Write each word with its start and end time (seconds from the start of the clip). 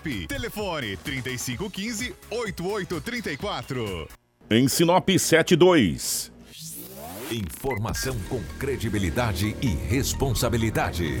Sinop. 0.00 0.26
Telefone 0.26 0.96
3515 0.96 2.14
8834. 2.30 4.08
Em 4.50 4.68
Sinop 4.68 5.08
72. 5.08 6.32
Informação 7.30 8.16
com 8.28 8.42
credibilidade 8.58 9.56
e 9.62 9.68
responsabilidade. 9.68 11.20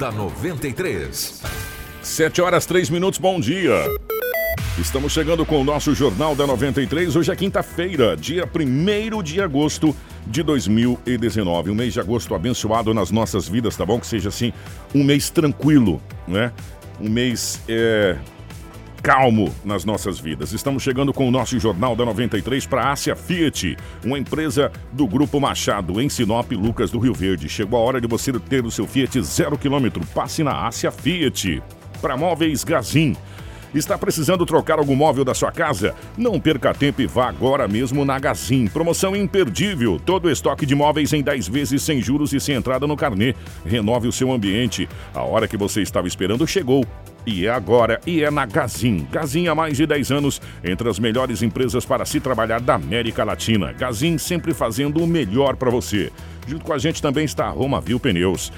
93. 0.09 1.41
7 2.01 2.41
horas 2.41 2.65
3 2.65 2.89
minutos, 2.89 3.19
bom 3.19 3.39
dia. 3.39 3.85
Estamos 4.79 5.11
chegando 5.11 5.45
com 5.45 5.61
o 5.61 5.63
nosso 5.63 5.93
Jornal 5.93 6.33
da 6.33 6.47
93. 6.47 7.15
Hoje 7.15 7.31
é 7.31 7.35
quinta-feira, 7.35 8.15
dia 8.17 8.45
1 8.45 9.21
de 9.21 9.41
agosto 9.41 9.95
de 10.25 10.41
2019. 10.41 11.71
Um 11.71 11.75
mês 11.75 11.93
de 11.93 11.99
agosto 11.99 12.33
abençoado 12.33 12.93
nas 12.93 13.11
nossas 13.11 13.47
vidas, 13.47 13.75
tá 13.75 13.85
bom? 13.85 13.99
Que 13.99 14.07
seja 14.07 14.29
assim, 14.29 14.53
um 14.95 15.03
mês 15.03 15.29
tranquilo, 15.29 16.01
né? 16.27 16.51
Um 16.99 17.09
mês 17.09 17.61
é, 17.67 18.17
calmo 19.01 19.53
nas 19.65 19.83
nossas 19.83 20.19
vidas. 20.19 20.53
Estamos 20.53 20.83
chegando 20.83 21.11
com 21.11 21.27
o 21.27 21.31
nosso 21.31 21.59
Jornal 21.59 21.95
da 21.95 22.05
93 22.05 22.65
para 22.67 22.83
a 22.83 22.91
Ásia 22.91 23.15
Fiat, 23.15 23.75
uma 24.05 24.17
empresa 24.17 24.71
do 24.91 25.07
Grupo 25.07 25.39
Machado, 25.39 25.99
em 25.99 26.07
Sinop, 26.07 26.51
Lucas 26.51 26.91
do 26.91 26.99
Rio 26.99 27.13
Verde. 27.13 27.49
Chegou 27.49 27.79
a 27.79 27.83
hora 27.83 27.99
de 27.99 28.07
você 28.07 28.31
ter 28.31 28.65
o 28.65 28.71
seu 28.71 28.85
Fiat 28.85 29.21
zero 29.21 29.57
quilômetro. 29.57 30.05
Passe 30.13 30.43
na 30.43 30.67
Ásia 30.67 30.91
Fiat. 30.91 31.61
Para 32.01 32.15
móveis 32.15 32.63
Gazin. 32.63 33.15
Está 33.73 33.97
precisando 33.97 34.45
trocar 34.45 34.79
algum 34.79 34.95
móvel 34.95 35.23
da 35.23 35.33
sua 35.33 35.49
casa? 35.49 35.95
Não 36.17 36.37
perca 36.41 36.73
tempo 36.73 37.01
e 37.01 37.07
vá 37.07 37.29
agora 37.29 37.69
mesmo 37.69 38.03
na 38.03 38.19
Gazin. 38.19 38.67
Promoção 38.67 39.15
imperdível. 39.15 39.97
Todo 39.97 40.29
estoque 40.29 40.65
de 40.65 40.75
móveis 40.75 41.13
em 41.13 41.21
10 41.21 41.47
vezes 41.47 41.81
sem 41.81 42.01
juros 42.01 42.33
e 42.33 42.39
sem 42.39 42.55
entrada 42.55 42.85
no 42.85 42.97
carnê. 42.97 43.33
Renove 43.65 44.09
o 44.09 44.11
seu 44.11 44.29
ambiente. 44.29 44.89
A 45.13 45.21
hora 45.21 45.47
que 45.47 45.55
você 45.55 45.81
estava 45.81 46.05
esperando 46.05 46.45
chegou. 46.45 46.85
E 47.25 47.45
é 47.45 47.49
agora, 47.49 48.01
e 48.05 48.23
é 48.23 48.31
na 48.31 48.45
Gazin. 48.45 49.07
Gazin 49.09 49.47
há 49.47 49.55
mais 49.55 49.77
de 49.77 49.85
10 49.85 50.11
anos, 50.11 50.41
entre 50.63 50.89
as 50.89 50.99
melhores 50.99 51.41
empresas 51.41 51.85
para 51.85 52.03
se 52.03 52.19
trabalhar 52.19 52.59
da 52.59 52.73
América 52.75 53.23
Latina. 53.23 53.71
Gazin 53.71 54.17
sempre 54.17 54.53
fazendo 54.53 55.01
o 55.01 55.07
melhor 55.07 55.55
para 55.55 55.69
você. 55.69 56.11
Junto 56.47 56.65
com 56.65 56.73
a 56.73 56.77
gente 56.77 57.01
também 57.01 57.23
está 57.23 57.45
a 57.45 57.51
Roma 57.51 57.79
Viu 57.79 57.99
Pneus. 57.99 58.51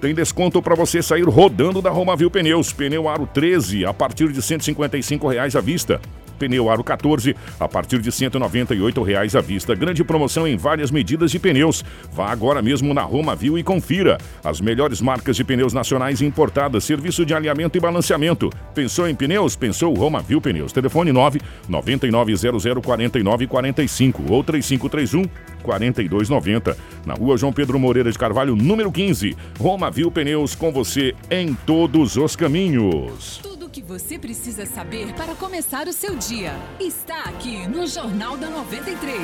Tem 0.00 0.14
desconto 0.14 0.62
para 0.62 0.76
você 0.76 1.02
sair 1.02 1.24
rodando 1.24 1.82
da 1.82 1.90
Romavil 1.90 2.30
Pneus. 2.30 2.72
Pneu 2.72 3.08
Aro 3.08 3.26
13 3.26 3.84
a 3.84 3.92
partir 3.92 4.30
de 4.30 4.40
155 4.40 5.26
reais 5.26 5.56
à 5.56 5.60
vista. 5.60 6.00
Pneu 6.38 6.70
Aro 6.70 6.84
14 6.84 7.34
a 7.58 7.68
partir 7.68 8.00
de 8.00 8.10
198 8.10 9.02
reais 9.02 9.34
à 9.34 9.40
vista. 9.40 9.74
Grande 9.74 10.04
promoção 10.04 10.46
em 10.46 10.56
várias 10.56 10.90
medidas 10.90 11.30
de 11.30 11.38
pneus. 11.38 11.84
Vá 12.12 12.30
agora 12.30 12.62
mesmo 12.62 12.94
na 12.94 13.02
Romavil 13.02 13.58
e 13.58 13.62
confira. 13.62 14.18
As 14.42 14.60
melhores 14.60 15.00
marcas 15.00 15.36
de 15.36 15.44
pneus 15.44 15.72
nacionais 15.72 16.22
importadas, 16.22 16.84
serviço 16.84 17.26
de 17.26 17.34
alinhamento 17.34 17.76
e 17.76 17.80
balanceamento. 17.80 18.50
Pensou 18.74 19.08
em 19.08 19.14
pneus? 19.14 19.56
Pensou 19.56 19.92
Romavil 19.94 20.40
Pneus. 20.40 20.72
Telefone 20.72 21.12
9 21.12 21.40
9900 21.68 22.62
4945 22.82 24.32
ou 24.32 24.44
3531 24.44 25.24
4290. 25.62 26.76
Na 27.04 27.14
rua 27.14 27.36
João 27.36 27.52
Pedro 27.52 27.78
Moreira 27.78 28.10
de 28.10 28.18
Carvalho, 28.18 28.54
número 28.54 28.90
15. 28.90 29.36
Romavil 29.58 30.10
Pneus 30.10 30.54
com 30.54 30.72
você 30.72 31.14
em 31.30 31.54
todos 31.66 32.16
os 32.16 32.36
caminhos. 32.36 33.57
Que 33.78 33.84
você 33.84 34.18
precisa 34.18 34.66
saber 34.66 35.14
para 35.14 35.36
começar 35.36 35.86
o 35.86 35.92
seu 35.92 36.16
dia 36.16 36.52
está 36.80 37.22
aqui 37.26 37.64
no 37.68 37.86
Jornal 37.86 38.36
da 38.36 38.50
93. 38.50 39.22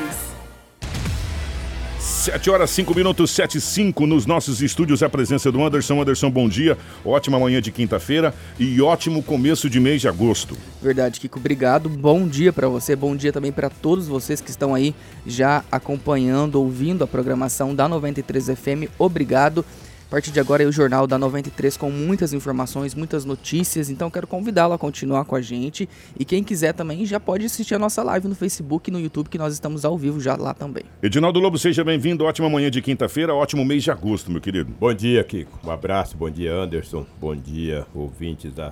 7 1.99 2.49
horas 2.49 2.69
5 2.69 2.95
minutos, 2.95 3.31
7 3.31 3.57
e 3.57 3.61
5 3.61 4.07
nos 4.07 4.25
nossos 4.25 4.61
estúdios. 4.61 5.03
A 5.03 5.09
presença 5.09 5.51
do 5.51 5.61
Anderson. 5.61 6.01
Anderson, 6.01 6.31
bom 6.31 6.47
dia. 6.47 6.77
Ótima 7.03 7.37
manhã 7.37 7.61
de 7.61 7.69
quinta-feira 7.69 8.33
e 8.57 8.81
ótimo 8.81 9.21
começo 9.21 9.69
de 9.69 9.77
mês 9.77 9.99
de 9.99 10.07
agosto. 10.07 10.57
Verdade, 10.81 11.19
Kiko. 11.19 11.37
Obrigado. 11.37 11.89
Bom 11.89 12.25
dia 12.25 12.53
para 12.53 12.69
você. 12.69 12.95
Bom 12.95 13.13
dia 13.13 13.33
também 13.33 13.51
para 13.51 13.69
todos 13.69 14.07
vocês 14.07 14.39
que 14.39 14.51
estão 14.51 14.73
aí 14.73 14.95
já 15.27 15.65
acompanhando, 15.69 16.55
ouvindo 16.55 17.03
a 17.03 17.07
programação 17.07 17.75
da 17.75 17.89
93 17.89 18.45
FM. 18.57 18.89
Obrigado. 18.97 19.65
A 20.15 20.17
partir 20.17 20.31
de 20.31 20.39
agora 20.39 20.63
é 20.63 20.65
o 20.65 20.71
Jornal 20.71 21.05
da 21.05 21.17
93 21.17 21.75
com 21.75 21.91
muitas 21.91 22.31
informações, 22.31 22.95
muitas 22.95 23.25
notícias, 23.25 23.89
então 23.89 24.09
quero 24.09 24.25
convidá-lo 24.25 24.73
a 24.73 24.77
continuar 24.77 25.25
com 25.25 25.35
a 25.35 25.41
gente. 25.41 25.89
E 26.17 26.23
quem 26.23 26.41
quiser 26.41 26.71
também 26.71 27.05
já 27.05 27.19
pode 27.19 27.45
assistir 27.45 27.75
a 27.75 27.79
nossa 27.79 28.01
live 28.01 28.25
no 28.29 28.33
Facebook 28.33 28.89
e 28.89 28.93
no 28.93 28.97
YouTube, 28.97 29.27
que 29.27 29.37
nós 29.37 29.51
estamos 29.51 29.83
ao 29.83 29.97
vivo 29.97 30.21
já 30.21 30.37
lá 30.37 30.53
também. 30.53 30.85
Edinaldo 31.03 31.37
Lobo, 31.41 31.57
seja 31.57 31.83
bem-vindo. 31.83 32.23
Ótima 32.23 32.49
manhã 32.49 32.71
de 32.71 32.81
quinta-feira, 32.81 33.35
ótimo 33.35 33.65
mês 33.65 33.83
de 33.83 33.91
agosto, 33.91 34.31
meu 34.31 34.39
querido. 34.39 34.73
Bom 34.79 34.93
dia, 34.93 35.21
Kiko. 35.21 35.59
Um 35.67 35.69
abraço, 35.69 36.15
bom 36.15 36.29
dia, 36.29 36.53
Anderson. 36.53 37.05
Bom 37.19 37.35
dia, 37.35 37.85
ouvintes 37.93 38.53
da 38.53 38.71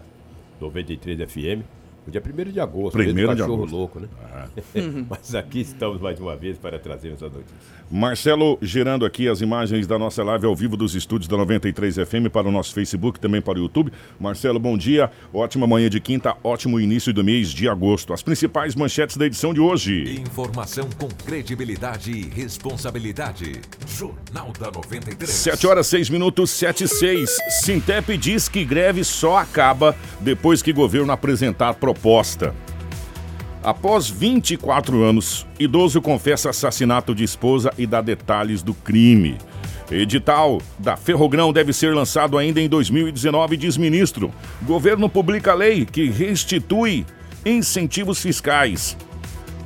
93 0.62 1.30
FM. 1.30 1.83
O 2.06 2.12
dia 2.12 2.22
1 2.22 2.52
de 2.52 2.59
agosto, 2.59 2.97
Primeiro 2.97 3.34
de 3.34 3.38
cachorro 3.41 3.59
agosto. 3.59 3.75
louco, 3.75 4.00
né? 4.00 4.08
Mas 5.09 5.34
aqui 5.34 5.62
estamos 5.62 6.02
mais 6.02 6.19
uma 6.19 6.36
vez 6.36 6.58
para 6.58 6.78
trazer 6.78 7.14
essa 7.14 7.25
notícia. 7.25 7.56
Marcelo 7.90 8.58
gerando 8.62 9.06
aqui 9.06 9.30
as 9.30 9.40
imagens 9.40 9.88
da 9.88 9.97
nossa 9.97 10.24
live 10.24 10.46
ao 10.46 10.56
vivo 10.56 10.75
dos 10.75 10.96
estúdios 10.96 11.28
da 11.30 11.38
93 11.38 11.96
FM 11.96 12.30
para 12.31 12.47
o 12.47 12.52
nosso 12.52 12.74
Facebook, 12.74 13.19
também 13.19 13.41
para 13.41 13.58
o 13.58 13.62
YouTube. 13.62 13.91
Marcelo, 14.19 14.59
bom 14.59 14.78
dia. 14.78 15.09
Ótima 15.34 15.66
manhã 15.66 15.90
de 15.90 16.00
quinta, 16.00 16.36
ótimo 16.44 16.80
início 16.80 17.14
do 17.14 17.24
mês 17.24 17.50
de 17.50 17.69
agosto. 17.69 18.12
As 18.14 18.22
principais 18.22 18.75
manchetes 18.75 19.16
da 19.16 19.25
edição 19.25 19.53
de 19.53 19.62
hoje. 19.62 20.20
Informação 20.20 20.90
com 21.00 21.08
credibilidade 21.25 22.12
e 22.12 22.24
responsabilidade. 22.30 23.62
Jornal 23.88 24.52
da 24.59 24.72
93. 24.72 25.30
7 25.30 25.68
horas 25.68 25.88
6 25.88 26.09
minutos, 26.09 26.50
7 26.50 26.84
e 26.84 26.88
6. 26.88 27.30
Sintep 27.62 28.18
diz 28.18 28.50
que 28.50 28.66
greve 28.66 29.03
só 29.03 29.38
acaba 29.38 29.96
depois 30.20 30.62
que 30.62 30.74
governo 30.74 31.12
apresentar 31.12 31.75
proposta. 31.94 32.54
Após 33.64 34.09
24 34.09 35.04
anos, 35.04 35.48
idoso 35.58 36.02
confessa 36.02 36.50
assassinato 36.50 37.16
de 37.16 37.24
esposa 37.24 37.72
e 37.78 37.88
dá 37.88 38.02
detalhes 38.02 38.62
do 38.62 38.74
crime. 38.74 39.38
Edital 39.90 40.59
da 40.80 40.98
Ferrogrão 40.98 41.53
deve 41.53 41.72
ser 41.72 41.94
lançado 41.94 42.38
ainda 42.38 42.59
em 42.59 42.68
2019, 42.68 43.56
diz 43.56 43.78
ministro. 43.78 44.34
Governo 44.64 45.08
publica 45.08 45.53
lei 45.53 45.86
que 45.86 46.09
restitui 46.09 47.06
incentivos 47.46 48.20
fiscais. 48.20 48.98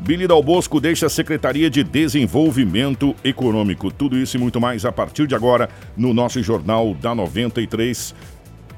Billy 0.02 0.28
Dal 0.28 0.44
Bosco 0.44 0.80
deixa 0.80 1.08
a 1.08 1.10
Secretaria 1.10 1.70
de 1.70 1.84
Desenvolvimento 1.84 3.16
Econômico. 3.24 3.90
Tudo 3.90 4.18
isso 4.18 4.38
e 4.38 4.40
muito 4.40 4.60
mais 4.60 4.86
a 4.86 4.92
partir 4.92 5.28
de 5.28 5.34
agora 5.34 5.70
no 5.96 6.14
nosso 6.14 6.42
Jornal 6.44 6.94
da 6.94 7.16
93, 7.16 8.14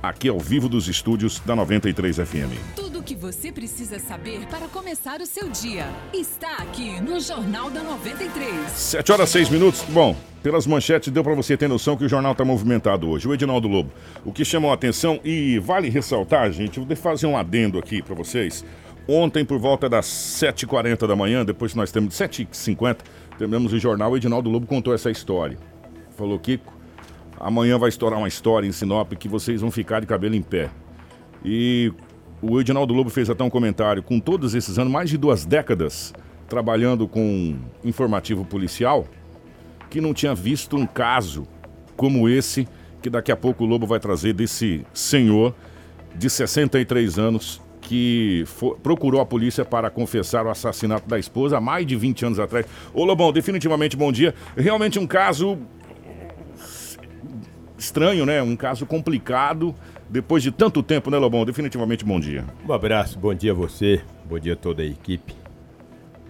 aqui 0.02 0.30
ao 0.30 0.40
vivo 0.40 0.70
dos 0.70 0.88
estúdios 0.88 1.42
da 1.46 1.56
93 1.56 2.18
FM. 2.18 2.89
Que 3.19 3.25
você 3.25 3.52
precisa 3.52 4.00
saber 4.00 4.46
para 4.47 4.68
começar 4.69 5.19
o 5.19 5.25
seu 5.25 5.50
dia 5.50 5.85
está 6.13 6.57
aqui 6.57 7.02
no 7.02 7.19
Jornal 7.19 7.69
da 7.69 7.84
93. 7.84 8.72
7 8.72 9.12
horas 9.12 9.30
6 9.30 9.50
minutos. 9.50 9.84
Bom, 9.90 10.16
pelas 10.41 10.66
manchetes 10.66 11.12
deu 11.12 11.22
para 11.22 11.35
você 11.35 11.58
ter 11.58 11.68
noção 11.68 11.97
que 11.97 12.06
o 12.06 12.09
jornal 12.09 12.31
está 12.31 12.46
movimentado 12.46 13.09
hoje. 13.09 13.28
O 13.28 13.34
Edinaldo 13.34 13.68
Lobo. 13.68 13.91
O 14.24 14.31
que 14.31 14.46
chamou 14.46 14.72
a 14.72 14.74
atenção 14.74 15.19
e 15.24 15.59
vale 15.59 15.90
ressaltar, 15.90 16.50
gente, 16.53 16.79
vou 16.79 16.96
fazer 16.96 17.28
um 17.28 17.35
adendo 17.35 17.78
aqui 17.78 18.02
para 18.02 18.16
vocês. 18.16 18.64
Ontem, 19.05 19.44
por 19.44 19.59
volta 19.59 19.90
das 19.90 20.05
7h40 20.05 21.05
da 21.05 21.16
manhã, 21.16 21.44
depois 21.44 21.73
que 21.73 21.78
nós 21.78 21.91
temos 21.91 22.14
7h50, 22.16 22.99
terminamos 23.38 23.73
o 23.73 23.79
jornal, 23.79 24.11
o 24.11 24.17
Edinaldo 24.17 24.49
Lobo 24.49 24.66
contou 24.66 24.94
essa 24.94 25.11
história. 25.11 25.58
Falou, 26.16 26.40
Kiko, 26.40 26.73
amanhã 27.38 27.78
vai 27.78 27.90
estourar 27.90 28.17
uma 28.17 28.29
história 28.29 28.66
em 28.66 28.72
Sinop 28.72 29.11
que 29.14 29.28
vocês 29.28 29.59
vão 29.59 29.72
ficar 29.72 29.99
de 29.99 30.08
cabelo 30.08 30.35
em 30.35 30.41
pé. 30.41 30.70
E 31.44 31.91
o 32.41 32.59
Edinaldo 32.59 32.94
Lobo 32.94 33.09
fez 33.09 33.30
até 33.30 33.44
um 33.44 33.50
comentário. 33.50 34.02
Com 34.03 34.20
todos 34.20 34.56
esses 34.56 34.78
anos, 34.80 34.91
mais 34.91 35.09
de 35.09 35.18
duas 35.18 35.46
décadas, 35.46 36.14
trabalhando 36.47 37.08
com 37.08 37.56
informativo 37.84 38.46
policial, 38.46 39.06
que 39.90 40.00
não 40.02 40.14
tinha 40.14 40.34
visto 40.34 40.76
um 40.78 40.86
caso 40.86 41.47
como 41.97 42.30
esse, 42.30 42.68
que 43.02 43.09
daqui 43.09 43.32
a 43.32 43.36
pouco 43.36 43.64
o 43.64 43.68
Lobo 43.68 43.86
vai 43.86 44.00
trazer 44.00 44.34
desse 44.34 44.86
senhor 44.94 45.53
de 46.16 46.30
63 46.30 47.20
anos 47.20 47.62
que 47.82 48.44
fo- 48.46 48.76
procurou 48.82 49.20
a 49.22 49.26
polícia 49.26 49.64
para 49.66 49.90
confessar 49.90 50.46
o 50.46 50.50
assassinato 50.50 51.08
da 51.08 51.18
esposa 51.18 51.58
há 51.58 51.62
mais 51.62 51.85
de 51.88 51.96
20 51.96 52.26
anos 52.26 52.40
atrás. 52.40 52.66
Ô 52.94 53.03
Lobão, 53.06 53.32
definitivamente 53.32 53.96
bom 53.97 54.12
dia. 54.12 54.34
Realmente 54.56 55.00
um 55.00 55.08
caso 55.08 55.58
estranho, 57.78 58.26
né? 58.26 58.42
Um 58.42 58.56
caso 58.56 58.85
complicado. 58.85 59.74
Depois 60.09 60.41
de 60.41 60.52
tanto 60.52 60.82
tempo, 60.82 61.11
né, 61.11 61.20
Lobão? 61.20 61.46
Definitivamente 61.46 62.03
bom 62.03 62.20
dia. 62.20 62.44
Um 62.67 62.73
abraço, 62.73 63.20
bom 63.20 63.32
dia 63.32 63.52
a 63.52 63.53
você, 63.53 64.02
bom 64.26 64.40
dia 64.40 64.53
a 64.53 64.56
toda 64.56 64.82
a 64.82 64.85
equipe, 64.85 65.35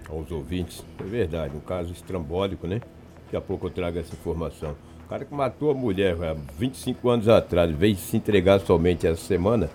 aos 0.09 0.29
ouvintes. 0.31 0.83
É 0.99 1.03
verdade, 1.03 1.55
um 1.55 1.61
caso 1.61 1.93
estrambólico, 1.93 2.67
né? 2.67 2.81
Daqui 3.23 3.37
a 3.37 3.41
pouco 3.41 3.67
eu 3.67 3.71
trago 3.71 3.97
essa 3.97 4.13
informação. 4.13 4.75
O 5.05 5.07
cara 5.07 5.23
que 5.23 5.33
matou 5.33 5.71
a 5.71 5.73
mulher 5.73 6.21
há 6.21 6.35
25 6.57 7.09
anos 7.09 7.29
atrás, 7.29 7.71
veio 7.71 7.95
se 7.95 8.17
entregar 8.17 8.59
somente 8.59 9.07
essa 9.07 9.21
semana. 9.21 9.69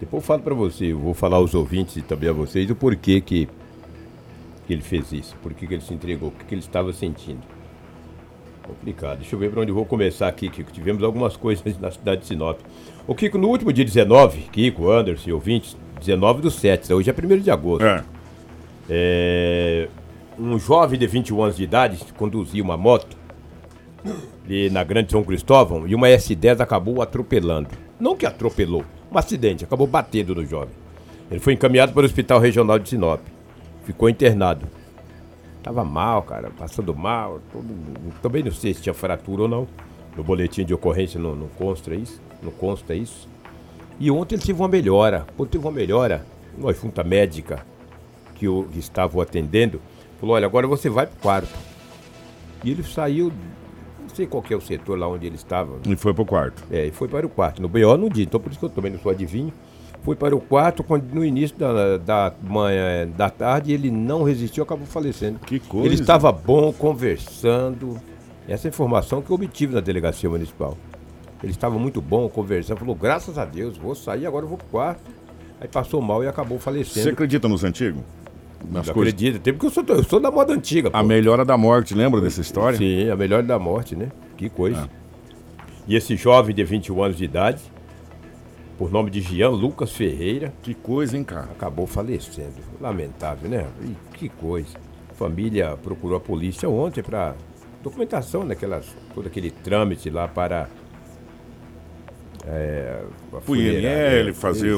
Depois 0.00 0.22
eu 0.22 0.26
falo 0.26 0.42
pra 0.42 0.54
você, 0.54 0.86
eu 0.86 0.98
vou 0.98 1.12
falar 1.12 1.36
aos 1.36 1.54
ouvintes 1.54 1.96
e 1.96 2.00
também 2.00 2.30
a 2.30 2.32
vocês 2.32 2.70
o 2.70 2.74
porquê 2.74 3.20
que, 3.20 3.46
que 4.66 4.72
ele 4.72 4.82
fez 4.82 5.12
isso, 5.12 5.36
por 5.42 5.52
que 5.52 5.66
que 5.66 5.74
ele 5.74 5.82
se 5.82 5.92
entregou, 5.92 6.30
o 6.30 6.32
que, 6.32 6.46
que 6.46 6.54
ele 6.54 6.62
estava 6.62 6.94
sentindo. 6.94 7.42
Complicado. 8.62 9.18
Deixa 9.18 9.34
eu 9.34 9.38
ver 9.38 9.50
para 9.50 9.60
onde 9.60 9.72
vou 9.72 9.84
começar 9.84 10.28
aqui, 10.28 10.48
Kiko. 10.48 10.72
Tivemos 10.72 11.02
algumas 11.02 11.36
coisas 11.36 11.78
na 11.78 11.90
cidade 11.90 12.22
de 12.22 12.28
Sinop. 12.28 12.60
O 13.06 13.14
Kiko, 13.14 13.36
no 13.36 13.48
último 13.48 13.72
dia 13.72 13.84
19, 13.84 14.42
Kiko, 14.52 14.90
Anderson 14.90 15.30
e 15.30 15.32
ouvintes, 15.32 15.76
19 15.98 16.42
do 16.42 16.50
7, 16.50 16.92
hoje 16.92 17.10
é 17.10 17.14
1 17.14 17.40
de 17.40 17.50
agosto. 17.50 17.84
É. 17.84 18.04
É, 18.88 19.88
um 20.38 20.58
jovem 20.58 20.98
de 20.98 21.06
21 21.06 21.42
anos 21.42 21.56
de 21.56 21.64
idade 21.64 21.98
conduzia 22.16 22.62
uma 22.62 22.76
moto 22.76 23.16
ali 24.44 24.70
na 24.70 24.84
Grande 24.84 25.10
São 25.10 25.22
Cristóvão 25.24 25.86
e 25.86 25.94
uma 25.94 26.08
S10 26.08 26.60
acabou 26.60 27.02
atropelando. 27.02 27.70
Não 27.98 28.16
que 28.16 28.26
atropelou, 28.26 28.84
um 29.10 29.18
acidente, 29.18 29.64
acabou 29.64 29.86
batendo 29.86 30.34
no 30.34 30.44
jovem. 30.44 30.74
Ele 31.30 31.40
foi 31.40 31.54
encaminhado 31.54 31.92
para 31.92 32.02
o 32.02 32.04
Hospital 32.04 32.38
Regional 32.38 32.78
de 32.78 32.88
Sinop. 32.88 33.20
Ficou 33.84 34.08
internado. 34.08 34.66
Tava 35.62 35.84
mal, 35.84 36.22
cara, 36.22 36.50
passando 36.50 36.94
mal. 36.94 37.40
Todo... 37.52 37.66
Também 38.20 38.42
não 38.42 38.52
sei 38.52 38.74
se 38.74 38.82
tinha 38.82 38.94
fratura 38.94 39.42
ou 39.42 39.48
não. 39.48 39.66
No 40.16 40.22
boletim 40.22 40.64
de 40.64 40.74
ocorrência 40.74 41.18
não, 41.18 41.34
não 41.34 41.48
consta 41.48 41.94
isso. 41.94 42.20
Não 42.42 42.50
consta 42.50 42.94
isso. 42.94 43.28
E 43.98 44.10
ontem 44.10 44.34
ele 44.34 44.42
teve 44.42 44.60
uma 44.60 44.68
melhora. 44.68 45.26
Quando 45.36 45.48
teve 45.50 45.64
uma 45.64 45.72
melhora, 45.72 46.26
uma 46.58 46.72
junta 46.72 47.04
médica 47.04 47.64
que, 48.34 48.48
o, 48.48 48.64
que 48.64 48.78
estava 48.78 49.16
o 49.16 49.20
atendendo, 49.20 49.80
falou, 50.18 50.34
olha, 50.34 50.46
agora 50.46 50.66
você 50.66 50.90
vai 50.90 51.06
pro 51.06 51.18
quarto. 51.20 51.54
E 52.64 52.70
ele 52.70 52.82
saiu, 52.82 53.32
não 54.00 54.08
sei 54.08 54.26
qual 54.26 54.42
é 54.50 54.56
o 54.56 54.60
setor 54.60 54.98
lá 54.98 55.06
onde 55.08 55.26
ele 55.26 55.36
estava. 55.36 55.78
E 55.86 55.96
foi 55.96 56.12
pro 56.12 56.24
quarto. 56.24 56.62
É, 56.70 56.86
e 56.86 56.90
foi 56.90 57.08
para 57.08 57.26
o 57.26 57.30
quarto. 57.30 57.62
No 57.62 57.68
BO 57.68 57.96
no 57.96 58.10
dia, 58.10 58.24
então 58.24 58.40
por 58.40 58.50
isso 58.50 58.58
que 58.58 58.64
eu 58.64 58.70
também 58.70 58.90
não 58.90 58.98
sou 58.98 59.12
adivinho. 59.12 59.52
Foi 60.02 60.16
para 60.16 60.34
o 60.34 60.40
quarto, 60.40 60.82
quando 60.82 61.04
no 61.14 61.24
início 61.24 61.56
da, 61.56 61.96
da 61.96 62.34
manhã, 62.42 63.06
da 63.16 63.30
tarde, 63.30 63.72
ele 63.72 63.88
não 63.88 64.24
resistiu, 64.24 64.64
acabou 64.64 64.84
falecendo. 64.84 65.38
Que 65.38 65.60
coisa. 65.60 65.86
Ele 65.86 65.94
estava 65.94 66.32
bom, 66.32 66.72
conversando. 66.72 68.00
Essa 68.48 68.66
informação 68.66 69.22
que 69.22 69.30
eu 69.30 69.36
obtive 69.36 69.72
na 69.72 69.80
delegacia 69.80 70.28
municipal. 70.28 70.76
Ele 71.42 71.52
estava 71.52 71.78
muito 71.78 72.00
bom, 72.00 72.28
conversando, 72.28 72.78
falou, 72.78 72.94
graças 72.94 73.36
a 73.36 73.44
Deus, 73.44 73.76
vou 73.76 73.94
sair, 73.94 74.26
agora 74.26 74.44
eu 74.44 74.48
vou 74.48 74.58
pro 74.58 74.66
quarto. 74.68 75.02
Aí 75.60 75.68
passou 75.68 76.00
mal 76.00 76.22
e 76.22 76.28
acabou 76.28 76.58
falecendo. 76.58 77.04
Você 77.04 77.10
acredita 77.10 77.48
nos 77.48 77.64
antigos? 77.64 78.02
Nas 78.70 78.86
Não 78.86 78.94
coisas? 78.94 79.12
acredito, 79.12 79.40
tem 79.40 79.52
porque 79.52 79.66
eu 79.66 79.70
sou, 79.70 79.84
eu 79.88 80.04
sou 80.04 80.20
da 80.20 80.30
moda 80.30 80.52
antiga. 80.52 80.88
A 80.92 81.00
pô. 81.00 81.04
melhora 81.04 81.44
da 81.44 81.56
morte, 81.56 81.94
lembra 81.94 82.20
dessa 82.20 82.40
história? 82.40 82.78
Sim, 82.78 83.08
a 83.10 83.16
melhor 83.16 83.42
da 83.42 83.58
morte, 83.58 83.96
né? 83.96 84.10
Que 84.36 84.48
coisa. 84.48 84.88
Ah. 84.88 85.02
E 85.86 85.96
esse 85.96 86.14
jovem 86.16 86.54
de 86.54 86.62
21 86.62 87.02
anos 87.02 87.16
de 87.16 87.24
idade, 87.24 87.60
por 88.78 88.90
nome 88.90 89.10
de 89.10 89.20
Jean 89.20 89.50
Lucas 89.50 89.90
Ferreira, 89.92 90.52
Que 90.62 90.74
coisa, 90.74 91.16
hein, 91.16 91.24
cara? 91.24 91.48
acabou 91.50 91.86
falecendo. 91.88 92.54
Lamentável, 92.80 93.50
né? 93.50 93.66
E 93.82 94.16
que 94.16 94.28
coisa. 94.28 94.76
A 95.10 95.14
família 95.14 95.76
procurou 95.82 96.16
a 96.16 96.20
polícia 96.20 96.68
ontem 96.68 97.02
para 97.02 97.34
documentação 97.82 98.46
daquelas 98.46 98.86
todo 99.12 99.26
aquele 99.26 99.50
trâmite 99.50 100.08
lá 100.08 100.28
para 100.28 100.68
é, 102.46 103.02
a 103.32 103.50
O. 103.50 103.56
IML, 103.56 104.34
fazer. 104.34 104.74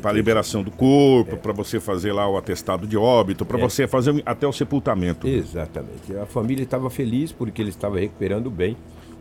Para 0.00 0.12
liberação 0.12 0.62
do 0.62 0.70
corpo, 0.70 1.36
para 1.36 1.52
você 1.52 1.80
fazer 1.80 2.12
lá 2.12 2.28
o 2.28 2.36
atestado 2.36 2.86
de 2.86 2.96
óbito, 2.96 3.44
para 3.44 3.58
É. 3.58 3.60
você 3.62 3.86
fazer 3.86 4.22
até 4.24 4.46
o 4.46 4.52
sepultamento. 4.52 5.26
Exatamente. 5.26 6.16
A 6.20 6.26
família 6.26 6.62
estava 6.62 6.88
feliz 6.90 7.32
porque 7.32 7.60
ele 7.60 7.70
estava 7.70 7.98
recuperando 7.98 8.50
bem. 8.50 8.76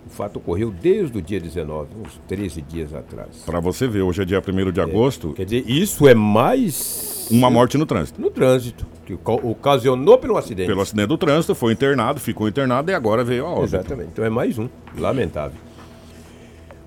O 0.06 0.10
fato 0.10 0.36
ocorreu 0.38 0.70
desde 0.70 1.18
o 1.18 1.22
dia 1.22 1.40
19, 1.40 1.88
uns 2.06 2.20
13 2.28 2.62
dias 2.62 2.94
atrás. 2.94 3.38
Para 3.46 3.62
você 3.62 3.88
ver, 3.88 4.02
hoje 4.02 4.22
é 4.22 4.26
dia 4.26 4.42
1 4.46 4.72
de 4.72 4.81
agosto, 4.81 5.31
Quer 5.34 5.46
dizer, 5.46 5.64
isso 5.66 6.06
é 6.10 6.14
mais 6.14 7.28
uma 7.31 7.50
morte 7.50 7.78
no 7.78 7.86
trânsito. 7.86 8.19
no 8.22 8.30
trânsito, 8.30 8.86
que 9.06 9.14
oca- 9.14 9.48
ocasionou 9.48 10.18
pelo 10.18 10.36
acidente. 10.38 10.68
Pelo 10.68 10.81
acidente 10.81 11.08
do 11.08 11.18
trânsito, 11.18 11.56
foi 11.56 11.72
internado, 11.72 12.19
ficou 12.19 12.50
internado 12.50 12.92
e 12.92 12.94
agora 12.94 13.24
veio 13.24 13.46
a 13.46 13.50
óbito. 13.50 13.64
Exatamente. 13.64 14.10
Então 14.12 14.26
é 14.26 14.30
mais 14.30 14.60
um. 14.60 14.68
Lamentável. 14.98 15.58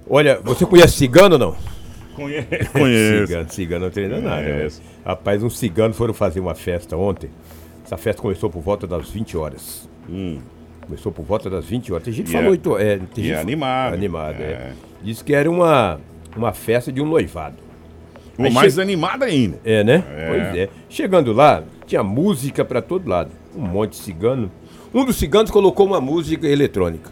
Olha, 0.09 0.41
você 0.43 0.65
conhece 0.65 0.95
cigano 0.97 1.35
ou 1.35 1.39
não? 1.39 1.57
Conheço. 2.15 2.47
Conheço. 2.73 3.27
Cigano, 3.27 3.51
cigano 3.53 3.85
não 3.87 3.91
treina 3.91 4.21
nada. 4.21 4.43
Né? 4.43 4.69
Rapaz, 5.05 5.43
uns 5.43 5.59
ciganos 5.59 5.97
foram 5.97 6.15
fazer 6.15 6.41
uma 6.41 6.55
festa 6.55 6.97
ontem. 6.97 7.29
Essa 7.85 7.97
festa 7.97 8.23
começou 8.23 8.49
por 8.49 8.63
volta 8.63 8.87
das 8.87 9.11
20 9.11 9.37
horas. 9.37 9.89
Começou 10.87 11.13
por 11.13 11.25
volta 11.25 11.51
das 11.51 11.65
20 11.67 11.93
horas. 11.93 12.05
Tem 12.05 12.13
gente 12.15 12.31
que 12.31 12.37
Hum. 12.37 12.55
E 12.55 12.59
falou. 12.59 12.79
é- 12.81 12.95
é, 12.95 12.99
tem 13.15 13.25
e 13.25 13.31
é 13.31 13.35
gente- 13.35 13.43
animado. 13.43 13.95
Animado, 13.95 14.41
é. 14.41 14.45
É. 14.45 14.73
Disse 15.03 15.23
que 15.23 15.35
era 15.35 15.51
uma, 15.51 16.01
uma 16.37 16.53
festa 16.53 16.91
de 16.93 17.03
um 17.03 17.07
noivado. 17.07 17.57
O 18.39 18.45
Aí 18.45 18.51
mais 18.53 18.75
che- 18.75 18.81
animado 18.81 19.23
ainda. 19.25 19.59
É, 19.65 19.83
né? 19.85 20.03
É. 20.17 20.29
Pois 20.29 20.57
é. 20.59 20.69
Chegando 20.89 21.33
lá, 21.33 21.63
tinha 21.87 22.03
música 22.03 22.65
pra 22.65 22.81
todo 22.81 23.09
lado. 23.09 23.31
Um 23.55 23.63
monte 23.67 23.91
de 23.93 23.97
cigano. 23.97 24.51
Um 24.95 25.05
dos 25.05 25.17
ciganos 25.17 25.51
colocou 25.51 25.85
uma 25.87 26.01
música 26.01 26.47
eletrônica. 26.47 27.11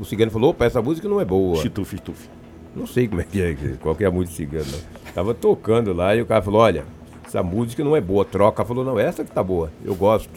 O 0.00 0.04
cigano 0.06 0.30
falou: 0.30 0.50
opa, 0.50 0.64
essa 0.64 0.80
música 0.80 1.06
não 1.06 1.20
é 1.20 1.24
boa. 1.26 1.60
Chituf, 1.60 1.94
chituf. 1.94 2.28
Não 2.74 2.86
sei 2.86 3.06
como 3.06 3.20
é 3.20 3.24
que 3.24 3.42
é, 3.42 3.54
qual 3.80 3.94
que 3.94 4.02
é 4.02 4.06
a 4.06 4.10
música 4.10 4.34
cigana. 4.34 4.64
não. 4.64 5.12
Tava 5.12 5.34
tocando 5.34 5.92
lá 5.92 6.16
e 6.16 6.22
o 6.22 6.26
cara 6.26 6.40
falou: 6.40 6.62
olha, 6.62 6.84
essa 7.24 7.42
música 7.42 7.84
não 7.84 7.94
é 7.94 8.00
boa. 8.00 8.24
Troca. 8.24 8.64
Falou: 8.64 8.82
não, 8.82 8.98
essa 8.98 9.22
que 9.22 9.30
tá 9.30 9.42
boa. 9.42 9.70
Eu 9.84 9.94
gosto. 9.94 10.30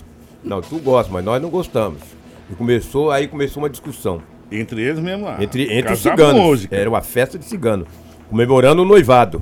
Não, 0.43 0.61
tu 0.61 0.77
gosta, 0.79 1.11
mas 1.13 1.23
nós 1.23 1.41
não 1.41 1.49
gostamos. 1.49 2.01
E 2.51 2.55
começou, 2.55 3.09
aí 3.09 3.27
começou 3.27 3.63
uma 3.63 3.69
discussão. 3.69 4.21
Entre 4.51 4.81
eles 4.81 4.99
mesmo 4.99 5.25
lá. 5.25 5.41
Entre, 5.41 5.73
entre 5.73 5.93
os 5.93 5.99
ciganos. 5.99 6.41
música. 6.41 6.75
Era 6.75 6.89
uma 6.89 7.01
festa 7.01 7.39
de 7.39 7.45
cigano. 7.45 7.87
Comemorando 8.29 8.81
o 8.81 8.85
noivado. 8.85 9.41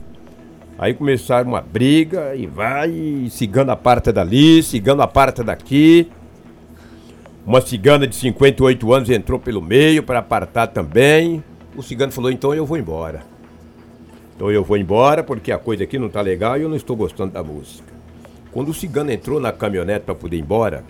Aí 0.78 0.94
começaram 0.94 1.50
uma 1.50 1.62
briga 1.62 2.36
e 2.36 2.46
vai, 2.48 3.28
cigano 3.30 3.72
aparta 3.72 4.12
dali, 4.14 4.64
cigano 4.64 5.02
aparta 5.02 5.44
daqui. 5.44 6.08
Uma 7.46 7.60
cigana 7.60 8.06
de 8.06 8.16
58 8.16 8.94
anos 8.94 9.10
entrou 9.10 9.40
pelo 9.40 9.62
meio 9.62 10.04
para 10.04 10.20
apartar 10.20 10.68
também. 10.68 11.44
O 11.76 11.82
cigano 11.82 12.12
falou: 12.12 12.32
então 12.32 12.54
eu 12.54 12.66
vou 12.66 12.78
embora. 12.78 13.24
Então 14.36 14.52
eu 14.52 14.64
vou 14.64 14.78
embora 14.78 15.24
porque 15.24 15.52
a 15.52 15.58
coisa 15.58 15.84
aqui 15.84 15.98
não 15.98 16.10
tá 16.10 16.22
legal 16.22 16.58
e 16.58 16.62
eu 16.62 16.70
não 16.70 16.76
estou 16.76 16.96
gostando 16.96 17.34
da 17.34 17.44
música. 17.44 17.92
Quando 18.52 18.70
o 18.70 18.74
cigano 18.74 19.12
entrou 19.12 19.40
na 19.40 19.52
caminhonete 19.52 20.06
para 20.06 20.14
poder 20.14 20.38
ir 20.38 20.42
embora, 20.42 20.84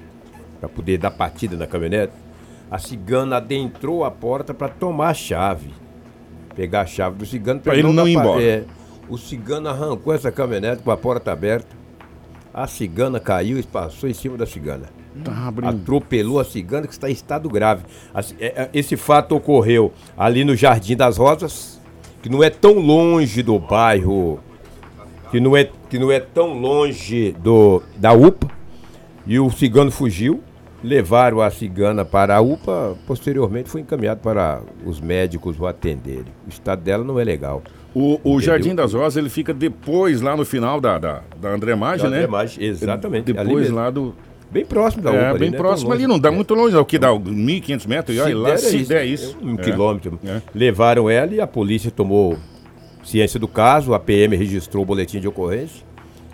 para 0.60 0.68
poder 0.68 0.98
dar 0.98 1.12
partida 1.12 1.56
na 1.56 1.68
caminhonete, 1.68 2.14
a 2.70 2.78
cigana 2.78 3.38
adentrou 3.38 4.04
a 4.04 4.12
porta 4.12 4.54
para 4.54 4.70
tomar 4.70 5.10
a 5.10 5.14
chave. 5.14 5.70
Pegar 6.56 6.82
a 6.82 6.86
chave 6.86 7.18
do 7.18 7.26
cigano 7.26 7.60
Pra 7.62 7.76
ele 7.76 7.92
não 7.92 8.08
ir 8.08 8.16
embora. 8.16 8.44
É, 8.44 8.64
o 9.08 9.18
cigano 9.18 9.70
arrancou 9.70 10.14
essa 10.14 10.32
caminhonete 10.32 10.82
com 10.82 10.92
a 10.92 10.98
porta 10.98 11.32
aberta. 11.32 11.76
A 12.54 12.68
cigana 12.68 13.20
caiu 13.20 13.58
e 13.58 13.64
passou 13.64 14.10
em 14.10 14.14
cima 14.14 14.38
da 14.38 14.46
cigana. 14.46 15.01
Tá. 15.24 15.52
Atropelou 15.64 16.40
a 16.40 16.46
cigana 16.46 16.88
que 16.88 16.94
está 16.94 17.10
em 17.10 17.14
estado 17.14 17.50
grave. 17.50 17.84
Assim, 18.14 18.36
é, 18.40 18.64
é, 18.64 18.70
Esse 18.74 18.96
fato 18.96 19.36
ocorreu 19.36 19.92
ali 20.18 20.44
no 20.44 20.56
Jardim 20.56 20.96
das 20.96 21.18
Rosas, 21.18 21.82
que 22.22 22.30
não 22.30 22.44
é 22.44 22.50
tão 22.50 22.80
longe 22.80 23.44
do 23.44 23.60
bairro, 23.60 24.40
que 25.30 25.40
não 25.40 25.56
é, 25.56 25.70
que 25.90 26.00
não 26.00 26.12
é 26.12 26.20
tão 26.20 26.54
longe 26.54 27.34
do, 27.34 27.82
da 27.98 28.14
UPA. 28.14 28.50
E 29.28 29.40
o 29.40 29.50
cigano 29.52 29.92
fugiu, 29.92 30.42
levaram 30.84 31.42
a 31.42 31.52
cigana 31.52 32.04
para 32.04 32.36
a 32.36 32.42
UPA, 32.42 32.98
posteriormente 33.06 33.70
foi 33.70 33.82
encaminhado 33.82 34.22
para 34.22 34.62
os 34.86 35.00
médicos 35.00 35.60
o 35.60 35.68
atenderem. 35.68 36.34
O 36.46 36.50
estado 36.50 36.82
dela 36.82 37.04
não 37.04 37.20
é 37.20 37.24
legal. 37.24 37.62
O, 37.94 38.20
o? 38.24 38.40
Jardim 38.40 38.74
das 38.74 38.94
Rosas, 38.94 39.18
ele 39.18 39.30
fica 39.30 39.54
depois, 39.54 40.22
lá 40.22 40.36
no 40.36 40.46
final 40.46 40.80
da, 40.80 40.98
da, 40.98 41.22
da 41.40 41.50
André 41.50 41.76
Maggi, 41.76 42.04
Da 42.04 42.10
né? 42.10 42.28
Exatamente, 42.58 43.34
Depois 43.34 43.70
lá 43.70 43.90
do... 43.90 44.16
Bem 44.52 44.66
próximo 44.66 45.02
da 45.04 45.12
UPA. 45.12 45.20
É, 45.22 45.30
ali, 45.30 45.40
bem 45.40 45.52
né? 45.52 45.58
próximo 45.58 45.94
ali, 45.94 46.06
não 46.06 46.20
dá 46.20 46.30
É. 46.30 46.32
muito 46.32 46.54
longe, 46.54 46.76
é 46.76 46.80
o 46.80 46.84
que 46.86 47.00
dá 47.00 47.10
1.500 47.10 47.88
metros, 47.88 48.18
e 48.18 48.20
olha 48.20 48.38
lá, 48.38 48.58
se 48.58 48.84
der 48.84 49.06
isso. 49.06 49.38
Um 49.42 49.54
É. 49.56 49.58
quilômetro. 49.58 50.20
É. 50.26 50.42
Levaram 50.54 51.10
ela 51.10 51.34
e 51.34 51.40
a 51.40 51.48
polícia 51.48 51.90
tomou 51.90 52.38
ciência 53.04 53.40
do 53.40 53.48
caso, 53.48 53.94
a 53.94 54.00
PM 54.00 54.36
registrou 54.36 54.84
o 54.84 54.86
boletim 54.86 55.20
de 55.20 55.28
ocorrência, 55.28 55.84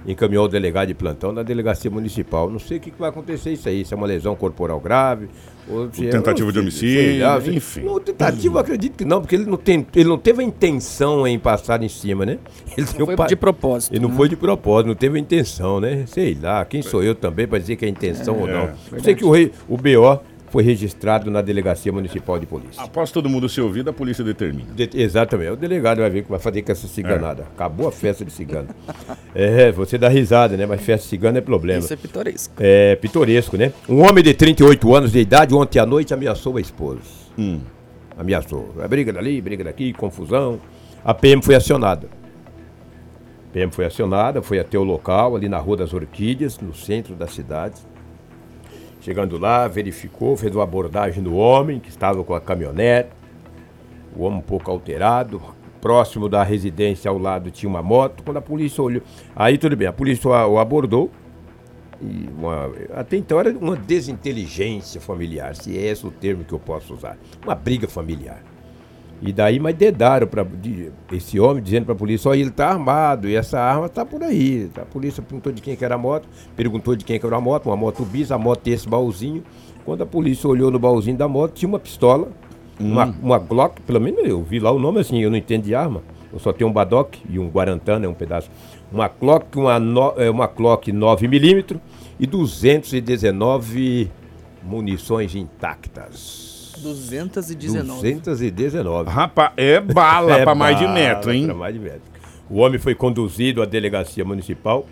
encaminhou 0.07 0.45
o 0.45 0.47
delegado 0.47 0.87
de 0.87 0.93
plantão 0.93 1.31
na 1.31 1.43
delegacia 1.43 1.91
municipal. 1.91 2.49
Não 2.49 2.59
sei 2.59 2.77
o 2.77 2.79
que, 2.79 2.91
que 2.91 2.99
vai 2.99 3.09
acontecer 3.09 3.51
isso 3.51 3.67
aí, 3.67 3.83
se 3.83 3.93
é 3.93 3.97
uma 3.97 4.07
lesão 4.07 4.35
corporal 4.35 4.79
grave, 4.79 5.27
ou 5.69 5.91
se 5.91 6.07
é- 6.07 6.09
tentativa 6.11 6.49
de 6.51 6.57
lá, 6.57 6.61
homicídio, 6.61 7.53
enfim. 7.53 7.81
Não, 7.81 7.99
tentativa 7.99 8.55
eu 8.55 8.59
acredito 8.59 8.95
que 8.97 9.03
não, 9.05 9.19
porque 9.19 9.35
ele 9.35 9.45
não, 9.45 9.57
tem, 9.57 9.85
ele 9.95 10.07
não 10.07 10.17
teve 10.17 10.41
a 10.41 10.45
intenção 10.45 11.27
em 11.27 11.37
passar 11.37 11.83
em 11.83 11.89
cima, 11.89 12.25
né? 12.25 12.37
Ele 12.77 12.87
deu 12.95 13.05
Foi 13.07 13.15
pa- 13.15 13.25
de 13.25 13.35
propósito. 13.35 13.91
ele 13.91 14.01
não 14.01 14.09
né? 14.09 14.15
foi 14.15 14.29
de 14.29 14.35
propósito, 14.35 14.87
não 14.87 14.95
teve 14.95 15.17
a 15.17 15.19
intenção, 15.21 15.79
né? 15.79 16.05
Sei 16.05 16.37
lá, 16.39 16.63
quem 16.63 16.81
sou 16.83 17.03
eu 17.03 17.15
também 17.15 17.47
para 17.47 17.57
dizer 17.57 17.75
que 17.75 17.83
é 17.85 17.89
intenção 17.89 18.39
ou 18.39 18.47
não. 18.47 18.69
É, 18.93 18.99
Sei 19.01 19.15
que 19.15 19.25
o, 19.25 19.31
rei, 19.31 19.51
o 19.67 19.75
BO 19.75 20.19
foi 20.49 20.63
registrado 20.63 21.29
na 21.29 21.41
Delegacia 21.41 21.91
Municipal 21.91 22.39
de 22.39 22.45
Polícia. 22.45 22.81
Após 22.81 23.11
todo 23.11 23.27
mundo 23.29 23.49
ser 23.49 23.61
ouvido, 23.61 23.89
a 23.89 23.93
polícia 23.93 24.23
determina. 24.23 24.69
De- 24.73 24.89
exatamente. 24.93 25.51
O 25.51 25.55
delegado 25.57 25.99
vai 25.99 26.09
ver 26.09 26.19
o 26.21 26.23
que 26.23 26.29
vai 26.29 26.39
fazer 26.39 26.61
com 26.61 26.71
essa 26.71 26.87
ciganada. 26.87 27.43
Acabou 27.55 27.87
a 27.87 27.91
festa 27.91 28.23
de 28.23 28.31
cigano. 28.31 28.69
é, 29.35 29.71
você 29.71 29.97
dá 29.97 30.07
risada, 30.07 30.55
né? 30.55 30.65
Mas 30.65 30.81
festa 30.81 31.03
de 31.03 31.09
cigano 31.09 31.37
é 31.37 31.41
problema. 31.41 31.79
Isso 31.79 31.93
é 31.93 31.97
pitoresco. 31.97 32.53
É 32.59 32.95
pitoresco, 32.95 33.57
né? 33.57 33.73
Um 33.89 34.01
homem 34.07 34.23
de 34.23 34.33
38 34.33 34.95
anos 34.95 35.11
de 35.11 35.19
idade 35.19 35.53
ontem 35.53 35.79
à 35.79 35.85
noite 35.85 36.13
ameaçou 36.13 36.55
a 36.57 36.61
esposa. 36.61 37.01
Ameaçou. 38.17 38.73
A 38.81 38.87
briga 38.87 39.11
dali, 39.13 39.41
briga 39.41 39.63
daqui, 39.63 39.93
confusão. 39.93 40.59
A 41.03 41.13
PM 41.13 41.41
foi 41.41 41.55
acionada. 41.55 42.07
A 43.49 43.53
PM 43.53 43.71
foi 43.71 43.85
acionada, 43.85 44.41
foi 44.41 44.59
até 44.59 44.77
o 44.77 44.83
local, 44.83 45.35
ali 45.35 45.47
na 45.49 45.57
Rua 45.57 45.77
das 45.77 45.93
Orquídeas, 45.93 46.59
no 46.59 46.73
centro 46.73 47.15
da 47.15 47.27
cidade. 47.27 47.75
Chegando 49.07 49.37
lá, 49.37 49.69
verificou, 49.69 50.35
fez 50.35 50.53
uma 50.53 50.65
abordagem 50.65 51.23
no 51.23 51.37
homem 51.37 51.79
que 51.79 51.87
estava 51.87 52.21
com 52.25 52.33
a 52.33 52.41
caminhonete. 52.41 53.07
O 54.13 54.23
homem 54.23 54.39
um 54.39 54.41
pouco 54.41 54.69
alterado. 54.69 55.41
Próximo 55.79 56.27
da 56.27 56.43
residência 56.43 57.09
ao 57.09 57.17
lado 57.17 57.49
tinha 57.49 57.69
uma 57.69 57.81
moto. 57.81 58.21
Quando 58.21 58.35
a 58.35 58.41
polícia 58.41 58.83
olhou. 58.83 59.01
Aí 59.33 59.57
tudo 59.57 59.77
bem, 59.77 59.87
a 59.87 59.93
polícia 59.93 60.29
o 60.29 60.59
abordou. 60.59 61.09
Uma- 62.01 62.69
até 62.95 63.15
então 63.15 63.39
era 63.39 63.57
uma 63.57 63.77
desinteligência 63.77 64.99
familiar, 64.99 65.55
se 65.55 65.77
é 65.77 65.83
esse 65.83 66.05
o 66.05 66.11
termo 66.11 66.43
que 66.43 66.51
eu 66.51 66.59
posso 66.59 66.93
usar. 66.93 67.17
Uma 67.45 67.55
briga 67.55 67.87
familiar. 67.87 68.43
E 69.21 69.33
daí, 69.33 69.59
mas 69.59 69.73
dedaram 69.75 70.27
para 70.27 70.45
esse 71.11 71.39
homem 71.39 71.63
dizendo 71.63 71.85
para 71.85 71.93
a 71.93 71.97
polícia: 71.97 72.29
olha, 72.29 72.39
ele 72.39 72.49
está 72.49 72.69
armado 72.69 73.27
e 73.27 73.35
essa 73.35 73.59
arma 73.59 73.87
está 73.87 74.05
por 74.05 74.21
aí. 74.23 74.69
A 74.77 74.85
polícia 74.85 75.23
perguntou 75.23 75.51
de 75.51 75.61
quem 75.61 75.75
que 75.75 75.83
era 75.83 75.95
a 75.95 75.97
moto, 75.97 76.27
perguntou 76.55 76.95
de 76.95 77.03
quem 77.03 77.19
que 77.19 77.25
era 77.25 77.35
a 77.35 77.41
moto, 77.41 77.65
uma 77.67 77.75
moto 77.75 78.05
bis, 78.05 78.31
a 78.31 78.37
moto 78.37 78.61
tem 78.61 78.73
esse 78.73 78.87
baúzinho. 78.87 79.43
Quando 79.83 80.03
a 80.03 80.05
polícia 80.05 80.47
olhou 80.47 80.69
no 80.69 80.77
baúzinho 80.77 81.17
da 81.17 81.27
moto, 81.27 81.53
tinha 81.53 81.67
uma 81.67 81.79
pistola, 81.79 82.29
uma, 82.79 83.05
uma 83.21 83.39
Glock, 83.39 83.81
pelo 83.81 83.99
menos 83.99 84.23
eu 84.27 84.43
vi 84.43 84.59
lá 84.59 84.69
o 84.69 84.77
nome 84.77 84.99
assim, 84.99 85.21
eu 85.21 85.31
não 85.31 85.37
entendo 85.37 85.63
de 85.63 85.73
arma. 85.73 86.03
Eu 86.31 86.39
só 86.39 86.51
tenho 86.51 86.69
um 86.69 86.73
Badoc 86.73 87.15
e 87.29 87.39
um 87.39 87.47
Guarantana, 87.47 88.05
é 88.05 88.09
um 88.09 88.13
pedaço. 88.13 88.51
Uma 88.91 89.07
Glock, 89.07 89.57
uma, 89.57 89.79
no, 89.79 90.13
é, 90.17 90.29
uma 90.29 90.45
Glock 90.45 90.91
9mm 90.91 91.79
e 92.19 92.27
219 92.27 94.11
munições 94.61 95.35
intactas. 95.35 96.56
219. 96.81 98.13
219. 98.21 99.09
Rapaz, 99.09 99.51
é 99.57 99.79
bala 99.79 100.33
É 100.39 100.43
pra 100.43 100.55
mais 100.55 100.77
de 100.77 100.87
metro, 100.87 101.31
hein? 101.33 101.45
pra 101.45 101.53
mais 101.55 101.73
de 101.73 101.79
metro. 101.79 102.01
O 102.49 102.59
homem 102.59 102.79
foi 102.79 102.95
conduzido 102.95 103.61
à 103.61 103.65
delegacia 103.65 104.23
municipal. 104.23 104.85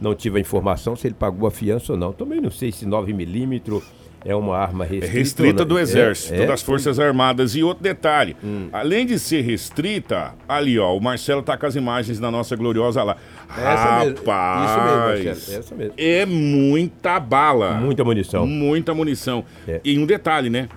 Não 0.00 0.14
tive 0.14 0.38
a 0.38 0.40
informação 0.40 0.96
se 0.96 1.06
ele 1.06 1.14
pagou 1.14 1.46
a 1.46 1.50
fiança 1.50 1.92
ou 1.92 1.98
não. 1.98 2.12
Também 2.12 2.40
não 2.40 2.50
sei 2.50 2.72
se 2.72 2.84
9mm 2.86 3.80
é 4.24 4.34
uma 4.34 4.56
arma 4.56 4.84
É 4.84 4.88
restrita. 4.88 5.12
restrita 5.18 5.62
ou 5.62 5.68
não. 5.68 5.74
do 5.74 5.78
Exército, 5.78 6.34
É, 6.34 6.42
é. 6.42 6.46
das 6.46 6.62
Forças 6.62 6.98
Armadas. 6.98 7.54
E 7.54 7.62
outro 7.62 7.82
detalhe, 7.84 8.36
Hum. 8.42 8.68
além 8.72 9.04
de 9.06 9.18
ser 9.18 9.42
restrita, 9.42 10.34
ali 10.48 10.78
ó, 10.78 10.96
o 10.96 11.00
Marcelo 11.00 11.42
tá 11.42 11.56
com 11.56 11.66
as 11.66 11.76
imagens 11.76 12.18
da 12.18 12.30
nossa 12.30 12.56
gloriosa 12.56 13.02
lá. 13.04 13.16
Essa 13.56 14.00
mesmo, 14.04 14.16
Rapaz, 14.18 14.70
isso 14.70 14.80
mesmo, 14.80 14.98
Marcelo, 15.36 15.58
essa 15.60 15.74
mesmo. 15.74 15.94
é 15.98 16.26
muita 16.26 17.20
bala. 17.20 17.74
Muita 17.74 18.02
munição. 18.04 18.46
Muita 18.46 18.94
munição. 18.94 19.44
É. 19.68 19.80
E 19.84 19.98
um 19.98 20.06
detalhe, 20.06 20.48
né? 20.50 20.68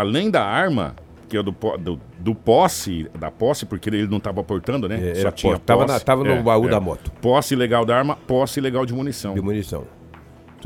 Além 0.00 0.30
da 0.30 0.44
arma, 0.44 0.94
que 1.28 1.36
é 1.36 1.42
do, 1.42 1.54
do, 1.80 2.00
do 2.18 2.34
posse, 2.34 3.08
da 3.18 3.30
posse, 3.30 3.66
porque 3.66 3.88
ele 3.90 4.06
não 4.06 4.18
estava 4.18 4.42
portando, 4.44 4.88
né? 4.88 4.96
É, 4.96 5.20
era 5.20 5.32
posse. 5.50 5.60
Tava 5.62 5.86
na- 5.86 6.00
tava 6.00 6.22
no 6.36 6.42
baú 6.42 6.68
da 6.68 6.78
moto. 6.80 7.10
Posse 7.20 7.54
ilegal 7.54 7.84
da 7.84 7.96
arma, 7.96 8.16
posse 8.26 8.60
ilegal 8.60 8.84
de 8.86 8.92
munição. 8.94 9.34
De 9.34 9.40
munição. 9.40 9.84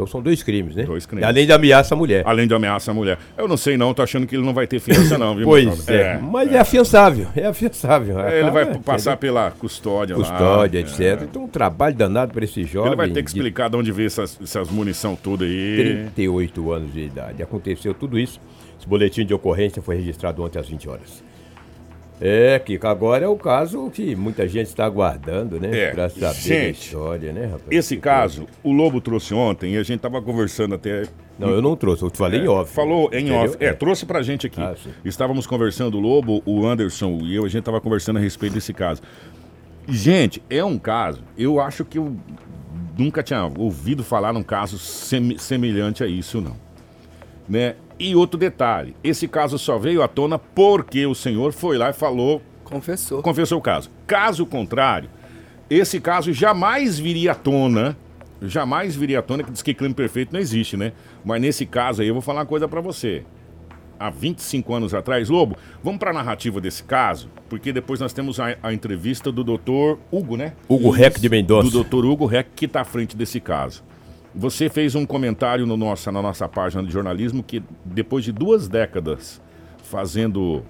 Então 0.01 0.07
são 0.07 0.23
dois 0.23 0.43
crimes, 0.43 0.75
né? 0.75 0.85
Dois 0.85 1.05
crimes. 1.05 1.27
Além 1.29 1.47
da 1.47 1.57
ameaça 1.57 1.95
à 1.95 1.99
mulher. 1.99 2.23
Além 2.27 2.49
de 2.49 2.55
ameaça 2.55 2.91
à 2.91 2.95
mulher. 2.95 3.19
Eu 3.37 3.47
não 3.47 3.59
sei 3.59 3.77
não, 3.77 3.93
tô 3.93 4.01
achando 4.03 4.27
que 4.27 4.35
ele 4.35 4.43
não 4.43 4.55
vai 4.55 4.67
ter 4.67 4.81
fiança 4.81 5.19
não, 5.19 5.37
viu? 5.37 5.45
Pois 5.45 5.67
Marcelo? 5.67 5.99
é. 5.99 6.19
Mas 6.19 6.51
é, 6.51 6.59
afiançável. 6.59 7.27
É 7.37 7.45
afiançável. 7.47 8.19
É, 8.19 8.41
Ele 8.41 8.51
vai 8.51 8.63
Acaba- 8.63 8.79
passar 8.79 9.19
pela 9.19 9.51
custódia, 9.51 10.17
lá. 10.17 10.23
Custódia, 10.23 10.79
É. 10.79 10.81
etc. 10.81 11.23
Então 11.29 11.45
um 11.45 11.49
trabalho 11.49 11.95
danado 11.95 12.33
para 12.33 12.43
esse 12.47 12.65
jovem. 12.65 12.93
Ele 12.93 12.97
vai 12.97 13.11
ter 13.11 13.23
que 13.23 13.31
de 13.31 13.37
explicar 13.39 13.69
de 13.69 13.77
onde 13.77 13.93
veio 13.93 14.07
essas, 14.07 14.39
essas 14.43 14.71
munição 14.71 15.15
tudo 15.15 15.45
aí. 15.45 15.77
38 16.15 16.73
anos 16.73 16.93
de 16.95 17.01
idade. 17.01 17.43
Aconteceu 17.43 17.93
tudo 17.93 18.19
isso. 18.19 18.41
Esse 18.79 18.89
boletim 18.89 19.27
de 19.27 19.35
ocorrência 19.35 19.83
foi 19.83 19.97
registrado 19.97 20.43
ontem 20.43 20.59
às 20.59 20.67
20 20.67 20.89
horas. 20.89 21.23
É, 22.21 22.59
Kiko, 22.59 22.87
agora 22.87 23.25
é 23.25 23.29
o 23.29 23.37
caso 23.37 23.91
que 23.91 24.15
muita 24.15 24.47
gente 24.47 24.67
está 24.67 24.85
aguardando, 24.85 25.59
né? 25.59 25.71
É, 25.75 25.91
Pra 25.93 26.09
saber 26.11 26.35
gente, 26.35 26.81
história, 26.89 27.33
né, 27.33 27.47
rapaz? 27.47 27.63
Esse 27.71 27.97
Que 27.97 28.03
caso, 28.03 28.47
o 28.63 28.73
Lobo 28.73 29.01
trouxe 29.01 29.33
ontem 29.33 29.73
e 29.75 29.79
a 29.79 29.83
gente 29.83 30.01
tava 30.01 30.21
conversando 30.21 30.75
até. 30.75 30.97
coisa. 30.97 31.11
Não, 31.39 31.49
eu 31.49 31.63
não 31.63 31.75
trouxe, 31.75 32.03
eu 32.03 32.11
te 32.11 32.19
falei 32.19 32.41
em 32.43 32.49
off. 32.49 32.71
Falou 32.75 33.05
em 33.11 33.21
Entendeu? 33.25 33.37
off. 33.37 33.57
É, 33.59 33.73
trouxe 33.73 34.05
pra 34.05 34.21
gente 34.21 34.47
aqui. 34.47 34.61
Ah. 34.61 34.75
Estávamos 35.03 35.47
conversando, 35.47 35.97
o 35.97 36.01
Lobo, 36.01 36.43
o 36.45 36.67
Anderson 36.67 37.21
e 37.23 37.35
eu, 37.35 37.47
a 37.47 37.49
gente 37.49 37.63
tava 37.65 37.81
conversando 37.81 38.19
a 38.19 38.21
respeito 38.21 38.53
desse 38.53 38.75
caso. 38.75 39.01
Gente, 39.89 40.43
é 40.51 40.63
um 40.63 40.79
caso, 40.79 41.23
eu 41.39 41.59
acho 41.59 41.87
que 41.87 41.97
eu 41.97 42.15
nunca 42.99 43.23
tinha 43.23 43.51
ouvido 43.57 44.05
falar 44.05 44.35
num 44.35 44.43
caso 44.43 44.79
semi- 44.79 45.39
semelhante 45.39 46.05
a 46.05 46.07
isso, 46.07 46.39
não. 46.43 46.55
Né? 47.49 47.75
E 48.01 48.17
outro 48.17 48.39
detalhe, 48.41 48.97
esse 49.05 49.29
caso 49.29 49.59
só 49.59 49.77
veio 49.77 50.03
à 50.03 50.09
tona 50.09 50.39
porque 50.39 51.05
o 51.05 51.15
senhor 51.15 51.53
foi 51.53 51.77
lá 51.77 51.91
e 51.91 51.93
falou 51.93 52.41
Confessou. 52.65 53.21
confessou 53.21 53.59
o 53.59 53.61
caso. 53.61 53.91
Caso 54.07 54.47
contrário, 54.47 55.11
esse 55.69 56.01
caso 56.01 56.33
jamais 56.33 56.99
viria 56.99 57.33
à 57.33 57.35
tona. 57.35 57.95
Jamais 58.41 58.97
viria 58.97 59.19
à 59.19 59.23
tona, 59.23 59.43
que 59.43 59.51
diz 59.51 59.61
que 59.61 59.75
crime 59.75 59.93
perfeito 59.93 60.33
não 60.33 60.41
existe, 60.41 60.75
né? 60.75 60.93
Mas 61.23 61.43
nesse 61.43 61.67
caso 61.67 62.01
aí 62.01 62.09
eu 62.09 62.15
vou 62.15 62.23
falar 62.23 62.41
uma 62.41 62.47
coisa 62.47 62.67
pra 62.67 62.81
você. 62.81 63.23
Há 63.99 64.09
25 64.09 64.73
anos 64.73 64.95
atrás, 64.95 65.29
Lobo, 65.29 65.59
vamos 65.85 65.99
pra 65.99 66.11
narrativa 66.11 66.59
desse 66.59 66.83
caso, 66.83 67.29
porque 67.51 67.71
depois 67.71 68.01
nós 68.01 68.15
temos 68.15 68.41
a, 68.41 68.57
a 68.63 68.73
entrevista 68.73 69.31
do 69.31 69.45
doutor 69.45 69.99
Hugo, 70.11 70.39
né? 70.39 70.55
Hugo 70.67 70.89
Reck 70.89 71.21
de 71.21 71.29
Mendonça. 71.29 71.65
Do 71.65 71.71
doutor 71.71 72.07
Hugo 72.07 72.25
Reck, 72.25 72.49
que 72.57 72.67
tá 72.67 72.81
à 72.81 72.85
frente 72.85 73.15
desse 73.15 73.41
caso. 73.41 73.85
Você 74.35 74.69
fez 74.69 74.95
um 74.95 75.05
comentário 75.05 75.67
no 75.67 75.77
nossa, 75.77 76.13
na 76.13 76.23
nossa 76.23 76.49
página 76.49 76.83
de 76.83 76.93
jornalismo 76.93 77.43
que 77.43 77.63
depois 77.85 78.25
de 78.25 78.33
duas 78.33 78.69
décadas 78.69 79.41
fazendo 79.83 80.63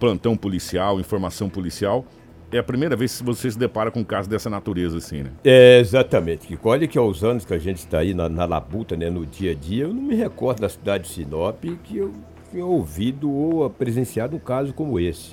plantão 0.00 0.36
policial, 0.36 0.98
informação 0.98 1.48
policial, 1.48 2.04
é 2.50 2.58
a 2.58 2.62
primeira 2.62 2.96
vez 2.96 3.18
que 3.18 3.24
você 3.24 3.50
se 3.50 3.58
depara 3.58 3.90
com 3.90 4.00
um 4.00 4.04
caso 4.04 4.30
dessa 4.30 4.48
natureza, 4.48 4.98
assim, 4.98 5.22
né? 5.24 5.30
É, 5.44 5.78
exatamente. 5.80 6.58
Olha 6.62 6.86
que 6.86 6.96
aos 6.96 7.22
anos 7.22 7.44
que 7.44 7.52
a 7.52 7.58
gente 7.58 7.78
está 7.78 7.98
aí 7.98 8.14
na, 8.14 8.28
na 8.28 8.44
labuta, 8.44 8.96
né, 8.96 9.10
no 9.10 9.26
dia 9.26 9.50
a 9.50 9.54
dia, 9.54 9.84
eu 9.84 9.92
não 9.92 10.02
me 10.02 10.14
recordo 10.14 10.60
da 10.60 10.68
cidade 10.68 11.04
de 11.04 11.10
Sinop 11.10 11.64
que 11.84 11.98
eu 11.98 12.12
tinha 12.50 12.64
ouvido 12.64 13.30
ou 13.30 13.68
presenciado 13.68 14.36
um 14.36 14.38
caso 14.38 14.72
como 14.72 14.98
esse. 14.98 15.32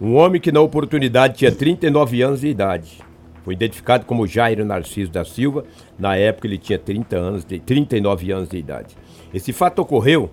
Um 0.00 0.14
homem 0.14 0.40
que 0.40 0.52
na 0.52 0.60
oportunidade 0.60 1.38
tinha 1.38 1.52
39 1.52 2.22
anos 2.22 2.40
de 2.40 2.48
idade. 2.48 3.02
Foi 3.46 3.54
identificado 3.54 4.04
como 4.06 4.26
Jairo 4.26 4.64
Narciso 4.64 5.12
da 5.12 5.24
Silva. 5.24 5.64
Na 5.96 6.16
época 6.16 6.48
ele 6.48 6.58
tinha 6.58 6.76
30 6.76 7.16
anos 7.16 7.44
de, 7.44 7.60
39 7.60 8.32
anos 8.32 8.48
de 8.48 8.58
idade. 8.58 8.96
Esse 9.32 9.52
fato 9.52 9.78
ocorreu, 9.82 10.28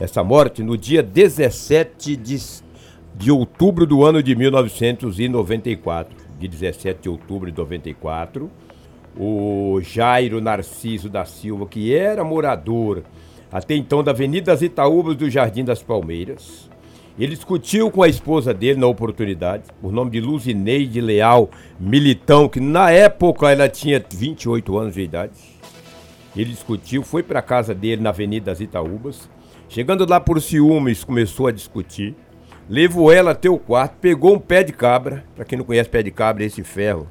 essa 0.00 0.24
morte, 0.24 0.64
no 0.64 0.76
dia 0.76 1.00
17 1.00 2.16
de, 2.16 2.36
de 3.14 3.30
outubro 3.30 3.86
do 3.86 4.04
ano 4.04 4.20
de 4.20 4.34
1994. 4.34 6.26
De 6.40 6.48
17 6.48 7.02
de 7.02 7.08
outubro 7.08 7.52
de 7.52 7.56
94, 7.56 8.50
o 9.16 9.80
Jairo 9.80 10.40
Narciso 10.40 11.08
da 11.08 11.24
Silva, 11.24 11.66
que 11.66 11.94
era 11.94 12.24
morador 12.24 13.04
até 13.52 13.76
então 13.76 14.02
da 14.02 14.10
Avenida 14.10 14.50
das 14.50 14.60
Itaúbas 14.60 15.14
do 15.14 15.30
Jardim 15.30 15.64
das 15.64 15.84
Palmeiras, 15.84 16.65
ele 17.18 17.34
discutiu 17.34 17.90
com 17.90 18.02
a 18.02 18.08
esposa 18.08 18.52
dele 18.52 18.78
na 18.78 18.86
oportunidade, 18.86 19.64
por 19.80 19.90
nome 19.90 20.10
de 20.10 20.20
Luzineide 20.20 21.00
Leal 21.00 21.50
Militão, 21.80 22.48
que 22.48 22.60
na 22.60 22.90
época 22.90 23.50
ela 23.50 23.68
tinha 23.68 24.04
28 24.08 24.76
anos 24.76 24.94
de 24.94 25.00
idade. 25.00 25.32
Ele 26.36 26.50
discutiu, 26.50 27.02
foi 27.02 27.22
para 27.22 27.40
casa 27.40 27.74
dele 27.74 28.02
na 28.02 28.10
Avenida 28.10 28.46
das 28.46 28.60
Itaúbas. 28.60 29.30
Chegando 29.68 30.08
lá 30.08 30.20
por 30.20 30.40
ciúmes, 30.42 31.02
começou 31.02 31.46
a 31.46 31.52
discutir. 31.52 32.14
Levou 32.68 33.10
ela 33.10 33.30
até 33.30 33.48
o 33.48 33.58
quarto, 33.58 33.96
pegou 33.98 34.34
um 34.34 34.38
pé 34.38 34.62
de 34.62 34.72
cabra, 34.72 35.24
para 35.34 35.44
quem 35.46 35.56
não 35.56 35.64
conhece 35.64 35.88
pé 35.88 36.02
de 36.02 36.10
cabra, 36.10 36.42
é 36.42 36.46
esse 36.46 36.62
ferro, 36.62 37.06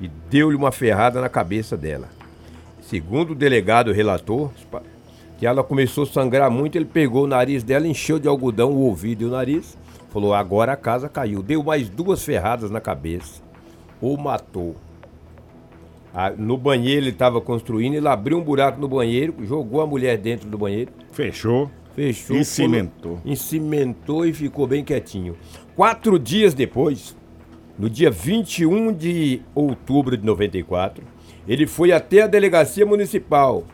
e 0.00 0.08
deu-lhe 0.30 0.56
uma 0.56 0.72
ferrada 0.72 1.20
na 1.20 1.28
cabeça 1.28 1.76
dela. 1.76 2.08
Segundo 2.80 3.32
o 3.32 3.34
delegado 3.34 3.92
relator, 3.92 4.50
que 5.42 5.46
ela 5.46 5.64
começou 5.64 6.04
a 6.04 6.06
sangrar 6.06 6.48
muito, 6.52 6.78
ele 6.78 6.84
pegou 6.84 7.24
o 7.24 7.26
nariz 7.26 7.64
dela, 7.64 7.84
encheu 7.84 8.16
de 8.16 8.28
algodão 8.28 8.70
o 8.70 8.78
ouvido 8.82 9.22
e 9.22 9.24
o 9.26 9.30
nariz, 9.30 9.76
falou: 10.12 10.32
agora 10.32 10.70
a 10.70 10.76
casa 10.76 11.08
caiu. 11.08 11.42
Deu 11.42 11.64
mais 11.64 11.88
duas 11.88 12.22
ferradas 12.24 12.70
na 12.70 12.80
cabeça, 12.80 13.42
ou 14.00 14.16
matou. 14.16 14.76
Ah, 16.14 16.30
no 16.30 16.56
banheiro 16.56 17.00
ele 17.00 17.10
estava 17.10 17.40
construindo, 17.40 17.94
ele 17.94 18.06
abriu 18.06 18.38
um 18.38 18.40
buraco 18.40 18.80
no 18.80 18.86
banheiro, 18.86 19.34
jogou 19.42 19.80
a 19.80 19.86
mulher 19.86 20.16
dentro 20.16 20.48
do 20.48 20.56
banheiro, 20.56 20.92
Fechou. 21.10 21.68
fechou, 21.96 22.36
E 22.36 22.44
cimentou. 22.44 23.16
colo- 23.16 23.22
Encimentou 23.26 24.24
e 24.24 24.32
ficou 24.32 24.68
bem 24.68 24.84
quietinho. 24.84 25.34
Quatro 25.74 26.20
dias 26.20 26.54
depois, 26.54 27.16
no 27.76 27.90
dia 27.90 28.12
21 28.12 28.92
de 28.92 29.42
outubro 29.56 30.16
de 30.16 30.24
94, 30.24 31.02
ele 31.48 31.66
foi 31.66 31.90
até 31.90 32.22
a 32.22 32.26
delegacia 32.28 32.86
municipal 32.86 33.64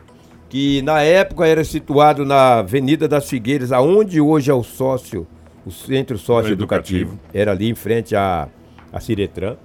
que 0.49 0.81
na 0.81 1.01
época 1.01 1.45
era 1.45 1.63
situado 1.63 2.25
na 2.25 2.59
Avenida 2.59 3.07
das 3.07 3.29
Figueiras, 3.29 3.71
aonde 3.71 4.19
hoje 4.19 4.49
é 4.49 4.53
o 4.53 4.63
sócio, 4.63 5.27
o 5.65 5.71
centro 5.71 6.17
sócio 6.17 6.51
educativo. 6.51 7.11
Educativo. 7.11 7.29
Era 7.33 7.51
ali 7.51 7.69
em 7.69 7.75
frente 7.75 8.15
à, 8.15 8.49
à 8.91 8.99
Ciretran. 8.99 9.55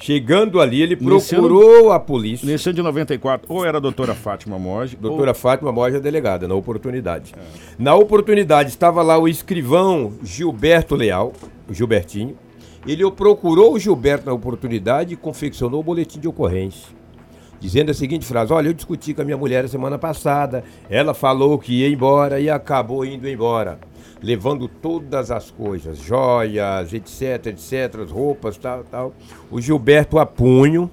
Chegando 0.00 0.60
ali, 0.60 0.80
ele 0.80 0.94
procurou 0.94 1.90
a 1.90 1.98
polícia. 1.98 2.46
Nesse 2.46 2.68
ano 2.68 2.76
de 2.76 2.82
94, 2.82 3.52
ou 3.52 3.64
era 3.64 3.78
a 3.78 3.80
doutora 3.80 4.14
Fátima 4.14 4.56
Moge, 4.56 4.96
Doutora 4.96 5.34
Fátima 5.34 5.72
Moja, 5.72 5.98
delegada, 5.98 6.46
na 6.46 6.54
oportunidade. 6.54 7.34
Na 7.76 7.96
oportunidade, 7.96 8.68
estava 8.68 9.02
lá 9.02 9.18
o 9.18 9.26
escrivão 9.26 10.12
Gilberto 10.22 10.94
Leal, 10.94 11.32
o 11.68 11.74
Gilbertinho. 11.74 12.36
Ele 12.86 13.10
procurou 13.10 13.74
o 13.74 13.78
Gilberto 13.78 14.26
na 14.26 14.32
oportunidade 14.32 15.14
e 15.14 15.16
confeccionou 15.16 15.80
o 15.80 15.82
boletim 15.82 16.20
de 16.20 16.28
ocorrência. 16.28 16.97
Dizendo 17.60 17.90
a 17.90 17.94
seguinte 17.94 18.24
frase: 18.24 18.52
Olha, 18.52 18.68
eu 18.68 18.72
discuti 18.72 19.12
com 19.12 19.22
a 19.22 19.24
minha 19.24 19.36
mulher 19.36 19.64
a 19.64 19.68
semana 19.68 19.98
passada, 19.98 20.62
ela 20.88 21.12
falou 21.14 21.58
que 21.58 21.80
ia 21.80 21.88
embora 21.88 22.40
e 22.40 22.48
acabou 22.48 23.04
indo 23.04 23.28
embora. 23.28 23.78
Levando 24.20 24.66
todas 24.66 25.30
as 25.30 25.50
coisas, 25.50 25.98
joias, 25.98 26.92
etc, 26.92 27.46
etc, 27.46 28.10
roupas, 28.10 28.56
tal, 28.56 28.84
tal. 28.84 29.14
O 29.50 29.60
Gilberto 29.60 30.18
a 30.18 30.26
punho 30.26 30.90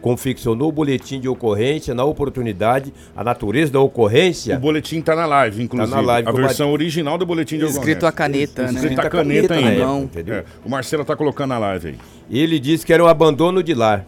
confeccionou 0.00 0.68
o 0.68 0.72
boletim 0.72 1.20
de 1.20 1.28
ocorrência 1.28 1.94
na 1.94 2.04
oportunidade, 2.04 2.92
a 3.14 3.22
natureza 3.22 3.72
da 3.72 3.80
o 3.80 3.84
ocorrência. 3.84 4.58
boletim 4.58 5.00
tá 5.00 5.14
na 5.14 5.26
live, 5.26 5.62
inclusive. 5.62 5.90
Tá 5.90 5.96
na 5.96 6.06
live, 6.06 6.28
a 6.28 6.32
com 6.32 6.38
versão 6.38 6.72
original 6.72 7.18
do 7.18 7.26
boletim 7.26 7.58
de 7.58 7.64
Escrito 7.66 8.06
a 8.06 8.12
caneta, 8.12 8.62
né? 8.64 8.72
Escrito 8.72 9.00
a 9.00 9.10
caneta 9.10 9.54
caneta 9.54 9.54
ainda. 9.54 10.04
entendeu? 10.04 10.34
É, 10.36 10.44
o 10.64 10.70
Marcelo 10.70 11.04
tá 11.04 11.14
colocando 11.14 11.50
na 11.50 11.58
live 11.58 11.88
aí. 11.88 11.98
Ele 12.30 12.58
disse 12.58 12.84
que 12.84 12.92
era 12.92 13.04
um 13.04 13.08
abandono 13.08 13.62
de 13.62 13.74
lar. 13.74 14.06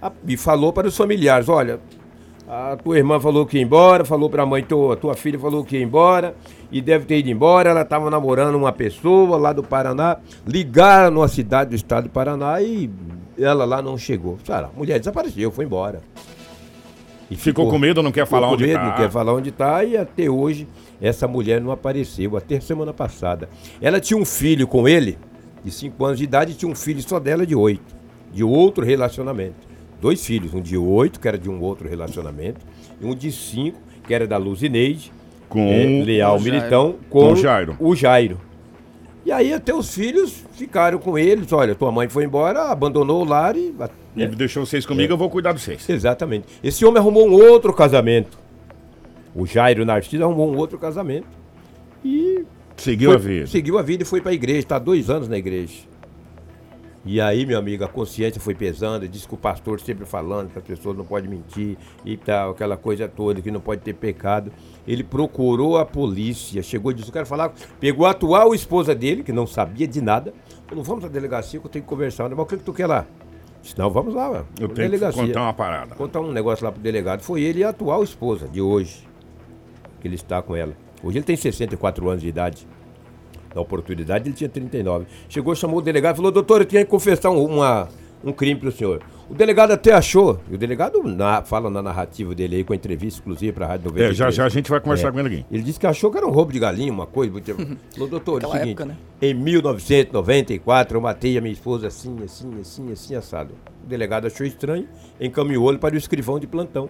A- 0.00 0.12
E 0.26 0.36
falou 0.36 0.72
para 0.72 0.88
os 0.88 0.96
familiares: 0.96 1.48
olha, 1.48 1.80
a 2.48 2.76
tua 2.76 2.96
irmã 2.98 3.20
falou 3.20 3.46
que 3.46 3.56
ia 3.58 3.62
embora, 3.62 4.04
falou 4.04 4.28
para 4.30 4.42
a 4.42 4.46
mãe, 4.46 4.62
tua, 4.62 4.96
tua 4.96 5.14
filha 5.14 5.38
falou 5.38 5.64
que 5.64 5.76
ia 5.76 5.82
embora 5.82 6.34
e 6.72 6.80
deve 6.80 7.04
ter 7.04 7.18
ido 7.18 7.30
embora. 7.30 7.70
Ela 7.70 7.82
estava 7.82 8.10
namorando 8.10 8.54
uma 8.56 8.72
pessoa 8.72 9.36
lá 9.36 9.52
do 9.52 9.62
Paraná. 9.62 10.16
Ligaram 10.46 11.10
numa 11.12 11.28
cidade 11.28 11.70
do 11.70 11.76
estado 11.76 12.04
do 12.04 12.10
Paraná 12.10 12.60
e 12.60 12.90
ela 13.38 13.64
lá 13.64 13.80
não 13.80 13.96
chegou. 13.96 14.38
Cara, 14.46 14.66
a 14.74 14.78
mulher 14.78 14.98
desapareceu, 14.98 15.50
foi 15.50 15.64
embora. 15.64 16.00
E 17.30 17.36
Ficou 17.36 17.70
com 17.70 17.78
medo, 17.78 18.02
não 18.02 18.10
quer 18.10 18.26
ficou 18.26 18.38
falar 18.40 18.48
com 18.48 18.54
onde 18.54 18.64
medo, 18.66 18.80
tá. 18.80 18.86
Não 18.88 18.94
quer 18.96 19.08
falar 19.10 19.32
onde 19.34 19.50
está 19.50 19.84
e 19.84 19.96
até 19.96 20.28
hoje 20.28 20.66
essa 21.00 21.28
mulher 21.28 21.60
não 21.60 21.70
apareceu, 21.70 22.36
até 22.36 22.58
semana 22.58 22.92
passada. 22.92 23.48
Ela 23.80 24.00
tinha 24.00 24.18
um 24.18 24.24
filho 24.24 24.66
com 24.66 24.88
ele, 24.88 25.16
de 25.64 25.70
5 25.70 26.04
anos 26.04 26.18
de 26.18 26.24
idade, 26.24 26.52
e 26.52 26.54
tinha 26.56 26.70
um 26.70 26.74
filho 26.74 27.00
só 27.02 27.20
dela 27.20 27.46
de 27.46 27.54
8, 27.54 27.80
de 28.32 28.42
outro 28.42 28.84
relacionamento. 28.84 29.69
Dois 30.00 30.24
filhos, 30.24 30.54
um 30.54 30.60
de 30.62 30.76
8, 30.76 31.20
que 31.20 31.28
era 31.28 31.36
de 31.38 31.48
um 31.50 31.60
outro 31.60 31.88
relacionamento, 31.88 32.60
e 33.00 33.04
um 33.06 33.14
de 33.14 33.30
5, 33.30 33.78
que 34.06 34.14
era 34.14 34.26
da 34.26 34.36
Luzineide, 34.36 35.12
Com 35.48 35.60
é, 35.68 36.02
Leal 36.04 36.36
o. 36.36 36.40
Militão, 36.40 36.94
Com 37.10 37.26
com 37.26 37.32
o 37.32 37.36
Jairo. 37.36 37.76
o 37.78 37.94
Jairo. 37.94 38.40
E 39.26 39.30
aí 39.30 39.52
até 39.52 39.74
os 39.74 39.92
filhos 39.94 40.42
ficaram 40.52 40.98
com 40.98 41.18
eles, 41.18 41.52
olha, 41.52 41.74
tua 41.74 41.92
mãe 41.92 42.08
foi 42.08 42.24
embora, 42.24 42.70
abandonou 42.70 43.20
o 43.22 43.24
lar 43.24 43.54
e... 43.56 43.74
Ele 44.16 44.34
deixou 44.34 44.64
vocês 44.64 44.86
comigo, 44.86 45.12
eu 45.12 45.16
vou 45.18 45.28
cuidar 45.28 45.52
de 45.52 45.60
vocês. 45.60 45.86
Exatamente. 45.88 46.46
Esse 46.64 46.84
homem 46.86 46.98
arrumou 46.98 47.28
um 47.28 47.32
outro 47.32 47.72
casamento. 47.72 48.38
O 49.34 49.46
Jairo 49.46 49.84
Narciso 49.84 50.24
arrumou 50.24 50.50
um 50.52 50.56
outro 50.56 50.78
casamento. 50.78 51.26
E 52.04 52.44
Seguiu 52.76 53.10
foi- 53.10 53.16
a 53.16 53.18
vida. 53.20 53.46
seguiu 53.46 53.78
a 53.78 53.82
vida 53.82 54.02
e 54.02 54.06
foi 54.06 54.20
para 54.20 54.30
a 54.32 54.34
igreja. 54.34 54.60
Está 54.60 54.76
há 54.76 54.78
dois 54.80 55.10
anos 55.10 55.28
na 55.28 55.36
igreja. 55.38 55.74
E 57.04 57.18
aí, 57.18 57.46
meu 57.46 57.58
amigo, 57.58 57.82
a 57.82 57.88
consciência 57.88 58.40
foi 58.40 58.54
pesando. 58.54 59.08
Disse 59.08 59.26
que 59.26 59.32
o 59.32 59.36
pastor 59.36 59.80
sempre 59.80 60.04
falando 60.04 60.50
que 60.50 60.58
as 60.58 60.64
pessoas 60.64 60.96
não 60.96 61.04
podem 61.04 61.30
mentir 61.30 61.78
e 62.04 62.16
tal, 62.16 62.50
aquela 62.50 62.76
coisa 62.76 63.08
toda, 63.08 63.40
que 63.40 63.50
não 63.50 63.60
pode 63.60 63.80
ter 63.80 63.94
pecado. 63.94 64.52
Ele 64.86 65.02
procurou 65.02 65.78
a 65.78 65.86
polícia, 65.86 66.62
chegou 66.62 66.92
e 66.92 66.94
disse: 66.94 67.08
Eu 67.08 67.12
quero 67.12 67.26
falar. 67.26 67.52
Pegou 67.78 68.04
a 68.04 68.10
atual 68.10 68.54
esposa 68.54 68.94
dele, 68.94 69.22
que 69.22 69.32
não 69.32 69.46
sabia 69.46 69.88
de 69.88 70.00
nada. 70.02 70.34
Falou: 70.66 70.84
Vamos 70.84 71.04
à 71.04 71.08
delegacia 71.08 71.58
que 71.58 71.66
eu 71.66 71.70
tenho 71.70 71.84
que 71.84 71.88
conversar. 71.88 72.28
Mas 72.28 72.38
o 72.38 72.46
que, 72.46 72.58
que 72.58 72.64
tu 72.64 72.72
quer 72.72 72.86
lá? 72.86 73.06
Disse: 73.62 73.78
Não, 73.78 73.90
vamos 73.90 74.14
lá, 74.14 74.30
ué. 74.30 74.38
Eu 74.60 74.68
tenho 74.68 74.68
que 74.68 74.74
delegacia 74.82 75.26
contar 75.26 75.42
uma 75.42 75.54
parada. 75.54 75.94
contar 75.94 76.20
um 76.20 76.32
negócio 76.32 76.64
lá 76.64 76.70
pro 76.70 76.82
delegado. 76.82 77.22
Foi 77.22 77.40
ele 77.40 77.60
e 77.60 77.64
a 77.64 77.70
atual 77.70 78.02
esposa 78.02 78.46
de 78.46 78.60
hoje. 78.60 79.08
Que 80.00 80.08
ele 80.08 80.16
está 80.16 80.42
com 80.42 80.54
ela. 80.54 80.74
Hoje 81.02 81.16
ele 81.16 81.24
tem 81.24 81.36
64 81.36 82.08
anos 82.10 82.20
de 82.20 82.28
idade. 82.28 82.66
Na 83.54 83.60
oportunidade 83.60 84.28
ele 84.28 84.34
tinha 84.36 84.48
39. 84.48 85.06
Chegou, 85.28 85.54
chamou 85.54 85.78
o 85.78 85.82
delegado 85.82 86.14
e 86.14 86.16
falou: 86.16 86.30
Doutor, 86.30 86.60
eu 86.62 86.64
tinha 86.66 86.84
que 86.84 86.90
confessar 86.90 87.30
um, 87.30 87.44
uma, 87.44 87.88
um 88.24 88.32
crime 88.32 88.58
pro 88.60 88.70
senhor. 88.72 89.02
O 89.28 89.34
delegado 89.34 89.70
até 89.70 89.92
achou. 89.92 90.40
E 90.50 90.54
o 90.56 90.58
delegado 90.58 91.00
na- 91.04 91.42
fala 91.42 91.70
na 91.70 91.80
narrativa 91.80 92.34
dele 92.34 92.56
aí, 92.56 92.64
com 92.64 92.72
a 92.72 92.76
entrevista 92.76 93.20
exclusiva 93.20 93.52
pra 93.52 93.66
Rádio 93.68 93.84
93. 93.90 94.10
É, 94.12 94.14
já 94.16 94.30
já 94.30 94.44
a 94.44 94.48
gente 94.48 94.68
vai 94.68 94.80
conversar 94.80 95.08
É. 95.08 95.12
com 95.12 95.20
ele 95.20 95.28
aqui. 95.28 95.46
Ele 95.52 95.62
disse 95.62 95.78
que 95.78 95.86
achou 95.86 96.10
que 96.10 96.16
era 96.18 96.26
um 96.26 96.30
roubo 96.32 96.52
de 96.52 96.58
galinha, 96.58 96.92
uma 96.92 97.06
coisa. 97.06 97.30
muito- 97.32 97.54
Falou, 97.94 98.08
doutor, 98.08 98.42
é 98.42 98.46
o 98.46 98.50
seguinte, 98.50 98.68
época, 98.70 98.84
né? 98.86 98.96
em 99.22 99.34
1994 99.34 100.96
eu 100.96 101.00
matei 101.00 101.38
a 101.38 101.40
minha 101.40 101.52
esposa 101.52 101.86
assim, 101.86 102.16
assim, 102.24 102.50
assim, 102.60 102.92
assim, 102.92 103.14
assado. 103.14 103.54
O 103.84 103.86
delegado 103.88 104.26
achou 104.26 104.46
estranho, 104.46 104.86
encaminhou 105.20 105.68
ele 105.70 105.78
para 105.78 105.94
o 105.94 105.98
escrivão 105.98 106.38
de 106.38 106.46
plantão. 106.46 106.88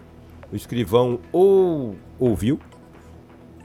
O 0.53 0.57
escrivão 0.57 1.21
ou 1.33 1.95
ouviu, 2.19 2.59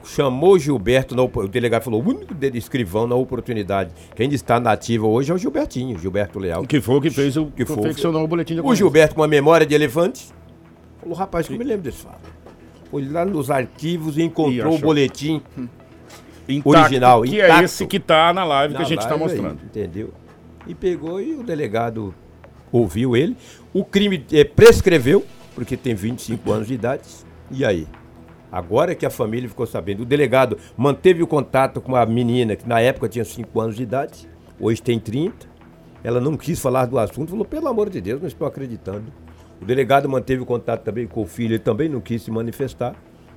chamou 0.06 0.58
Gilberto, 0.58 1.14
na 1.14 1.22
o 1.22 1.48
delegado 1.48 1.82
falou, 1.82 2.02
o 2.02 2.08
único 2.08 2.32
dele 2.34 2.58
escrivão 2.58 3.06
na 3.06 3.14
oportunidade. 3.14 3.90
Quem 4.14 4.32
está 4.32 4.58
na 4.60 4.72
ativa 4.72 5.06
hoje 5.06 5.30
é 5.32 5.34
o 5.34 5.38
Gilbertinho, 5.38 5.98
Gilberto 5.98 6.38
Leal. 6.38 6.64
Que 6.64 6.80
foi 6.80 6.96
o 6.96 7.00
que 7.00 7.10
fez 7.10 7.36
o 7.36 7.46
Que 7.46 7.64
foi- 7.64 7.76
confeccionou 7.76 8.22
o 8.24 8.28
boletim 8.28 8.54
de 8.54 8.60
O. 8.60 8.74
Gilberto, 8.74 9.14
com 9.14 9.20
uma 9.20 9.28
memória 9.28 9.66
de 9.66 9.74
elefante, 9.74 10.28
falou, 11.00 11.16
rapaz, 11.16 11.46
que 11.48 11.54
eu 11.54 11.58
me 11.58 11.64
lembro 11.64 11.82
desse 11.82 11.98
fato. 11.98 12.30
Foi 12.90 13.04
lá 13.08 13.24
nos 13.24 13.50
arquivos 13.50 14.16
e 14.16 14.20
E 14.20 14.24
encontrou 14.24 14.72
o 14.72 14.76
achou. 14.76 14.80
boletim 14.86 15.42
Intacto, 16.48 16.68
original, 16.68 17.22
Que 17.22 17.40
é 17.40 17.44
intacto. 17.46 17.64
esse 17.64 17.86
que 17.86 17.98
tá 17.98 18.32
na 18.32 18.44
live 18.44 18.74
que 18.74 18.80
na 18.80 18.86
a 18.86 18.88
gente 18.88 19.00
tá 19.02 19.08
live 19.16 19.24
aí, 19.24 19.30
mostrando. 19.40 19.60
entendeu? 19.64 20.12
E 20.66 20.74
pegou 20.74 21.20
e 21.20 21.34
o 21.34 21.42
delegado 21.42 22.14
ouviu 22.70 23.16
ele. 23.16 23.36
O 23.72 23.84
crime 23.84 24.24
eh, 24.32 24.44
prescreveu, 24.44 25.24
porque 25.54 25.76
tem 25.76 25.94
25 25.94 26.52
anos 26.52 26.68
de 26.68 26.74
idade. 26.74 27.02
E 27.50 27.64
aí? 27.64 27.86
Agora 28.56 28.94
que 28.94 29.04
a 29.04 29.10
família 29.10 29.46
ficou 29.46 29.66
sabendo. 29.66 30.02
O 30.02 30.06
delegado 30.06 30.56
manteve 30.78 31.22
o 31.22 31.26
contato 31.26 31.78
com 31.78 31.94
a 31.94 32.06
menina, 32.06 32.56
que 32.56 32.66
na 32.66 32.80
época 32.80 33.06
tinha 33.06 33.22
5 33.22 33.60
anos 33.60 33.76
de 33.76 33.82
idade, 33.82 34.26
hoje 34.58 34.80
tem 34.80 34.98
30. 34.98 35.46
Ela 36.02 36.22
não 36.22 36.38
quis 36.38 36.58
falar 36.58 36.86
do 36.86 36.98
assunto, 36.98 37.28
falou: 37.30 37.44
pelo 37.44 37.68
amor 37.68 37.90
de 37.90 38.00
Deus, 38.00 38.18
não 38.18 38.26
estou 38.26 38.46
acreditando. 38.46 39.12
O 39.60 39.64
delegado 39.66 40.08
manteve 40.08 40.40
o 40.40 40.46
contato 40.46 40.82
também 40.82 41.06
com 41.06 41.20
o 41.20 41.26
filho, 41.26 41.52
ele 41.52 41.58
também 41.58 41.86
não 41.86 42.00
quis 42.00 42.22
se 42.22 42.30
manifestar. 42.30 42.94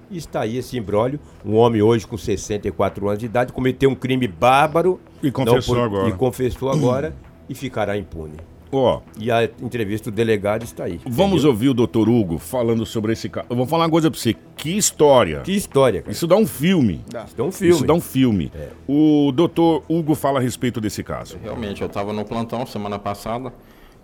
E 0.10 0.18
está 0.18 0.40
aí 0.40 0.58
esse 0.58 0.78
imbróglio. 0.78 1.20
Um 1.46 1.56
homem 1.56 1.82
hoje 1.82 2.08
com 2.08 2.18
64 2.18 3.10
anos 3.10 3.20
de 3.20 3.26
idade 3.26 3.52
cometeu 3.52 3.90
um 3.90 3.96
crime 3.96 4.26
bárbaro. 4.26 5.02
E 5.22 5.30
confessou 5.32 5.76
Não, 5.76 5.84
agora. 5.84 6.08
E 6.08 6.14
confessou 6.14 6.70
agora 6.70 7.14
e 7.50 7.54
ficará 7.54 7.98
impune. 7.98 8.38
Ó, 8.72 9.02
E 9.18 9.32
a 9.32 9.44
entrevista 9.44 10.12
do 10.12 10.16
delegado 10.16 10.64
está 10.64 10.84
aí. 10.84 11.00
vamos 11.06 11.38
entendeu? 11.40 11.50
ouvir 11.52 11.70
o 11.70 11.74
doutor 11.74 12.08
Hugo 12.08 12.38
falando 12.38 12.86
sobre 12.86 13.14
esse 13.14 13.28
caso. 13.28 13.48
Eu 13.50 13.56
vou 13.56 13.66
falar 13.66 13.86
uma 13.86 13.90
coisa 13.90 14.12
pra 14.12 14.20
você. 14.20 14.36
Que 14.56 14.78
história. 14.78 15.42
Que 15.42 15.54
história, 15.54 16.02
cara. 16.02 16.12
Isso 16.12 16.28
dá 16.28 16.36
um 16.36 16.46
filme. 16.46 17.02
Isso 17.08 17.36
é 17.40 17.44
um 17.44 17.52
filme. 17.52 17.74
Isso 17.76 17.86
dá 17.86 17.94
um 17.94 18.02
filme. 18.02 18.52
O 18.88 19.32
doutor 19.34 19.84
Hugo 19.90 20.14
fala 20.16 20.40
a 20.40 20.42
respeito 20.42 20.80
desse 20.80 21.04
caso. 21.04 21.38
Realmente, 21.42 21.82
eu 21.82 21.88
estava 21.88 22.14
no 22.14 22.24
plantão 22.26 22.66
semana 22.66 23.00
passada. 23.00 23.52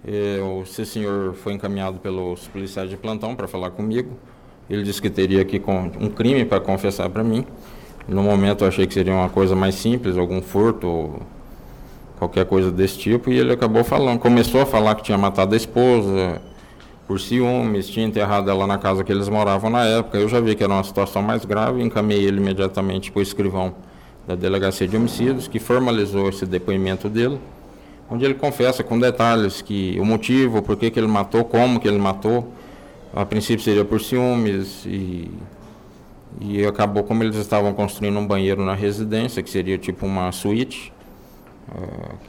o- 0.07 0.61
Esse 0.63 0.85
senhor 0.85 1.33
foi 1.33 1.53
encaminhado 1.53 1.99
pelos 1.99 2.47
policiais 2.47 2.89
de 2.89 2.95
plantão 2.97 3.35
para 3.35 3.47
falar 3.47 3.71
comigo. 3.71 4.11
Ele 4.69 4.83
disse 4.83 5.01
que 5.01 5.09
teria 5.09 5.41
aqui 5.41 5.59
com- 5.59 5.91
um 5.99 6.09
crime 6.09 6.45
para 6.45 6.59
confessar 6.59 7.09
para 7.09 7.23
mim. 7.23 7.45
No 8.07 8.21
momento 8.23 8.63
eu 8.63 8.67
achei 8.67 8.85
que 8.85 8.93
seria 8.93 9.13
uma 9.13 9.29
coisa 9.29 9.55
mais 9.55 9.75
simples, 9.75 10.15
algum 10.17 10.41
furto, 10.41 10.87
ou 10.87 11.19
qualquer 12.17 12.45
coisa 12.45 12.71
desse 12.71 12.97
tipo. 12.97 13.31
E 13.31 13.37
ele 13.37 13.53
acabou 13.53 13.83
falando, 13.83 14.19
começou 14.19 14.61
a 14.61 14.65
falar 14.65 14.95
que 14.95 15.03
tinha 15.03 15.17
matado 15.17 15.53
a 15.53 15.57
esposa 15.57 16.41
por 17.07 17.19
ciúmes, 17.19 17.87
tinha 17.87 18.05
enterrado 18.05 18.49
ela 18.49 18.65
na 18.65 18.77
casa 18.77 19.03
que 19.03 19.11
eles 19.11 19.29
moravam 19.29 19.69
na 19.69 19.85
época. 19.85 20.17
Eu 20.17 20.27
já 20.27 20.39
vi 20.39 20.55
que 20.55 20.63
era 20.63 20.73
uma 20.73 20.83
situação 20.83 21.21
mais 21.21 21.45
grave, 21.45 21.83
encaminhei 21.83 22.25
ele 22.25 22.37
imediatamente 22.37 23.11
para 23.11 23.19
o 23.19 23.23
escrivão 23.23 23.75
da 24.27 24.35
Delegacia 24.35 24.87
de 24.87 24.97
Homicídios, 24.97 25.47
que 25.47 25.59
formalizou 25.59 26.29
esse 26.29 26.45
depoimento 26.45 27.07
dele, 27.07 27.39
onde 28.09 28.25
ele 28.25 28.33
confessa 28.33 28.83
com 28.83 28.99
detalhes 28.99 29.61
que 29.61 29.97
o 29.99 30.05
motivo, 30.05 30.63
por 30.63 30.75
que, 30.77 30.89
que 30.89 30.99
ele 30.99 31.07
matou, 31.07 31.45
como 31.45 31.79
que 31.79 31.87
ele 31.87 31.99
matou, 31.99 32.51
a 33.13 33.23
princípio 33.23 33.63
seria 33.63 33.85
por 33.85 34.01
ciúmes 34.01 34.83
e, 34.85 35.31
e 36.41 36.65
acabou 36.65 37.03
como 37.03 37.23
eles 37.23 37.35
estavam 37.35 37.71
construindo 37.71 38.17
um 38.17 38.25
banheiro 38.25 38.65
na 38.65 38.73
residência, 38.73 39.43
que 39.43 39.49
seria 39.49 39.77
tipo 39.77 40.05
uma 40.07 40.31
suíte, 40.31 40.91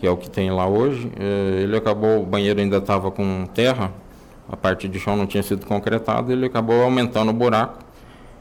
que 0.01 0.07
é 0.07 0.11
o 0.11 0.17
que 0.17 0.29
tem 0.31 0.51
lá 0.51 0.67
hoje. 0.67 1.11
Eh, 1.19 1.61
ele 1.63 1.77
acabou, 1.77 2.23
o 2.23 2.27
banheiro 2.27 2.61
ainda 2.61 2.79
estava 2.79 3.11
com 3.11 3.47
terra, 3.55 3.93
a 4.49 4.57
parte 4.57 4.89
de 4.89 4.99
chão 4.99 5.17
não 5.17 5.27
tinha 5.27 5.43
sido 5.43 5.67
concretada, 5.67 6.33
ele 6.33 6.47
acabou 6.47 6.83
aumentando 6.83 7.31
o 7.31 7.35
buraco, 7.35 7.79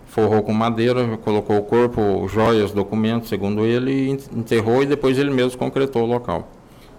forrou 0.05 0.41
com 0.43 0.53
madeira, 0.53 1.17
colocou 1.17 1.57
o 1.57 1.63
corpo, 1.63 2.27
joias, 2.27 2.71
documentos, 2.71 3.29
segundo 3.29 3.65
ele, 3.65 4.09
enterrou 4.35 4.83
e 4.83 4.85
depois 4.85 5.17
ele 5.17 5.31
mesmo 5.31 5.57
concretou 5.57 6.03
o 6.03 6.05
local. 6.05 6.49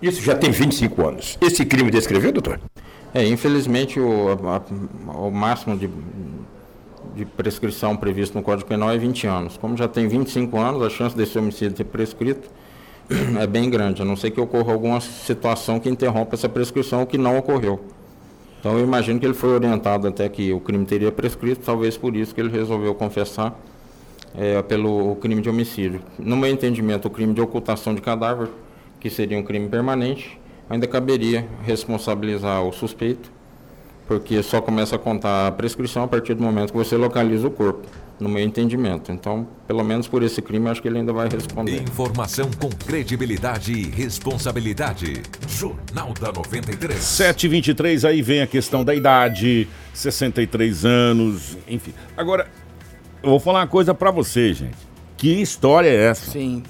Isso 0.03 0.21
já 0.23 0.35
tem 0.35 0.51
25 0.51 1.07
anos. 1.09 1.39
Esse 1.41 1.65
crime 1.65 1.91
descreveu, 1.91 2.31
doutor? 2.33 2.61
É, 3.15 3.27
infelizmente 3.27 3.99
o, 3.99 4.29
a- 4.47 4.63
o 5.17 5.31
máximo 5.31 5.75
de, 5.77 5.89
de 7.15 7.25
prescrição 7.25 7.97
previsto 7.97 8.37
no 8.37 8.43
Código 8.43 8.69
Penal 8.69 8.91
é 8.91 8.99
20 8.99 9.27
anos. 9.27 9.57
Como 9.57 9.75
já 9.77 9.89
tem 9.89 10.07
25 10.07 10.59
anos, 10.59 10.83
a 10.83 10.91
chance 10.91 11.17
desse 11.17 11.39
homicídio 11.39 11.73
ter 11.79 11.85
prescrito 11.85 12.51
é 13.41 13.47
bem 13.47 13.71
grande, 13.71 14.03
a 14.03 14.05
não 14.05 14.17
ser 14.17 14.31
que 14.31 14.41
ocorra 14.41 14.73
alguma 14.73 15.01
situação 15.01 15.79
que 15.79 15.89
interrompa 15.89 16.35
essa 16.35 16.49
prescrição, 16.49 17.03
o 17.03 17.07
que 17.07 17.17
não 17.17 17.39
ocorreu. 17.39 17.81
Então 18.59 18.77
eu 18.77 18.85
imagino 18.85 19.21
que 19.21 19.27
ele 19.27 19.35
foi 19.35 19.51
orientado 19.51 20.09
até 20.09 20.29
que 20.29 20.53
o 20.53 20.59
crime 20.59 20.85
teria 20.85 21.13
prescrito, 21.13 21.65
talvez 21.65 21.97
por 21.97 22.17
isso 22.17 22.35
que 22.35 22.41
ele 22.41 22.51
resolveu 22.51 22.95
confessar 22.95 23.57
é, 24.35 24.61
pelo 24.63 25.15
crime 25.17 25.41
de 25.41 25.49
homicídio. 25.49 26.01
No 26.19 26.37
meu 26.37 26.51
entendimento, 26.51 27.07
o 27.07 27.11
crime 27.11 27.33
de 27.33 27.41
ocultação 27.41 27.95
de 27.95 28.01
cadáver, 28.01 28.49
que 28.99 29.09
seria 29.09 29.39
um 29.39 29.43
crime 29.43 29.69
permanente, 29.69 30.41
ainda 30.69 30.87
caberia 30.87 31.47
responsabilizar 31.63 32.65
o 32.65 32.73
suspeito, 32.73 33.31
porque 34.09 34.43
só 34.43 34.61
começa 34.61 34.97
a 34.97 34.99
contar 34.99 35.47
a 35.47 35.53
prescrição 35.53 36.03
a 36.03 36.09
partir 36.09 36.35
do 36.35 36.43
momento 36.43 36.73
que 36.73 36.79
você 36.79 36.97
localiza 36.97 37.47
o 37.47 37.51
corpo 37.51 37.87
no 38.19 38.29
meu 38.29 38.43
entendimento. 38.43 39.13
Então, 39.13 39.47
pelo 39.67 39.85
menos 39.85 40.09
por 40.09 40.23
esse 40.23 40.41
crime, 40.41 40.69
acho 40.69 40.81
que 40.81 40.89
ele 40.89 40.99
ainda 40.99 41.13
vai 41.13 41.29
responder. 41.29 41.83
Informação 41.83 42.51
com 42.59 42.69
credibilidade 42.71 43.73
e 43.73 43.91
responsabilidade. 43.91 45.23
Jornal 45.49 46.13
da 46.15 46.33
93. 46.33 46.99
723, 46.99 48.05
aí 48.05 48.23
vem 48.23 48.43
a 48.43 48.47
questão 48.47 48.85
da 48.85 48.95
idade, 48.95 49.69
63 49.93 50.85
anos, 50.85 51.57
enfim. 51.69 51.93
Agora, 52.17 52.49
eu 53.23 53.31
vou 53.31 53.41
falar 53.41 53.61
uma 53.61 53.67
coisa 53.67 53.95
pra 53.95 54.11
você, 54.11 54.53
gente. 54.55 54.77
Que 55.17 55.41
história 55.41 55.89
é 55.89 56.11
essa? 56.11 56.31
Sim. 56.31 56.63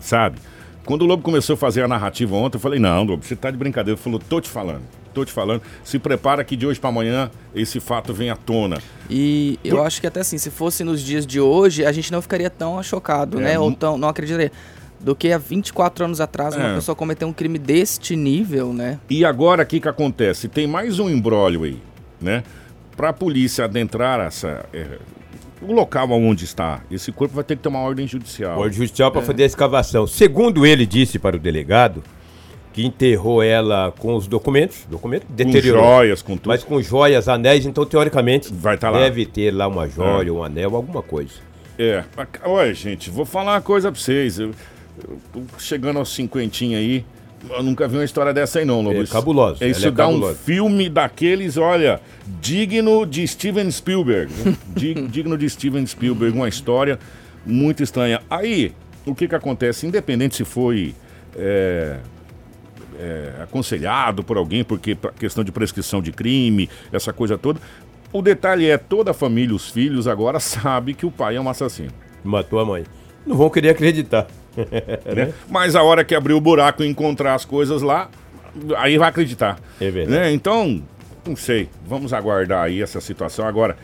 Sabe? 0.00 0.38
Quando 0.84 1.02
o 1.02 1.06
Lobo 1.06 1.22
começou 1.22 1.54
a 1.54 1.56
fazer 1.56 1.82
a 1.82 1.88
narrativa 1.88 2.34
ontem, 2.34 2.56
eu 2.56 2.60
falei, 2.60 2.78
não, 2.80 3.04
Lobo, 3.04 3.24
você 3.24 3.36
tá 3.36 3.50
de 3.50 3.56
brincadeira. 3.56 3.96
Ele 3.96 4.02
falou, 4.02 4.18
tô 4.18 4.40
te 4.40 4.48
falando, 4.48 4.82
tô 5.14 5.24
te 5.24 5.30
falando. 5.32 5.62
Se 5.84 5.98
prepara 5.98 6.42
que 6.42 6.56
de 6.56 6.66
hoje 6.66 6.80
pra 6.80 6.88
amanhã 6.90 7.30
esse 7.54 7.78
fato 7.78 8.12
vem 8.12 8.30
à 8.30 8.36
tona. 8.36 8.78
E 9.08 9.58
eu 9.64 9.82
acho 9.82 10.00
que 10.00 10.06
até 10.06 10.20
assim, 10.20 10.38
se 10.38 10.50
fosse 10.50 10.82
nos 10.82 11.00
dias 11.00 11.24
de 11.26 11.40
hoje, 11.40 11.84
a 11.84 11.92
gente 11.92 12.10
não 12.10 12.20
ficaria 12.20 12.50
tão 12.50 12.82
chocado, 12.82 13.38
É, 13.40 13.44
né? 13.44 13.58
Ou 13.58 13.72
tão, 13.72 13.96
não 13.96 14.08
acreditaria. 14.08 14.50
Do 14.98 15.16
que 15.16 15.32
há 15.32 15.38
24 15.38 16.04
anos 16.04 16.20
atrás 16.20 16.54
uma 16.54 16.68
É. 16.68 16.74
pessoa 16.76 16.94
cometer 16.94 17.24
um 17.24 17.32
crime 17.32 17.58
deste 17.58 18.14
nível, 18.14 18.72
né? 18.72 19.00
E 19.10 19.24
agora 19.24 19.64
o 19.64 19.66
que 19.66 19.80
que 19.80 19.88
acontece? 19.88 20.48
Tem 20.48 20.66
mais 20.66 20.98
um 21.00 21.10
embrólio 21.10 21.64
aí, 21.64 21.78
né? 22.20 22.44
Pra 22.96 23.12
polícia 23.12 23.64
adentrar 23.64 24.20
essa... 24.20 24.64
é, 25.62 25.70
o 25.70 25.72
local 25.74 26.10
onde 26.12 26.44
está, 26.44 26.80
esse 26.90 27.10
corpo 27.12 27.34
vai 27.34 27.44
ter 27.44 27.56
que 27.56 27.62
ter 27.62 27.68
uma 27.68 27.80
ordem 27.80 28.06
judicial. 28.06 28.58
Ordem 28.58 28.76
judicial 28.78 29.10
para 29.10 29.22
fazer 29.22 29.42
a 29.42 29.46
escavação. 29.46 30.06
Segundo 30.06 30.66
ele 30.66 30.84
disse 30.86 31.18
para 31.18 31.36
o 31.36 31.38
delegado, 31.38 32.02
que 32.72 32.86
enterrou 32.86 33.42
ela 33.42 33.92
com 33.98 34.14
os 34.14 34.26
documentos, 34.26 34.86
documentos 34.88 35.28
deteriorou. 35.30 35.82
joias, 35.84 36.22
com 36.22 36.36
tudo. 36.36 36.48
Mas 36.48 36.64
com 36.64 36.80
joias, 36.80 37.28
anéis, 37.28 37.66
então 37.66 37.84
teoricamente 37.84 38.50
Vai 38.52 38.78
tá 38.78 38.88
lá. 38.88 38.98
deve 38.98 39.26
ter 39.26 39.50
lá 39.50 39.68
uma 39.68 39.86
joia, 39.88 40.28
É. 40.28 40.32
um 40.32 40.42
anel, 40.42 40.74
alguma 40.74 41.02
coisa. 41.02 41.32
É, 41.78 42.02
olha, 42.44 42.72
gente, 42.72 43.10
vou 43.10 43.24
falar 43.26 43.54
uma 43.54 43.60
coisa 43.60 43.90
pra 43.92 44.00
vocês. 44.00 44.38
Eu, 44.38 44.52
eu 45.34 45.44
chegando 45.58 45.98
aos 45.98 46.14
cinquentinha 46.14 46.78
aí, 46.78 47.04
eu 47.50 47.62
nunca 47.62 47.86
vi 47.88 47.96
uma 47.96 48.04
história 48.04 48.32
dessa 48.32 48.58
aí 48.58 48.64
não, 48.64 48.80
Lobo. 48.82 48.96
É 49.00 49.02
Isso- 49.02 49.12
É, 49.64 49.68
isso 49.68 49.86
é 49.86 49.90
dá 49.90 50.06
um 50.06 50.12
cabulosa. 50.14 50.38
filme 50.38 50.88
daqueles, 50.88 51.56
olha, 51.56 52.00
digno 52.40 53.04
de 53.06 53.26
Steven 53.26 53.70
Spielberg. 53.70 54.32
Di- 54.76 54.94
digno 55.08 55.36
de 55.36 55.48
Steven 55.50 55.86
Spielberg, 55.86 56.36
uma 56.36 56.48
história 56.48 56.98
muito 57.44 57.82
estranha. 57.82 58.20
Aí, 58.30 58.72
o 59.06 59.14
que 59.14 59.26
que 59.28 59.34
acontece? 59.34 59.86
Independente 59.86 60.36
se 60.36 60.44
foi... 60.44 60.94
é, 61.36 61.96
é, 62.98 63.32
aconselhado 63.42 64.22
por 64.22 64.36
alguém, 64.36 64.62
porque 64.62 64.96
questão 65.18 65.42
de 65.42 65.50
prescrição 65.50 66.00
de 66.02 66.12
crime, 66.12 66.68
essa 66.92 67.12
coisa 67.12 67.36
toda. 67.38 67.58
O 68.12 68.20
detalhe 68.22 68.68
é, 68.68 68.76
toda 68.76 69.10
a 69.12 69.14
família, 69.14 69.56
os 69.56 69.70
filhos 69.70 70.06
agora 70.06 70.38
sabe 70.40 70.94
que 70.94 71.06
o 71.06 71.10
pai 71.10 71.36
é 71.36 71.40
um 71.40 71.48
assassino. 71.48 71.90
Matou 72.22 72.60
a 72.60 72.64
mãe. 72.64 72.84
Não 73.26 73.36
vão 73.36 73.48
querer 73.50 73.70
acreditar. 73.70 74.26
né? 75.14 75.32
Mas 75.48 75.74
a 75.74 75.82
hora 75.82 76.04
que 76.04 76.14
abrir 76.14 76.34
o 76.34 76.40
buraco 76.40 76.82
e 76.82 76.88
encontrar 76.88 77.34
as 77.34 77.44
coisas 77.44 77.82
lá, 77.82 78.08
aí 78.76 78.98
vai 78.98 79.08
acreditar. 79.08 79.58
É 79.80 79.90
verdade. 79.90 80.10
Né? 80.10 80.32
Então, 80.32 80.82
não 81.26 81.36
sei, 81.36 81.68
vamos 81.86 82.12
aguardar 82.12 82.64
aí 82.64 82.82
essa 82.82 83.00
situação. 83.00 83.46
Agora, 83.46 83.76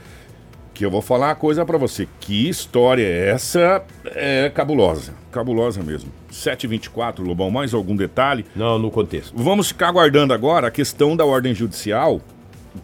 que 0.79 0.85
eu 0.85 0.91
vou 0.91 1.03
falar 1.03 1.29
uma 1.29 1.35
coisa 1.35 1.65
pra 1.65 1.77
você. 1.77 2.07
Que 2.21 2.49
história 2.49 3.03
é 3.03 3.31
essa? 3.31 3.83
É 4.15 4.49
cabulosa, 4.49 5.13
cabulosa 5.33 5.83
mesmo. 5.83 6.13
724, 6.31 7.25
Lobão, 7.25 7.51
mais 7.51 7.75
algum 7.75 7.97
detalhe? 7.97 8.47
Não, 8.55 8.79
no 8.79 8.89
contexto. 8.91 9.33
Vamos 9.37 9.69
ficar 9.69 9.89
aguardando 9.89 10.33
agora 10.33 10.69
a 10.69 10.71
questão 10.71 11.17
da 11.17 11.25
ordem 11.25 11.53
judicial 11.53 12.21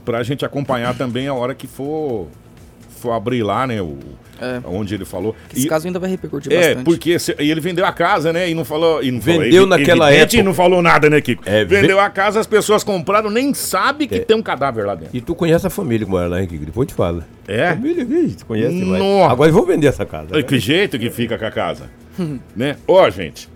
pra 0.05 0.25
gente 0.25 0.45
acompanhar 0.45 0.97
também 0.97 1.29
a 1.29 1.35
hora 1.35 1.55
que 1.55 1.69
for, 1.69 2.27
for 2.89 3.13
abrir 3.13 3.45
lá, 3.45 3.65
né, 3.65 3.81
o, 3.81 3.99
É. 4.41 4.61
onde 4.65 4.95
ele 4.95 5.05
falou. 5.05 5.35
Esse 5.55 5.67
E- 5.67 5.69
caso 5.69 5.87
ainda 5.87 5.99
vai 5.99 6.11
repercutir 6.11 6.53
é, 6.53 6.57
bastante. 6.69 6.85
porque 6.85 7.19
se- 7.19 7.37
e 7.39 7.51
ele 7.51 7.61
vendeu 7.61 7.87
a 7.87 7.93
casa, 7.93 8.33
né? 8.33 8.51
E 8.51 8.55
não 8.55 8.65
falou. 8.65 9.03
E 9.03 9.11
não 9.11 9.21
Vendeu 9.21 9.63
falou, 9.63 9.67
naquela 9.79 10.13
época. 10.13 10.37
E 10.37 10.43
não 10.43 10.53
falou 10.55 10.83
nada, 10.83 11.09
né, 11.09 11.21
Kiko? 11.21 11.43
É, 11.47 11.65
vendeu 11.65 11.97
ve- 11.97 12.03
a 12.03 12.11
casa, 12.11 12.41
as 12.41 12.47
pessoas 12.47 12.83
compraram, 12.85 13.31
nem 13.31 13.55
sabe 13.55 14.07
que 14.07 14.17
É. 14.17 14.19
tem 14.21 14.37
um 14.37 14.43
cadáver 14.43 14.85
lá 14.87 14.95
dentro. 14.95 15.17
E 15.17 15.21
tu 15.21 15.35
conhece 15.35 15.67
a 15.67 15.71
família 15.71 16.05
que 16.05 16.11
mora 16.11 16.27
lá, 16.27 16.41
hein, 16.41 16.47
Kiko? 16.49 16.65
Depois 16.67 16.89
te 16.89 16.95
fala. 16.95 17.27
É? 17.47 17.71
Família, 17.75 18.05
tu 18.37 18.47
conhece. 18.47 18.75
Nossa. 18.75 19.33
Agora 19.33 19.51
eu 19.51 19.55
vou 19.55 19.65
vender 19.67 19.87
essa 19.87 20.05
casa. 20.05 20.29
Olha 20.33 20.43
Que 20.43 20.59
jeito 20.59 20.99
que 20.99 21.11
fica 21.11 21.39
com 21.39 21.45
a 21.47 21.51
casa. 21.51 21.91
né? 22.57 22.77
Ó, 22.89 23.09
gente. 23.11 23.49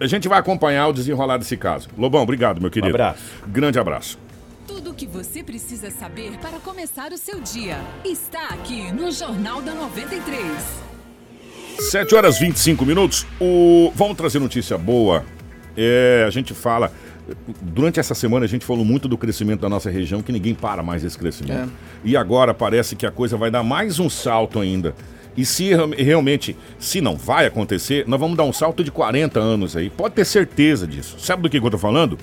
A 0.00 0.06
gente 0.08 0.28
vai 0.28 0.38
acompanhar 0.40 0.88
o 0.88 0.92
desenrolar 0.92 1.36
desse 1.38 1.56
caso. 1.56 1.88
Lobão, 1.96 2.22
obrigado, 2.22 2.60
meu 2.60 2.68
querido. 2.70 2.90
abraço. 2.94 3.22
Grande 3.46 3.78
abraço. 3.78 4.18
Tudo 4.66 4.90
o 4.90 4.94
que 4.94 5.06
você 5.06 5.42
precisa 5.42 5.90
saber 5.90 6.32
para 6.38 6.58
começar 6.58 7.12
o 7.12 7.18
seu 7.18 7.40
dia 7.40 7.78
está 8.04 8.48
aqui 8.48 8.90
no 8.92 9.10
Jornal 9.12 9.60
da 9.60 9.74
93. 9.74 10.42
7 11.90 12.14
horas 12.14 12.38
25 12.38 12.84
minutos. 12.86 13.26
O... 13.40 13.92
Vamos 13.94 14.16
trazer 14.16 14.38
notícia 14.38 14.78
boa. 14.78 15.24
É, 15.76 16.24
a 16.26 16.30
gente 16.30 16.54
fala. 16.54 16.92
Durante 17.60 17.98
essa 17.98 18.14
semana 18.14 18.44
a 18.44 18.48
gente 18.48 18.64
falou 18.66 18.84
muito 18.84 19.08
do 19.08 19.16
crescimento 19.16 19.60
da 19.60 19.68
nossa 19.68 19.90
região, 19.90 20.22
que 20.22 20.30
ninguém 20.30 20.54
para 20.54 20.82
mais 20.82 21.02
esse 21.04 21.16
crescimento. 21.18 21.72
E 22.04 22.16
agora 22.16 22.52
parece 22.52 22.94
que 22.96 23.06
a 23.06 23.10
coisa 23.10 23.36
vai 23.36 23.50
dar 23.50 23.62
mais 23.62 23.98
um 23.98 24.08
salto 24.10 24.60
ainda. 24.60 24.94
E 25.36 25.44
se 25.44 25.64
real- 25.70 25.88
realmente, 25.90 26.56
se 26.78 27.00
não 27.00 27.16
vai 27.16 27.46
acontecer, 27.46 28.04
nós 28.06 28.20
vamos 28.20 28.36
dar 28.36 28.44
um 28.44 28.52
salto 28.52 28.84
de 28.84 28.90
40 28.90 29.40
anos 29.40 29.74
aí. 29.76 29.88
Pode 29.90 30.14
ter 30.14 30.24
certeza 30.26 30.86
disso. 30.86 31.16
Sabe 31.18 31.42
do 31.42 31.50
que 31.50 31.58
que 31.60 31.66
eu 31.66 31.70
tô 31.70 31.78
falando? 31.78 32.18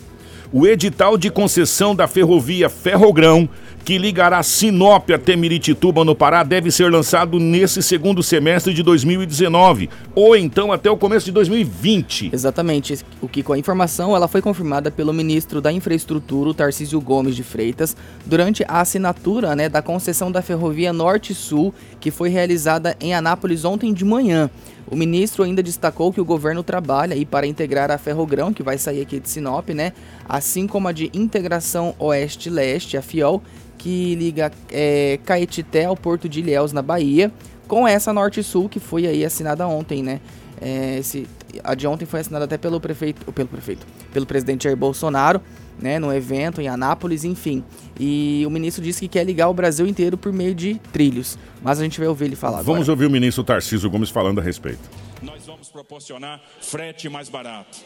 O 0.53 0.67
edital 0.67 1.17
de 1.17 1.29
concessão 1.29 1.95
da 1.95 2.09
ferrovia 2.09 2.69
Ferrogrão, 2.69 3.47
que 3.85 3.97
ligará 3.97 4.43
Sinop 4.43 5.09
até 5.09 5.33
Miritituba, 5.33 6.03
no 6.03 6.13
Pará, 6.13 6.43
deve 6.43 6.69
ser 6.69 6.91
lançado 6.91 7.39
nesse 7.39 7.81
segundo 7.81 8.21
semestre 8.21 8.73
de 8.73 8.83
2019, 8.83 9.89
ou 10.13 10.35
então 10.35 10.73
até 10.73 10.91
o 10.91 10.97
começo 10.97 11.25
de 11.25 11.31
2020. 11.31 12.31
Exatamente. 12.33 12.99
O 13.21 13.29
que 13.29 13.41
com 13.41 13.53
a 13.53 13.57
informação 13.57 14.13
ela 14.13 14.27
foi 14.27 14.41
confirmada 14.41 14.91
pelo 14.91 15.13
ministro 15.13 15.61
da 15.61 15.71
Infraestrutura, 15.71 16.53
Tarcísio 16.53 16.99
Gomes 16.99 17.33
de 17.33 17.43
Freitas, 17.43 17.95
durante 18.25 18.61
a 18.67 18.81
assinatura 18.81 19.55
né, 19.55 19.69
da 19.69 19.81
concessão 19.81 20.29
da 20.29 20.41
ferrovia 20.41 20.91
Norte-Sul, 20.91 21.73
que 21.97 22.11
foi 22.11 22.27
realizada 22.27 22.97
em 22.99 23.13
Anápolis 23.13 23.63
ontem 23.63 23.93
de 23.93 24.03
manhã. 24.03 24.49
O 24.89 24.95
ministro 24.95 25.43
ainda 25.43 25.63
destacou 25.63 26.11
que 26.11 26.19
o 26.19 26.25
governo 26.25 26.63
trabalha 26.63 27.13
aí 27.13 27.25
para 27.25 27.47
integrar 27.47 27.91
a 27.91 27.97
Ferrogrão, 27.97 28.53
que 28.53 28.63
vai 28.63 28.77
sair 28.77 29.01
aqui 29.01 29.19
de 29.19 29.29
Sinop, 29.29 29.69
né? 29.69 29.93
Assim 30.27 30.67
como 30.67 30.87
a 30.87 30.91
de 30.91 31.09
Integração 31.13 31.95
Oeste-Leste, 31.97 32.97
a 32.97 33.01
FIOL, 33.01 33.41
que 33.77 34.15
liga 34.15 34.51
é, 34.69 35.19
Caetité 35.25 35.85
ao 35.85 35.95
Porto 35.95 36.27
de 36.27 36.39
Ilhéus, 36.39 36.73
na 36.73 36.81
Bahia, 36.81 37.31
com 37.67 37.87
essa 37.87 38.11
Norte-Sul, 38.11 38.67
que 38.67 38.79
foi 38.79 39.07
aí 39.07 39.23
assinada 39.23 39.67
ontem, 39.67 40.03
né? 40.03 40.19
É, 40.61 40.99
esse, 40.99 41.25
a 41.63 41.73
de 41.73 41.87
ontem 41.87 42.05
foi 42.05 42.19
assinada 42.19 42.45
até 42.45 42.57
pelo 42.57 42.79
prefeito, 42.79 43.31
pelo 43.31 43.47
prefeito, 43.47 43.87
pelo 44.13 44.25
presidente 44.25 44.65
Jair 44.65 44.77
Bolsonaro, 44.77 45.41
né, 45.81 45.97
no 45.99 46.13
evento 46.13 46.61
em 46.61 46.67
Anápolis, 46.67 47.23
enfim. 47.23 47.63
E 47.99 48.43
o 48.45 48.49
ministro 48.49 48.83
disse 48.83 48.99
que 49.01 49.07
quer 49.07 49.23
ligar 49.23 49.49
o 49.49 49.53
Brasil 49.53 49.87
inteiro 49.87 50.17
por 50.17 50.31
meio 50.31 50.53
de 50.53 50.75
trilhos. 50.93 51.37
Mas 51.61 51.79
a 51.79 51.83
gente 51.83 51.99
vai 51.99 52.07
ouvir 52.07 52.25
ele 52.25 52.35
falar 52.35 52.57
Vamos 52.61 52.81
agora. 52.83 52.91
ouvir 52.91 53.05
o 53.05 53.09
ministro 53.09 53.43
Tarcísio 53.43 53.89
Gomes 53.89 54.09
falando 54.09 54.39
a 54.39 54.43
respeito. 54.43 54.79
nós 55.21 55.45
vamos 55.45 55.69
proporcionar 55.69 56.41
frete 56.61 57.09
mais 57.09 57.29
barato. 57.29 57.79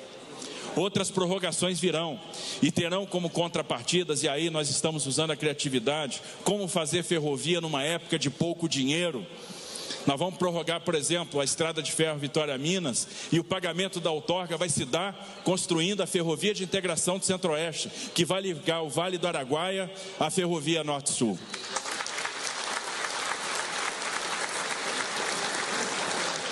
Outras 0.76 1.10
prorrogações 1.10 1.80
virão 1.80 2.20
e 2.62 2.70
terão 2.70 3.06
como 3.06 3.30
contrapartidas, 3.30 4.24
e 4.24 4.28
aí 4.28 4.50
nós 4.50 4.70
estamos 4.70 5.06
usando 5.08 5.32
a 5.32 5.36
criatividade, 5.36 6.22
como 6.44 6.68
fazer 6.68 7.02
ferrovia 7.02 7.62
numa 7.62 7.82
época 7.82 8.20
de 8.20 8.30
pouco 8.30 8.68
dinheiro. 8.68 9.26
Nós 10.06 10.20
vamos 10.20 10.38
prorrogar, 10.38 10.82
por 10.82 10.94
exemplo, 10.94 11.40
a 11.40 11.44
estrada 11.44 11.82
de 11.82 11.92
ferro 11.92 12.20
Vitória 12.20 12.58
Minas 12.58 13.08
e 13.32 13.40
o 13.40 13.44
pagamento 13.44 14.00
da 14.00 14.12
outorga 14.12 14.56
vai 14.58 14.70
se 14.70 14.86
dar 14.86 15.42
construindo 15.44 16.02
a 16.02 16.08
ferrovia 16.08 16.54
de 16.54 16.64
integração 16.64 17.18
do 17.18 17.26
Centro-Oeste, 17.26 17.90
que 18.14 18.24
vai 18.24 18.42
ligar 18.42 18.82
o 18.82 18.90
Vale 18.90 19.18
do 19.18 19.28
Araguaia 19.28 19.92
à 20.20 20.30
ferrovia 20.30 20.84
Norte-Sul. 20.84 21.38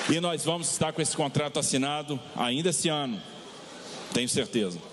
E 0.10 0.20
nós 0.20 0.44
vamos 0.44 0.70
estar 0.70 0.92
com 0.92 1.02
esse 1.02 1.16
contrato 1.16 1.60
assinado 1.60 2.20
ainda 2.36 2.72
esse 2.72 2.90
ano, 2.90 3.22
tenho 4.14 4.28
certeza. 4.28 4.93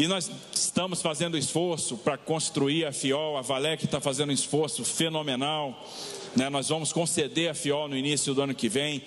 E 0.00 0.08
nós 0.08 0.30
estamos 0.54 1.02
fazendo 1.02 1.36
esforço 1.36 1.94
para 1.98 2.16
construir 2.16 2.86
a 2.86 2.90
FIOL, 2.90 3.36
a 3.36 3.42
Valec 3.42 3.84
está 3.84 4.00
fazendo 4.00 4.30
um 4.30 4.32
esforço 4.32 4.82
fenomenal. 4.82 5.78
Né? 6.34 6.48
Nós 6.48 6.70
vamos 6.70 6.90
conceder 6.90 7.50
a 7.50 7.54
FIOL 7.54 7.86
no 7.86 7.94
início 7.94 8.32
do 8.32 8.40
ano 8.40 8.54
que 8.54 8.66
vem. 8.66 9.02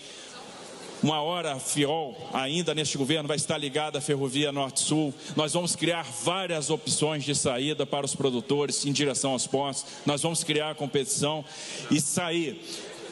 Uma 1.02 1.20
hora 1.20 1.54
a 1.54 1.60
FIOL, 1.60 2.16
ainda 2.32 2.76
neste 2.76 2.96
governo, 2.96 3.28
vai 3.28 3.38
estar 3.38 3.58
ligada 3.58 3.98
à 3.98 4.02
Ferrovia 4.02 4.52
Norte-Sul. 4.52 5.12
Nós 5.36 5.54
vamos 5.54 5.76
criar 5.76 6.04
várias 6.04 6.70
opções 6.70 7.24
de 7.24 7.34
saída 7.34 7.88
para 7.88 8.06
os 8.06 8.16
produtores 8.16 8.86
em 8.86 8.92
direção 8.92 9.32
aos 9.32 9.48
portos. 9.48 9.88
Nós 10.06 10.22
vamos 10.22 10.44
criar 10.44 10.76
competição 10.76 11.44
e 11.90 12.00
sair 12.00 12.62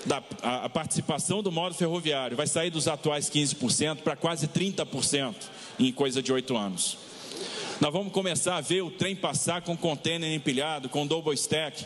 da 0.06 0.22
a, 0.44 0.66
a 0.66 0.70
participação 0.70 1.42
do 1.42 1.52
modo 1.52 1.74
ferroviário 1.74 2.38
vai 2.38 2.46
sair 2.46 2.70
dos 2.70 2.88
atuais 2.88 3.28
15% 3.28 3.98
para 4.04 4.16
quase 4.16 4.48
30% 4.48 5.34
em 5.80 5.92
coisa 5.92 6.22
de 6.22 6.32
oito 6.32 6.56
anos. 6.56 7.11
Nós 7.82 7.92
vamos 7.92 8.14
começar 8.14 8.58
a 8.58 8.62
ver 8.62 8.84
o 8.84 8.92
trem 8.92 9.16
passar 9.16 9.64
com 9.64 9.76
container 9.76 10.32
empilhado, 10.32 10.88
com 10.88 11.08
double 11.08 11.34
stack, 11.34 11.84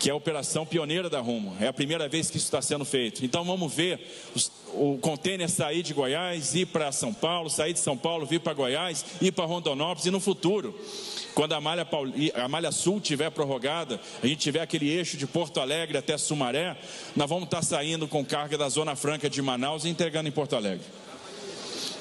que 0.00 0.10
é 0.10 0.12
a 0.12 0.16
operação 0.16 0.66
pioneira 0.66 1.08
da 1.08 1.20
Rumo. 1.20 1.56
É 1.60 1.68
a 1.68 1.72
primeira 1.72 2.08
vez 2.08 2.28
que 2.28 2.36
isso 2.36 2.46
está 2.46 2.60
sendo 2.60 2.84
feito. 2.84 3.24
Então 3.24 3.44
vamos 3.44 3.72
ver 3.72 4.00
os, 4.34 4.50
o 4.74 4.98
container 4.98 5.48
sair 5.48 5.84
de 5.84 5.94
Goiás, 5.94 6.56
ir 6.56 6.66
para 6.66 6.90
São 6.90 7.14
Paulo, 7.14 7.48
sair 7.48 7.72
de 7.72 7.78
São 7.78 7.96
Paulo, 7.96 8.26
vir 8.26 8.40
para 8.40 8.52
Goiás, 8.52 9.06
ir 9.20 9.30
para 9.30 9.44
Rondonópolis 9.44 10.06
e 10.06 10.10
no 10.10 10.18
futuro, 10.18 10.76
quando 11.36 11.52
a 11.52 11.60
malha, 11.60 11.84
Pauli, 11.84 12.32
a 12.34 12.48
malha 12.48 12.72
Sul 12.72 13.00
tiver 13.00 13.30
prorrogada, 13.30 14.00
a 14.20 14.26
gente 14.26 14.40
tiver 14.40 14.60
aquele 14.60 14.90
eixo 14.90 15.16
de 15.16 15.28
Porto 15.28 15.60
Alegre 15.60 15.96
até 15.98 16.18
Sumaré, 16.18 16.76
nós 17.14 17.30
vamos 17.30 17.44
estar 17.44 17.62
saindo 17.62 18.08
com 18.08 18.24
carga 18.24 18.58
da 18.58 18.68
Zona 18.68 18.96
Franca 18.96 19.30
de 19.30 19.40
Manaus 19.40 19.84
e 19.84 19.88
entregando 19.88 20.28
em 20.28 20.32
Porto 20.32 20.56
Alegre 20.56 20.84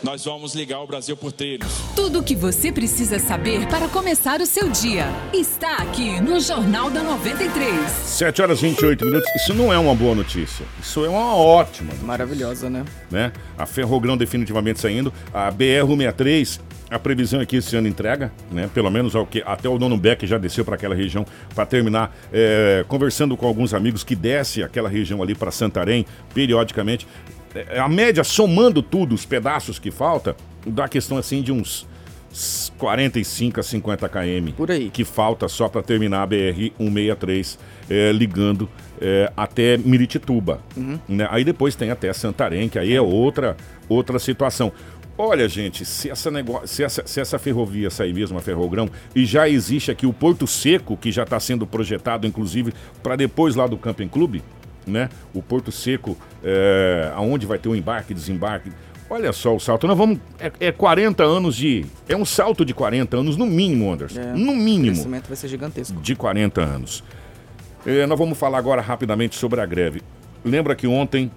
nós 0.04 0.24
vamos 0.26 0.54
ligar 0.54 0.80
o 0.80 0.88
Brasil 0.88 1.16
por 1.18 1.32
trilhos. 1.32 1.68
Tudo 1.96 2.20
o 2.20 2.24
que 2.24 2.36
você 2.36 2.72
precisa 2.72 3.20
saber 3.20 3.68
para 3.68 3.88
começar 3.88 4.42
o 4.42 4.46
seu 4.46 4.70
dia 4.70 5.06
está 5.34 5.78
aqui 5.78 6.22
no 6.22 6.40
Jornal 6.40 6.90
da 6.90 7.02
93. 7.04 7.92
7 7.92 8.42
horas 8.42 8.60
e 8.60 8.68
28 8.68 9.06
minutos. 9.06 9.30
Isso 9.36 9.54
não 9.54 9.74
é 9.74 9.78
uma 9.78 9.96
boa 9.96 10.16
notícia. 10.16 10.66
Isso 10.82 11.04
é 11.04 11.10
uma 11.10 11.36
ótima. 11.36 11.88
Notícia, 11.88 12.08
Maravilhosa, 12.08 12.70
né? 12.70 12.86
né? 13.10 13.32
A 13.58 13.66
Ferrogrão 13.66 14.16
definitivamente 14.16 14.80
saindo. 14.80 15.12
A 15.34 15.52
BR-163 15.52 16.60
a 16.90 16.98
previsão 16.98 17.42
é 17.42 17.46
que 17.46 17.58
esse 17.58 17.76
ano 17.76 17.88
entrega, 17.88 18.32
né? 18.50 18.70
Pelo 18.74 18.90
menos 18.90 19.14
ao 19.16 19.26
que 19.26 19.44
até 19.46 19.68
o 19.68 19.78
Dono 19.78 19.98
Beck 19.98 20.26
já 20.26 20.38
desceu 20.38 20.64
para 20.64 20.76
aquela 20.76 20.96
região 20.96 21.26
para 21.54 21.66
terminar 21.66 22.16
é, 22.32 22.86
conversando 22.88 23.36
com 23.36 23.46
alguns 23.46 23.74
amigos 23.74 24.04
que 24.06 24.16
desce 24.16 24.64
aquela 24.64 24.88
região 24.88 25.22
ali 25.22 25.36
para 25.36 25.52
Santarém 25.52 26.06
periodicamente. 26.34 27.06
É, 27.54 27.80
a 27.80 27.88
média, 27.88 28.24
somando 28.24 28.82
tudo, 28.82 29.16
os 29.16 29.26
pedaços 29.26 29.80
que 29.80 29.92
falta, 29.92 30.36
dá 30.66 30.88
questão 30.88 31.18
assim 31.18 31.42
de 31.42 31.52
uns 31.52 31.88
45 32.78 33.60
a 33.60 33.64
50 33.64 34.10
km. 34.10 34.52
Por 34.56 34.72
aí. 34.72 34.90
Que 34.90 35.04
falta 35.04 35.48
só 35.48 35.68
para 35.68 35.82
terminar 35.82 36.24
a 36.24 36.28
BR-163, 36.28 37.58
é, 37.90 38.12
ligando 38.12 38.70
é, 39.02 39.32
até 39.36 39.78
Miritituba. 39.78 40.62
Uhum. 40.76 41.00
Né? 41.08 41.28
Aí 41.32 41.44
depois 41.44 41.76
tem 41.76 41.90
até 41.90 42.12
Santarém, 42.14 42.70
que 42.70 42.78
aí 42.78 42.94
é 42.94 43.02
outra, 43.02 43.58
outra 43.90 44.20
situação. 44.20 44.72
Olha, 45.20 45.50
gente, 45.50 45.84
se 45.84 46.12
essa, 46.12 46.30
negócio, 46.30 46.68
se 46.68 46.84
essa, 46.84 47.02
se 47.08 47.20
essa 47.20 47.40
ferrovia 47.40 47.90
sair 47.90 48.14
mesmo, 48.14 48.38
a 48.38 48.42
Ferrogrão, 48.42 48.88
e 49.16 49.26
já 49.26 49.50
existe 49.50 49.90
aqui 49.90 50.06
o 50.06 50.14
Porto 50.14 50.46
Seco, 50.46 50.96
que 50.96 51.12
já 51.12 51.24
está 51.24 51.40
sendo 51.40 51.66
projetado, 51.66 52.28
inclusive, 52.28 52.72
para 53.02 53.16
depois 53.16 53.56
lá 53.56 53.66
do 53.66 53.78
Camping 53.78 54.08
Clube, 54.08 54.44
né? 54.88 55.10
O 55.34 55.42
Porto 55.42 55.72
Seco, 55.72 56.18
é, 56.44 57.12
aonde 57.16 57.46
vai 57.46 57.58
ter 57.58 57.70
o 57.70 57.76
embarque, 57.76 58.14
desembarque. 58.14 58.72
Olha 59.10 59.32
só 59.32 59.56
o 59.56 59.60
salto. 59.60 59.88
Nós 59.88 59.98
vamos. 59.98 60.20
É, 60.40 60.52
é 60.60 60.72
40 60.72 61.24
anos 61.24 61.56
de. 61.56 61.86
É 62.10 62.16
um 62.16 62.26
salto 62.26 62.66
de 62.66 62.74
40 62.74 63.18
anos, 63.18 63.38
no 63.38 63.46
mínimo, 63.46 63.92
Anderson. 63.92 64.20
É, 64.20 64.34
no 64.34 64.54
mínimo. 64.54 64.92
O 64.92 64.96
crescimento 64.96 65.28
vai 65.28 65.38
ser 65.38 65.48
gigantesco. 65.48 66.00
De 66.02 66.16
40 66.16 66.62
anos. 66.62 67.04
É, 67.86 68.06
nós 68.06 68.20
vamos 68.20 68.38
falar 68.38 68.58
agora 68.58 68.82
rapidamente 68.82 69.36
sobre 69.36 69.62
a 69.62 69.66
greve. 69.66 70.02
Lembra 70.44 70.76
que 70.76 70.88
ontem 70.88 71.32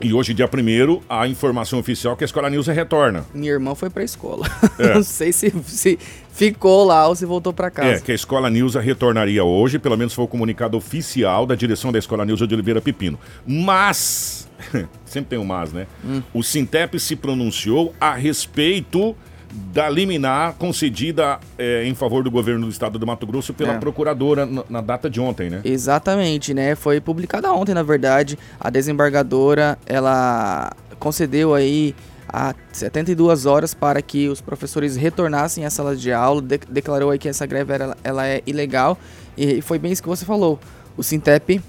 e 0.00 0.12
hoje, 0.12 0.32
dia 0.32 0.46
1 0.46 1.00
a 1.08 1.26
informação 1.26 1.78
oficial 1.78 2.16
que 2.16 2.22
a 2.22 2.26
Escola 2.26 2.48
News 2.48 2.68
retorna. 2.68 3.26
Minha 3.34 3.52
irmã 3.52 3.74
foi 3.74 3.90
pra 3.90 4.04
escola. 4.04 4.46
É. 4.78 4.94
Não 4.94 5.02
sei 5.02 5.32
se, 5.32 5.52
se 5.66 5.98
ficou 6.30 6.84
lá 6.84 7.08
ou 7.08 7.16
se 7.16 7.26
voltou 7.26 7.52
para 7.52 7.70
casa. 7.70 7.90
É, 7.90 8.00
que 8.00 8.12
a 8.12 8.14
Escola 8.14 8.48
News 8.48 8.76
retornaria 8.76 9.42
hoje, 9.42 9.78
pelo 9.78 9.96
menos 9.96 10.14
foi 10.14 10.24
o 10.24 10.28
comunicado 10.28 10.76
oficial 10.76 11.44
da 11.46 11.56
direção 11.56 11.90
da 11.90 11.98
Escola 11.98 12.24
News 12.24 12.38
de 12.38 12.54
Oliveira 12.54 12.80
Pepino. 12.80 13.18
Mas, 13.44 14.48
sempre 15.04 15.30
tem 15.30 15.38
um 15.38 15.44
mas, 15.44 15.72
né? 15.72 15.88
Hum. 16.04 16.22
O 16.32 16.42
Sintep 16.42 16.98
se 17.00 17.16
pronunciou 17.16 17.92
a 18.00 18.14
respeito 18.14 19.16
da 19.50 19.88
liminar 19.88 20.54
concedida 20.54 21.38
é, 21.56 21.84
em 21.84 21.94
favor 21.94 22.22
do 22.22 22.30
governo 22.30 22.66
do 22.66 22.70
estado 22.70 22.98
do 22.98 23.06
Mato 23.06 23.26
Grosso 23.26 23.54
pela 23.54 23.74
é. 23.74 23.78
procuradora 23.78 24.44
na, 24.44 24.64
na, 24.68 24.80
data 24.80 25.08
de 25.08 25.20
ontem, 25.20 25.48
né? 25.48 25.60
Exatamente, 25.64 26.52
né? 26.52 26.74
Foi 26.74 27.00
publicada 27.00 27.52
ontem, 27.52 27.74
na 27.74 27.82
verdade. 27.82 28.38
A 28.60 28.70
desembargadora, 28.70 29.78
ela 29.86 30.72
concedeu 30.98 31.54
aí 31.54 31.94
a 32.28 32.54
72 32.72 33.46
horas 33.46 33.72
para 33.72 34.02
que 34.02 34.28
os 34.28 34.40
professores 34.40 34.96
retornassem 34.96 35.64
à 35.64 35.70
sala 35.70 35.96
de 35.96 36.12
aula, 36.12 36.42
de 36.42 36.58
declarou 36.68 37.10
aí 37.10 37.18
que 37.18 37.28
essa 37.28 37.46
greve 37.46 37.72
era, 37.72 37.96
ela 38.04 38.26
é 38.26 38.42
ilegal 38.46 38.98
e 39.36 39.62
foi 39.62 39.78
bem 39.78 39.92
isso 39.92 40.02
que 40.02 40.08
você 40.08 40.24
falou. 40.24 40.58
O 40.96 41.02
Sintep, 41.02 41.62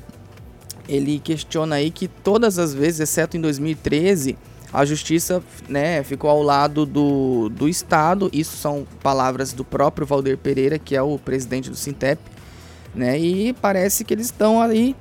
ele 0.87 1.19
questiona 1.19 1.75
aí 1.75 1.91
que 1.91 2.07
todas 2.07 2.59
as 2.59 2.73
vezes, 2.73 2.99
exceto 2.99 3.37
em 3.37 3.41
2013, 3.41 4.37
a 4.71 4.85
justiça 4.85 5.43
né, 5.67 6.03
ficou 6.03 6.29
ao 6.29 6.43
lado 6.43 6.85
do, 6.85 7.49
do 7.49 7.67
Estado. 7.67 8.29
Isso 8.31 8.55
são 8.57 8.85
palavras 9.01 9.51
do 9.51 9.65
próprio 9.65 10.05
Valder 10.05 10.37
Pereira, 10.37 10.77
que 10.77 10.95
é 10.95 11.01
o 11.01 11.17
presidente 11.17 11.69
do 11.69 11.75
Sintep. 11.75 12.21
Né, 12.93 13.19
e 13.19 13.53
parece 13.53 14.03
que 14.03 14.13
eles 14.13 14.27
estão 14.27 14.61
aí 14.61 14.95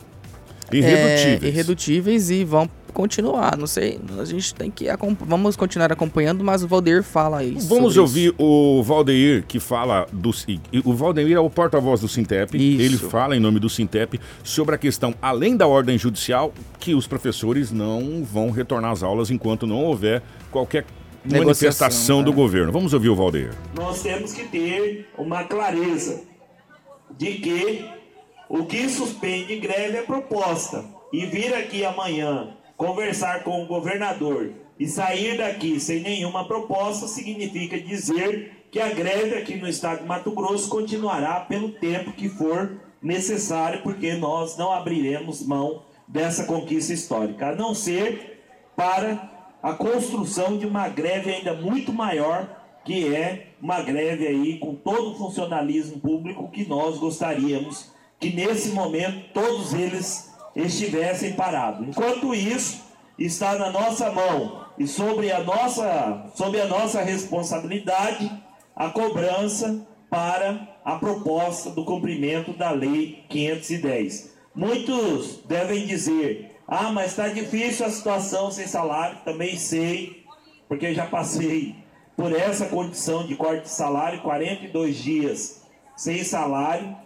irredutíveis. 0.72 1.42
É, 1.42 1.46
irredutíveis 1.46 2.30
e 2.30 2.44
vão 2.44 2.68
continuar. 2.98 3.56
Não 3.56 3.68
sei, 3.68 4.00
a 4.18 4.24
gente 4.24 4.52
tem 4.52 4.72
que 4.72 4.86
vamos 5.20 5.54
continuar 5.54 5.92
acompanhando, 5.92 6.42
mas 6.42 6.64
o 6.64 6.66
Valdeir 6.68 7.04
fala 7.04 7.44
isso. 7.44 7.68
Vamos 7.68 7.96
ouvir 7.96 8.32
isso. 8.32 8.34
o 8.36 8.82
Valdeir 8.82 9.44
que 9.46 9.60
fala 9.60 10.04
do 10.12 10.30
o 10.84 10.92
Valdeir 10.92 11.36
é 11.36 11.38
o 11.38 11.48
porta-voz 11.48 12.00
do 12.00 12.08
Sintep. 12.08 12.56
Isso. 12.56 12.82
Ele 12.82 12.98
fala 12.98 13.36
em 13.36 13.40
nome 13.40 13.60
do 13.60 13.70
Sintep 13.70 14.20
sobre 14.42 14.74
a 14.74 14.78
questão 14.78 15.14
além 15.22 15.56
da 15.56 15.68
ordem 15.68 15.96
judicial 15.96 16.52
que 16.80 16.92
os 16.92 17.06
professores 17.06 17.70
não 17.70 18.24
vão 18.24 18.50
retornar 18.50 18.90
às 18.90 19.04
aulas 19.04 19.30
enquanto 19.30 19.64
não 19.64 19.84
houver 19.84 20.20
qualquer 20.50 20.84
manifestação 21.24 22.20
do 22.24 22.32
é. 22.32 22.34
governo. 22.34 22.72
Vamos 22.72 22.92
ouvir 22.92 23.10
o 23.10 23.14
Valdeir. 23.14 23.52
Nós 23.76 24.02
temos 24.02 24.32
que 24.32 24.44
ter 24.48 25.08
uma 25.16 25.44
clareza 25.44 26.20
de 27.16 27.34
que 27.34 27.84
o 28.48 28.64
que 28.64 28.88
suspende 28.88 29.56
greve 29.60 29.98
é 29.98 30.02
proposta. 30.02 30.84
E 31.12 31.24
vir 31.24 31.54
aqui 31.54 31.86
amanhã 31.86 32.57
conversar 32.78 33.42
com 33.42 33.62
o 33.62 33.66
governador 33.66 34.52
e 34.78 34.86
sair 34.86 35.36
daqui 35.36 35.80
sem 35.80 36.00
nenhuma 36.00 36.46
proposta 36.46 37.08
significa 37.08 37.78
dizer 37.78 38.66
que 38.70 38.80
a 38.80 38.88
greve 38.88 39.34
aqui 39.34 39.56
no 39.56 39.68
estado 39.68 40.02
de 40.02 40.06
Mato 40.06 40.30
Grosso 40.30 40.70
continuará 40.70 41.40
pelo 41.40 41.72
tempo 41.72 42.12
que 42.12 42.28
for 42.28 42.80
necessário, 43.02 43.82
porque 43.82 44.14
nós 44.14 44.56
não 44.56 44.72
abriremos 44.72 45.44
mão 45.44 45.82
dessa 46.06 46.44
conquista 46.44 46.92
histórica, 46.92 47.48
a 47.48 47.54
não 47.54 47.74
ser 47.74 48.44
para 48.76 49.56
a 49.60 49.72
construção 49.72 50.56
de 50.56 50.64
uma 50.64 50.88
greve 50.88 51.32
ainda 51.32 51.54
muito 51.54 51.92
maior, 51.92 52.48
que 52.84 53.12
é 53.12 53.48
uma 53.60 53.82
greve 53.82 54.26
aí 54.26 54.58
com 54.58 54.76
todo 54.76 55.10
o 55.10 55.18
funcionalismo 55.18 55.98
público 55.98 56.48
que 56.48 56.66
nós 56.66 56.96
gostaríamos 56.96 57.92
que 58.20 58.30
nesse 58.30 58.70
momento 58.70 59.32
todos 59.32 59.74
eles 59.74 60.27
estivessem 60.58 61.32
parados. 61.34 61.86
Enquanto 61.86 62.34
isso, 62.34 62.84
está 63.18 63.56
na 63.56 63.70
nossa 63.70 64.10
mão 64.10 64.66
e 64.78 64.86
sobre 64.86 65.32
a 65.32 65.42
nossa, 65.42 66.26
sobre 66.34 66.60
a 66.60 66.66
nossa 66.66 67.02
responsabilidade 67.02 68.30
a 68.74 68.90
cobrança 68.90 69.86
para 70.08 70.68
a 70.84 70.96
proposta 70.96 71.70
do 71.70 71.84
cumprimento 71.84 72.52
da 72.52 72.70
Lei 72.70 73.24
510. 73.28 74.34
Muitos 74.54 75.40
devem 75.46 75.86
dizer: 75.86 76.56
ah, 76.66 76.90
mas 76.92 77.10
está 77.10 77.28
difícil 77.28 77.86
a 77.86 77.90
situação 77.90 78.50
sem 78.50 78.66
salário. 78.66 79.18
Também 79.24 79.56
sei, 79.56 80.24
porque 80.68 80.94
já 80.94 81.06
passei 81.06 81.74
por 82.16 82.32
essa 82.32 82.66
condição 82.66 83.26
de 83.26 83.36
corte 83.36 83.62
de 83.62 83.70
salário 83.70 84.20
42 84.22 84.96
dias 84.96 85.62
sem 85.96 86.22
salário 86.22 86.96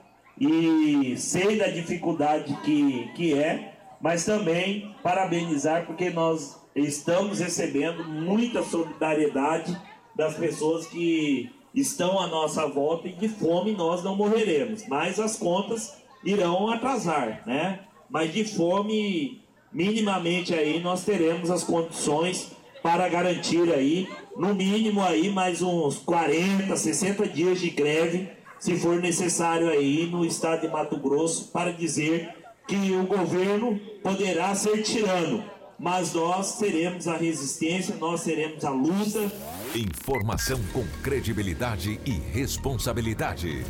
e 0.43 1.17
sei 1.17 1.57
da 1.57 1.69
dificuldade 1.69 2.53
que, 2.65 3.09
que 3.15 3.35
é, 3.35 3.75
mas 4.01 4.25
também 4.25 4.93
parabenizar 5.01 5.87
porque 5.87 6.11
nós 6.11 6.61
estamos 6.75 7.39
recebendo 7.39 8.05
muita 8.05 8.63
solidariedade 8.63 9.81
das 10.17 10.35
pessoas 10.35 10.87
que 10.87 11.51
estão 11.73 12.19
à 12.19 12.27
nossa 12.27 12.67
volta 12.67 13.07
e 13.07 13.13
de 13.13 13.29
fome 13.29 13.73
nós 13.73 14.03
não 14.03 14.17
morreremos, 14.17 14.85
mas 14.89 15.21
as 15.21 15.37
contas 15.37 15.97
irão 16.25 16.69
atrasar, 16.69 17.43
né? 17.47 17.81
Mas 18.11 18.33
de 18.33 18.45
fome, 18.45 19.43
minimamente 19.73 20.53
aí, 20.53 20.81
nós 20.81 21.05
teremos 21.05 21.51
as 21.51 21.63
condições 21.63 22.51
para 22.83 23.09
garantir 23.09 23.73
aí 23.73 24.09
no 24.37 24.55
mínimo 24.55 25.03
aí 25.03 25.31
mais 25.31 25.63
uns 25.63 25.99
40, 25.99 26.77
60 26.77 27.29
dias 27.29 27.61
de 27.61 27.71
greve, 27.71 28.29
se 28.63 28.77
for 28.77 29.01
necessário 29.01 29.69
aí 29.69 30.09
no 30.09 30.25
estado 30.25 30.61
de 30.61 30.69
Mato 30.69 30.97
Grosso, 30.97 31.51
para 31.53 31.73
dizer 31.73 32.29
que 32.69 32.93
o 32.93 33.03
governo 33.03 33.77
poderá 34.05 34.55
ser 34.55 34.83
tirano, 34.83 35.43
mas 35.77 36.15
nós 36.15 36.61
teremos 36.61 37.09
a 37.09 37.17
resistência, 37.17 37.97
nós 37.97 38.23
teremos 38.23 38.65
a 38.65 38.71
luta. 38.71 39.33
Informação 39.75 40.61
com 40.73 40.85
credibilidade 41.03 41.99
e 42.07 42.13
responsabilidade. 42.13 43.65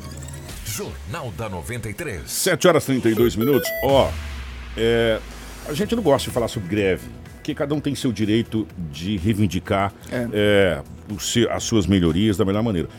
Jornal 0.67 1.33
da 1.39 1.49
93. 1.49 2.31
7 2.31 2.69
horas 2.69 2.83
e 2.85 2.87
32 2.89 3.35
minutos. 3.35 3.71
Ó, 3.85 4.11
é, 4.77 5.19
a 5.67 5.73
gente 5.73 5.97
não 5.97 6.03
gosta 6.03 6.29
de 6.29 6.35
falar 6.35 6.49
sobre 6.49 6.69
greve, 6.69 7.09
porque 7.37 7.55
cada 7.55 7.75
um 7.75 7.81
tem 7.81 7.95
seu 7.95 8.13
direito 8.13 8.69
de 8.91 9.17
reivindicar 9.17 9.91
É. 10.11 10.29
é, 10.35 10.83
as 11.51 11.65
suas 11.65 11.87
melhorias 11.87 12.37
da 12.37 12.45
melhor 12.45 12.63
maneira. 12.63 12.91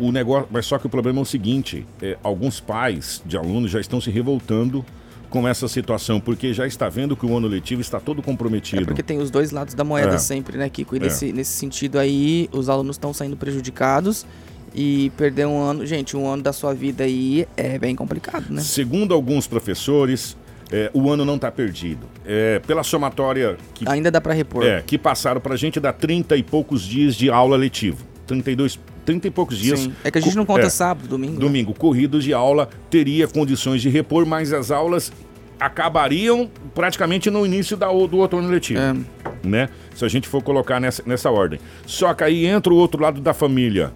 O 0.00 0.10
negócio, 0.10 0.48
mas 0.50 0.64
só 0.66 0.78
que 0.78 0.86
o 0.86 0.90
problema 0.90 1.18
é 1.18 1.22
o 1.22 1.26
seguinte: 1.26 1.86
é, 2.00 2.16
alguns 2.22 2.58
pais 2.58 3.22
de 3.24 3.36
alunos 3.36 3.70
já 3.70 3.80
estão 3.80 4.00
se 4.00 4.10
revoltando 4.10 4.84
com 5.28 5.46
essa 5.46 5.68
situação, 5.68 6.18
porque 6.18 6.52
já 6.52 6.66
está 6.66 6.88
vendo 6.88 7.16
que 7.16 7.24
o 7.24 7.36
ano 7.36 7.46
letivo 7.46 7.80
está 7.80 8.00
todo 8.00 8.20
comprometido. 8.20 8.82
É 8.82 8.84
porque 8.84 9.02
tem 9.02 9.18
os 9.18 9.30
dois 9.30 9.52
lados 9.52 9.74
da 9.74 9.84
moeda 9.84 10.14
É. 10.14 10.18
sempre, 10.18 10.58
né, 10.58 10.68
Kiko? 10.68 10.96
E 10.96 10.98
É. 10.98 11.02
nesse, 11.02 11.32
nesse 11.32 11.52
sentido 11.52 11.98
aí, 12.00 12.48
os 12.50 12.68
alunos 12.68 12.96
estão 12.96 13.14
saindo 13.14 13.36
prejudicados 13.36 14.26
e 14.74 15.12
perder 15.16 15.46
um 15.46 15.60
ano. 15.60 15.86
Gente, 15.86 16.16
um 16.16 16.26
ano 16.26 16.42
da 16.42 16.52
sua 16.52 16.74
vida 16.74 17.04
aí 17.04 17.46
é 17.56 17.78
bem 17.78 17.94
complicado, 17.94 18.46
né? 18.50 18.60
Segundo 18.60 19.14
alguns 19.14 19.46
professores, 19.46 20.36
é, 20.72 20.90
o 20.92 21.08
ano 21.10 21.24
não 21.24 21.36
está 21.36 21.50
perdido. 21.50 22.06
É, 22.24 22.58
pela 22.60 22.82
somatória 22.82 23.56
que 23.74 23.88
Ainda 23.88 24.10
dá 24.10 24.20
pra 24.20 24.32
repor. 24.32 24.64
É, 24.64 24.82
que 24.82 24.98
passaram 24.98 25.40
pra 25.40 25.54
gente 25.56 25.78
dá 25.78 25.92
30 25.92 26.36
e 26.36 26.42
poucos 26.42 26.82
dias 26.82 27.14
de 27.14 27.30
aula 27.30 27.56
letivo. 27.56 28.04
32, 28.26 28.78
30 29.04 29.28
e 29.28 29.30
poucos 29.30 29.58
dias. 29.58 29.80
Sim. 29.80 29.92
É 30.04 30.10
que 30.10 30.18
a 30.18 30.20
gente 30.20 30.36
não 30.36 30.44
Co- 30.46 30.54
conta 30.54 30.66
é, 30.66 30.70
sábado, 30.70 31.08
domingo. 31.08 31.34
né? 31.34 31.38
Domingo, 31.40 31.74
corridos 31.74 32.24
de 32.24 32.32
aula, 32.34 32.68
teria 32.88 33.26
condições 33.28 33.80
de 33.82 33.88
repor, 33.88 34.24
mas 34.26 34.52
as 34.52 34.70
aulas 34.70 35.12
acabariam 35.58 36.50
praticamente 36.74 37.30
no 37.30 37.44
início 37.44 37.76
da, 37.76 37.88
do 37.88 38.16
outono 38.18 38.48
letivo. 38.48 38.80
É. 38.80 38.94
Né? 39.46 39.68
Se 39.94 40.04
a 40.04 40.08
gente 40.08 40.26
for 40.28 40.42
colocar 40.42 40.80
nessa, 40.80 41.02
nessa 41.06 41.30
ordem. 41.30 41.60
Só 41.86 42.12
que 42.14 42.24
aí 42.24 42.46
entra 42.46 42.72
o 42.72 42.76
outro 42.76 43.00
lado 43.02 43.20
da 43.20 43.34
família, 43.34 43.92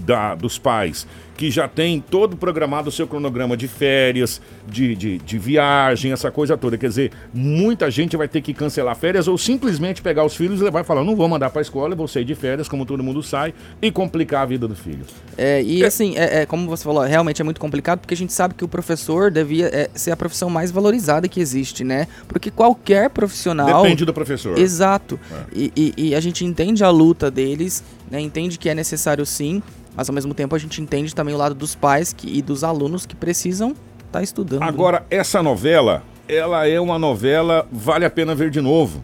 da, 0.00 0.34
dos 0.34 0.58
pais, 0.58 1.06
que 1.36 1.50
já 1.50 1.66
tem 1.66 2.00
todo 2.00 2.36
programado 2.36 2.88
o 2.90 2.92
seu 2.92 3.06
cronograma 3.06 3.56
de 3.56 3.66
férias, 3.66 4.42
de, 4.68 4.94
de, 4.94 5.18
de 5.18 5.38
viagem, 5.38 6.12
essa 6.12 6.30
coisa 6.30 6.56
toda. 6.56 6.76
Quer 6.76 6.88
dizer, 6.88 7.12
muita 7.32 7.90
gente 7.90 8.16
vai 8.16 8.28
ter 8.28 8.40
que 8.42 8.52
cancelar 8.52 8.94
férias 8.96 9.26
ou 9.26 9.38
simplesmente 9.38 10.02
pegar 10.02 10.24
os 10.24 10.36
filhos 10.36 10.60
e 10.60 10.64
levar 10.64 10.80
e 10.82 10.84
falar: 10.84 11.02
não 11.04 11.16
vou 11.16 11.26
mandar 11.28 11.48
para 11.50 11.60
a 11.60 11.62
escola, 11.62 11.94
eu 11.94 11.96
vou 11.96 12.06
sair 12.08 12.24
de 12.24 12.34
férias, 12.34 12.68
como 12.68 12.84
todo 12.84 13.02
mundo 13.02 13.22
sai, 13.22 13.54
e 13.80 13.90
complicar 13.90 14.42
a 14.42 14.46
vida 14.46 14.68
do 14.68 14.74
filho. 14.76 15.04
É, 15.38 15.62
e 15.62 15.82
assim, 15.84 16.14
é, 16.18 16.42
é, 16.42 16.46
como 16.46 16.66
você 16.68 16.84
falou, 16.84 17.02
realmente 17.04 17.40
é 17.40 17.44
muito 17.44 17.60
complicado 17.60 18.00
porque 18.00 18.12
a 18.14 18.16
gente 18.16 18.32
sabe 18.32 18.54
que 18.54 18.64
o 18.64 18.68
professor 18.68 19.30
devia 19.30 19.66
é, 19.72 19.88
ser 19.94 20.10
a 20.10 20.16
profissão 20.16 20.50
mais 20.50 20.70
valorizada 20.70 21.26
que 21.26 21.40
existe, 21.40 21.84
né? 21.84 22.06
Porque 22.28 22.50
qualquer 22.50 23.08
profissional. 23.10 23.82
Depende 23.82 24.04
do 24.04 24.12
professor. 24.12 24.58
Exato. 24.58 25.18
É. 25.32 25.36
E, 25.54 25.72
e- 25.76 25.94
e 26.10 26.14
a 26.14 26.20
gente 26.20 26.44
entende 26.44 26.84
a 26.84 26.90
luta 26.90 27.30
deles, 27.30 27.82
né? 28.10 28.20
Entende 28.20 28.58
que 28.58 28.68
é 28.68 28.74
necessário 28.74 29.24
sim, 29.24 29.62
mas 29.96 30.08
ao 30.08 30.14
mesmo 30.14 30.32
tempo 30.34 30.54
a 30.54 30.58
gente 30.58 30.80
entende 30.80 31.14
também 31.14 31.34
o 31.34 31.38
lado 31.38 31.54
dos 31.54 31.74
pais 31.74 32.12
que- 32.12 32.38
e 32.38 32.42
dos 32.42 32.64
alunos 32.64 33.06
que 33.06 33.14
precisam 33.14 33.74
estar 34.06 34.22
estudando. 34.22 34.62
Agora, 34.62 35.04
essa 35.10 35.42
novela, 35.42 36.02
ela 36.28 36.66
é 36.66 36.80
uma 36.80 36.98
novela, 36.98 37.66
vale 37.70 38.04
a 38.04 38.10
pena 38.10 38.34
ver 38.34 38.50
de 38.50 38.60
novo. 38.60 39.02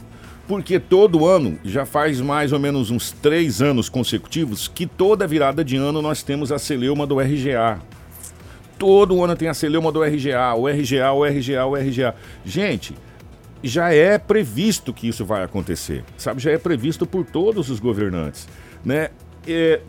Porque 0.49 0.79
todo 0.79 1.27
ano, 1.27 1.59
já 1.65 1.85
faz 1.85 2.21
mais 2.21 2.53
ou 2.53 2.61
menos 2.61 2.89
uns 2.91 3.11
três 3.11 3.61
anos 3.61 3.89
consecutivos, 3.89 4.69
que 4.69 4.87
toda 4.87 5.27
virada 5.27 5.65
de 5.65 5.77
ano 5.77 6.01
nós 6.01 6.23
temos 6.23 6.53
a 6.53 6.59
celeuma 6.59 7.05
do 7.05 7.19
RGA. 7.21 7.81
Todo 8.79 9.25
ano 9.25 9.35
tem 9.35 9.49
a 9.49 9.55
celeuma 9.55 9.91
do 9.91 10.05
RGA, 10.05 10.55
o 10.55 10.69
RGA, 10.69 11.11
o 11.13 11.25
RGA, 11.25 11.65
o 11.67 11.75
RGA. 11.77 12.15
Gente, 12.45 12.95
já 13.63 13.93
é 13.93 14.19
previsto 14.19 14.93
que 14.93 15.09
isso 15.09 15.25
vai 15.25 15.43
acontecer, 15.43 16.05
sabe? 16.17 16.41
Já 16.41 16.53
é 16.53 16.59
previsto 16.59 17.07
por 17.07 17.25
todos 17.25 17.71
os 17.71 17.81
governantes, 17.81 18.47
né? 18.85 19.09
É, 19.47 19.81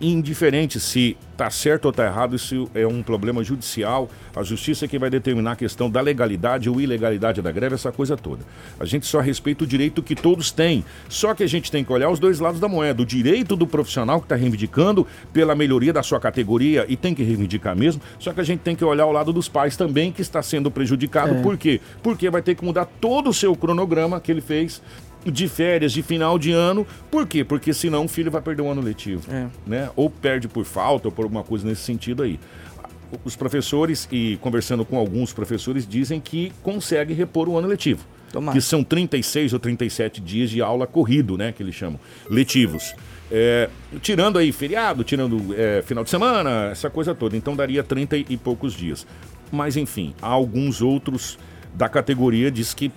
indiferente 0.00 0.78
se 0.78 1.16
tá 1.38 1.48
certo 1.50 1.86
ou 1.86 1.92
tá 1.92 2.04
errado, 2.04 2.34
isso 2.34 2.68
é 2.74 2.84
um 2.84 3.00
problema 3.00 3.44
judicial. 3.44 4.10
A 4.34 4.42
justiça 4.42 4.84
é 4.84 4.88
que 4.88 4.98
vai 4.98 5.08
determinar 5.08 5.52
a 5.52 5.56
questão 5.56 5.88
da 5.88 6.00
legalidade 6.00 6.68
ou 6.68 6.80
ilegalidade 6.80 7.40
da 7.40 7.52
greve, 7.52 7.76
essa 7.76 7.92
coisa 7.92 8.16
toda. 8.16 8.42
A 8.78 8.84
gente 8.84 9.06
só 9.06 9.20
respeita 9.20 9.62
o 9.62 9.66
direito 9.66 10.02
que 10.02 10.16
todos 10.16 10.50
têm. 10.50 10.84
Só 11.08 11.34
que 11.34 11.44
a 11.44 11.46
gente 11.46 11.70
tem 11.70 11.84
que 11.84 11.92
olhar 11.92 12.10
os 12.10 12.18
dois 12.18 12.40
lados 12.40 12.60
da 12.60 12.68
moeda. 12.68 13.02
O 13.02 13.06
direito 13.06 13.54
do 13.54 13.68
profissional 13.68 14.18
que 14.18 14.26
está 14.26 14.34
reivindicando 14.34 15.06
pela 15.32 15.54
melhoria 15.54 15.92
da 15.92 16.02
sua 16.02 16.18
categoria 16.18 16.84
e 16.88 16.96
tem 16.96 17.14
que 17.14 17.22
reivindicar 17.22 17.76
mesmo. 17.76 18.02
Só 18.18 18.32
que 18.32 18.40
a 18.40 18.44
gente 18.44 18.60
tem 18.60 18.74
que 18.74 18.84
olhar 18.84 19.06
o 19.06 19.12
lado 19.12 19.32
dos 19.32 19.48
pais 19.48 19.76
também 19.76 20.10
que 20.10 20.20
está 20.20 20.42
sendo 20.42 20.72
prejudicado. 20.72 21.36
É. 21.36 21.42
Por 21.42 21.56
quê? 21.56 21.80
Porque 22.02 22.28
vai 22.28 22.42
ter 22.42 22.56
que 22.56 22.64
mudar 22.64 22.84
todo 22.84 23.30
o 23.30 23.34
seu 23.34 23.54
cronograma 23.54 24.20
que 24.20 24.32
ele 24.32 24.40
fez 24.40 24.82
de 25.30 25.48
férias, 25.48 25.92
de 25.92 26.02
final 26.02 26.38
de 26.38 26.52
ano. 26.52 26.86
Por 27.10 27.26
quê? 27.26 27.44
Porque 27.44 27.72
senão 27.72 28.04
o 28.04 28.08
filho 28.08 28.30
vai 28.30 28.42
perder 28.42 28.62
um 28.62 28.70
ano 28.70 28.82
letivo. 28.82 29.22
É. 29.32 29.46
Né? 29.66 29.90
Ou 29.96 30.08
perde 30.10 30.48
por 30.48 30.64
falta 30.64 31.08
ou 31.08 31.12
por 31.12 31.24
alguma 31.24 31.42
coisa 31.42 31.66
nesse 31.66 31.82
sentido 31.82 32.22
aí. 32.22 32.38
Os 33.24 33.34
professores, 33.36 34.06
e 34.12 34.38
conversando 34.42 34.84
com 34.84 34.98
alguns 34.98 35.32
professores, 35.32 35.86
dizem 35.86 36.20
que 36.20 36.52
consegue 36.62 37.14
repor 37.14 37.48
o 37.48 37.56
ano 37.56 37.66
letivo. 37.66 38.04
Tomara. 38.32 38.56
Que 38.56 38.62
são 38.62 38.84
36 38.84 39.54
ou 39.54 39.58
37 39.58 40.20
dias 40.20 40.50
de 40.50 40.60
aula 40.60 40.86
corrido, 40.86 41.38
né? 41.38 41.52
Que 41.52 41.62
eles 41.62 41.74
chamam. 41.74 41.98
Letivos. 42.28 42.94
É, 43.30 43.68
tirando 44.00 44.38
aí 44.38 44.52
feriado, 44.52 45.04
tirando 45.04 45.54
é, 45.54 45.82
final 45.82 46.02
de 46.04 46.10
semana, 46.10 46.68
essa 46.70 46.88
coisa 46.90 47.14
toda. 47.14 47.36
Então 47.36 47.54
daria 47.54 47.82
30 47.82 48.16
e 48.16 48.36
poucos 48.36 48.74
dias. 48.74 49.06
Mas 49.50 49.76
enfim, 49.76 50.14
há 50.20 50.28
alguns 50.28 50.82
outros 50.82 51.38
da 51.74 51.88
categoria 51.88 52.50
diz 52.50 52.74
que 52.74 52.90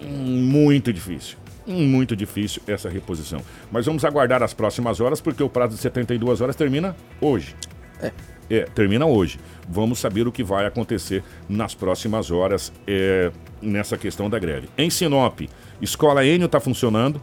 hum, 0.00 0.42
muito 0.42 0.92
difícil. 0.92 1.38
Muito 1.66 2.14
difícil 2.14 2.62
essa 2.66 2.88
reposição. 2.88 3.40
Mas 3.70 3.86
vamos 3.86 4.04
aguardar 4.04 4.42
as 4.42 4.54
próximas 4.54 5.00
horas, 5.00 5.20
porque 5.20 5.42
o 5.42 5.48
prazo 5.48 5.74
de 5.74 5.80
72 5.80 6.40
horas 6.40 6.54
termina 6.54 6.94
hoje. 7.20 7.54
É. 8.00 8.12
É, 8.48 8.60
termina 8.62 9.04
hoje. 9.04 9.40
Vamos 9.68 9.98
saber 9.98 10.28
o 10.28 10.32
que 10.32 10.44
vai 10.44 10.66
acontecer 10.66 11.24
nas 11.48 11.74
próximas 11.74 12.30
horas 12.30 12.72
é, 12.86 13.32
nessa 13.60 13.98
questão 13.98 14.30
da 14.30 14.38
greve. 14.38 14.68
Em 14.78 14.88
Sinop, 14.88 15.40
Escola 15.80 16.24
Enio 16.24 16.46
está 16.46 16.60
funcionando. 16.60 17.20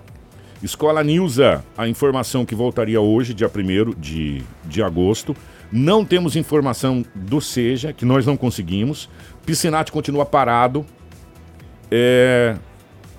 Escola 0.61 1.03
Nilza, 1.03 1.63
a 1.77 1.87
informação 1.87 2.45
que 2.45 2.55
voltaria 2.55 2.99
hoje, 2.99 3.33
dia 3.33 3.49
1 3.53 3.99
de, 3.99 4.41
de 4.65 4.81
agosto. 4.81 5.35
Não 5.71 6.05
temos 6.05 6.35
informação 6.35 7.03
do 7.15 7.41
Seja, 7.41 7.91
que 7.91 8.05
nós 8.05 8.25
não 8.25 8.37
conseguimos. 8.37 9.09
Piscinati 9.45 9.91
continua 9.91 10.25
parado. 10.25 10.85
É, 11.91 12.55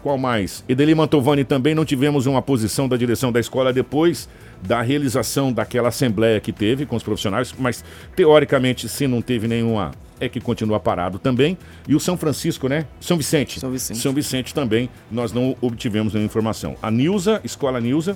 qual 0.04 0.18
mais? 0.18 0.62
Edeli 0.68 0.94
Mantovani 0.94 1.44
também 1.44 1.74
não 1.74 1.82
tivemos 1.82 2.26
uma 2.26 2.42
posição 2.42 2.86
da 2.86 2.94
direção 2.94 3.32
da 3.32 3.40
escola 3.40 3.72
depois 3.72 4.28
da 4.60 4.82
realização 4.82 5.50
daquela 5.50 5.88
assembleia 5.88 6.38
que 6.40 6.52
teve 6.52 6.84
com 6.84 6.94
os 6.94 7.02
profissionais, 7.02 7.54
mas 7.58 7.82
teoricamente, 8.14 8.86
se 8.86 9.06
não 9.06 9.22
teve 9.22 9.48
nenhuma, 9.48 9.92
é 10.20 10.28
que 10.28 10.42
continua 10.42 10.78
parado 10.78 11.18
também. 11.18 11.56
E 11.88 11.94
o 11.94 12.00
São 12.00 12.18
Francisco, 12.18 12.68
né? 12.68 12.86
São 13.00 13.16
Vicente. 13.16 13.58
São 13.58 13.70
Vicente. 13.70 13.98
São 13.98 14.12
Vicente 14.12 14.52
também, 14.52 14.90
nós 15.10 15.32
não 15.32 15.56
obtivemos 15.62 16.12
nenhuma 16.12 16.26
informação. 16.26 16.76
A 16.82 16.90
Nilza, 16.90 17.40
Escola 17.42 17.80
Nilza, 17.80 18.14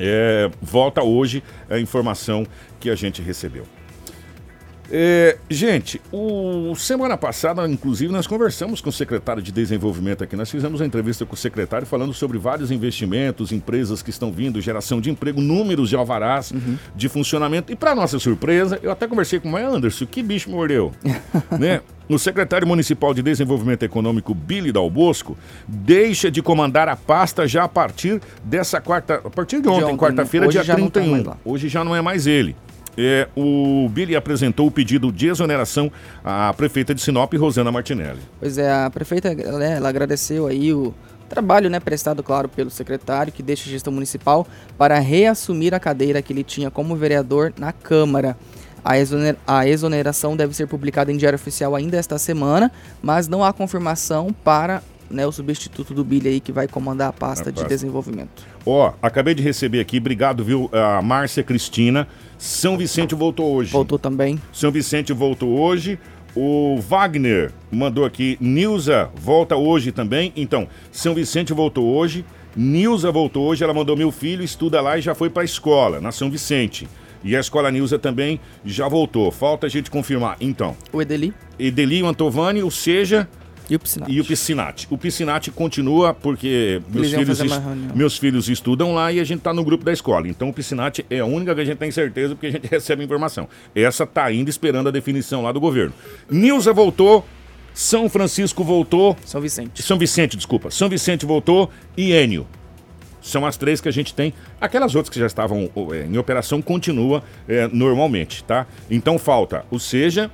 é, 0.00 0.50
volta 0.62 1.02
hoje 1.02 1.42
a 1.68 1.78
informação 1.78 2.46
que 2.80 2.88
a 2.88 2.94
gente 2.94 3.20
recebeu. 3.20 3.64
É, 4.96 5.38
gente, 5.50 6.00
o, 6.12 6.72
semana 6.76 7.16
passada, 7.16 7.66
inclusive, 7.66 8.12
nós 8.12 8.28
conversamos 8.28 8.80
com 8.80 8.90
o 8.90 8.92
secretário 8.92 9.42
de 9.42 9.50
Desenvolvimento 9.50 10.22
aqui. 10.22 10.36
Nós 10.36 10.48
fizemos 10.48 10.80
uma 10.80 10.86
entrevista 10.86 11.26
com 11.26 11.34
o 11.34 11.36
secretário 11.36 11.84
falando 11.84 12.14
sobre 12.14 12.38
vários 12.38 12.70
investimentos, 12.70 13.50
empresas 13.50 14.02
que 14.02 14.10
estão 14.10 14.30
vindo, 14.30 14.60
geração 14.60 15.00
de 15.00 15.10
emprego, 15.10 15.40
números 15.40 15.88
de 15.88 15.96
alvarás 15.96 16.52
de 16.94 17.08
funcionamento. 17.08 17.72
E, 17.72 17.74
para 17.74 17.92
nossa 17.92 18.20
surpresa, 18.20 18.78
eu 18.84 18.92
até 18.92 19.08
conversei 19.08 19.40
com 19.40 19.48
o 19.48 19.50
Maia 19.50 19.68
Anderson, 19.68 20.06
que 20.06 20.22
bicho 20.22 20.48
mordeu. 20.48 20.92
né? 21.58 21.80
O 22.08 22.16
secretário 22.16 22.64
municipal 22.64 23.12
de 23.12 23.20
Desenvolvimento 23.20 23.82
Econômico, 23.82 24.32
Billy 24.32 24.70
Dalbosco, 24.70 25.36
deixa 25.66 26.30
de 26.30 26.40
comandar 26.40 26.86
a 26.86 26.94
pasta 26.94 27.48
já 27.48 27.64
a 27.64 27.68
partir 27.68 28.20
dessa 28.44 28.80
quarta. 28.80 29.14
A 29.24 29.30
partir 29.30 29.60
de 29.60 29.68
ontem, 29.68 29.86
ontem, 29.86 29.96
quarta-feira, 29.96 30.46
hoje 30.46 30.58
dia 30.58 30.64
já 30.64 30.78
não 30.78 30.86
tá 30.86 31.00
31. 31.00 31.10
mais 31.10 31.24
lá. 31.24 31.36
Hoje 31.44 31.68
já 31.68 31.82
não 31.82 31.96
é 31.96 32.00
mais 32.00 32.28
ele. 32.28 32.54
É, 32.96 33.28
o 33.36 33.88
Billy 33.90 34.14
apresentou 34.14 34.66
o 34.66 34.70
pedido 34.70 35.10
de 35.10 35.26
exoneração 35.28 35.90
à 36.24 36.52
prefeita 36.54 36.94
de 36.94 37.00
Sinop, 37.00 37.32
Rosana 37.34 37.72
Martinelli. 37.72 38.20
Pois 38.38 38.56
é, 38.58 38.70
a 38.72 38.88
prefeita, 38.90 39.34
né, 39.34 39.76
ela 39.76 39.88
agradeceu 39.88 40.46
aí 40.46 40.72
o 40.72 40.94
trabalho, 41.28 41.68
né, 41.68 41.80
prestado, 41.80 42.22
claro, 42.22 42.48
pelo 42.48 42.70
secretário 42.70 43.32
que 43.32 43.42
deixa 43.42 43.68
a 43.68 43.72
gestão 43.72 43.92
municipal 43.92 44.46
para 44.78 44.98
reassumir 45.00 45.74
a 45.74 45.80
cadeira 45.80 46.22
que 46.22 46.32
ele 46.32 46.44
tinha 46.44 46.70
como 46.70 46.94
vereador 46.94 47.52
na 47.58 47.72
Câmara. 47.72 48.36
A, 48.84 48.98
exoner- 48.98 49.36
a 49.46 49.66
exoneração 49.66 50.36
deve 50.36 50.54
ser 50.54 50.66
publicada 50.68 51.10
em 51.10 51.16
Diário 51.16 51.36
Oficial 51.36 51.74
ainda 51.74 51.96
esta 51.96 52.18
semana, 52.18 52.70
mas 53.02 53.26
não 53.26 53.42
há 53.42 53.52
confirmação 53.52 54.28
para 54.44 54.82
né, 55.10 55.26
o 55.26 55.32
substituto 55.32 55.94
do 55.94 56.04
Billy 56.04 56.28
aí 56.28 56.40
que 56.40 56.52
vai 56.52 56.68
comandar 56.68 57.08
a 57.08 57.12
pasta 57.12 57.48
A 57.48 57.52
de 57.52 57.56
pasta. 57.60 57.68
desenvolvimento. 57.68 58.44
Ó, 58.66 58.92
acabei 59.02 59.34
de 59.34 59.42
receber 59.42 59.80
aqui, 59.80 59.98
obrigado, 59.98 60.44
viu, 60.44 60.68
a 60.72 61.00
Márcia 61.02 61.42
Cristina. 61.42 62.06
São 62.44 62.76
Vicente 62.76 63.14
voltou 63.14 63.54
hoje. 63.54 63.72
Voltou 63.72 63.98
também. 63.98 64.38
São 64.52 64.70
Vicente 64.70 65.14
voltou 65.14 65.58
hoje. 65.58 65.98
O 66.36 66.78
Wagner 66.78 67.50
mandou 67.72 68.04
aqui, 68.04 68.36
Nilza 68.38 69.08
volta 69.14 69.56
hoje 69.56 69.90
também. 69.90 70.30
Então, 70.36 70.68
São 70.92 71.14
Vicente 71.14 71.54
voltou 71.54 71.96
hoje, 71.96 72.22
Nilza 72.54 73.10
voltou 73.10 73.46
hoje, 73.46 73.64
ela 73.64 73.72
mandou 73.72 73.96
meu 73.96 74.10
filho, 74.10 74.44
estuda 74.44 74.82
lá 74.82 74.98
e 74.98 75.00
já 75.00 75.14
foi 75.14 75.30
para 75.30 75.40
a 75.40 75.44
escola, 75.46 76.02
na 76.02 76.12
São 76.12 76.30
Vicente. 76.30 76.86
E 77.24 77.34
a 77.34 77.40
escola 77.40 77.70
Nilza 77.70 77.98
também 77.98 78.38
já 78.62 78.88
voltou. 78.88 79.30
Falta 79.30 79.66
a 79.66 79.70
gente 79.70 79.90
confirmar. 79.90 80.36
Então, 80.38 80.76
O 80.92 81.00
Edeli 81.00 81.32
Edeli, 81.58 82.02
o 82.02 82.06
Antovani, 82.06 82.62
o 82.62 82.70
Seja 82.70 83.26
e 83.68 83.76
o 83.76 83.78
Piscinati. 83.78 84.12
e 84.12 84.20
o 84.20 84.24
Piscinati. 84.24 84.86
O 84.90 84.98
Piscinati 84.98 85.50
continua 85.50 86.12
porque 86.12 86.82
meus 86.88 87.10
filhos, 87.10 87.40
meus 87.94 88.18
filhos 88.18 88.48
estudam 88.48 88.94
lá 88.94 89.12
e 89.12 89.20
a 89.20 89.24
gente 89.24 89.40
tá 89.40 89.52
no 89.52 89.64
grupo 89.64 89.84
da 89.84 89.92
escola. 89.92 90.28
Então 90.28 90.48
o 90.48 90.52
Piscinati 90.52 91.04
é 91.08 91.20
a 91.20 91.24
única 91.24 91.54
que 91.54 91.60
a 91.60 91.64
gente 91.64 91.78
tem 91.78 91.90
certeza 91.90 92.34
porque 92.34 92.48
a 92.48 92.50
gente 92.50 92.66
recebe 92.70 93.04
informação. 93.04 93.48
Essa 93.74 94.06
tá 94.06 94.24
ainda 94.24 94.50
esperando 94.50 94.88
a 94.88 94.92
definição 94.92 95.42
lá 95.42 95.52
do 95.52 95.60
governo. 95.60 95.94
Nilza 96.30 96.72
voltou, 96.72 97.26
São 97.72 98.08
Francisco 98.08 98.62
voltou, 98.62 99.16
São 99.24 99.40
Vicente. 99.40 99.82
São 99.82 99.98
Vicente, 99.98 100.36
desculpa. 100.36 100.70
São 100.70 100.88
Vicente 100.88 101.24
voltou 101.24 101.70
e 101.96 102.12
Enio. 102.12 102.46
São 103.22 103.46
as 103.46 103.56
três 103.56 103.80
que 103.80 103.88
a 103.88 103.92
gente 103.92 104.12
tem. 104.12 104.34
Aquelas 104.60 104.94
outras 104.94 105.10
que 105.10 105.18
já 105.18 105.26
estavam 105.26 105.70
é, 105.92 106.04
em 106.04 106.18
operação 106.18 106.60
continua 106.60 107.24
é, 107.48 107.66
normalmente, 107.68 108.44
tá? 108.44 108.66
Então 108.90 109.18
falta 109.18 109.64
o 109.70 109.80
Seja, 109.80 110.30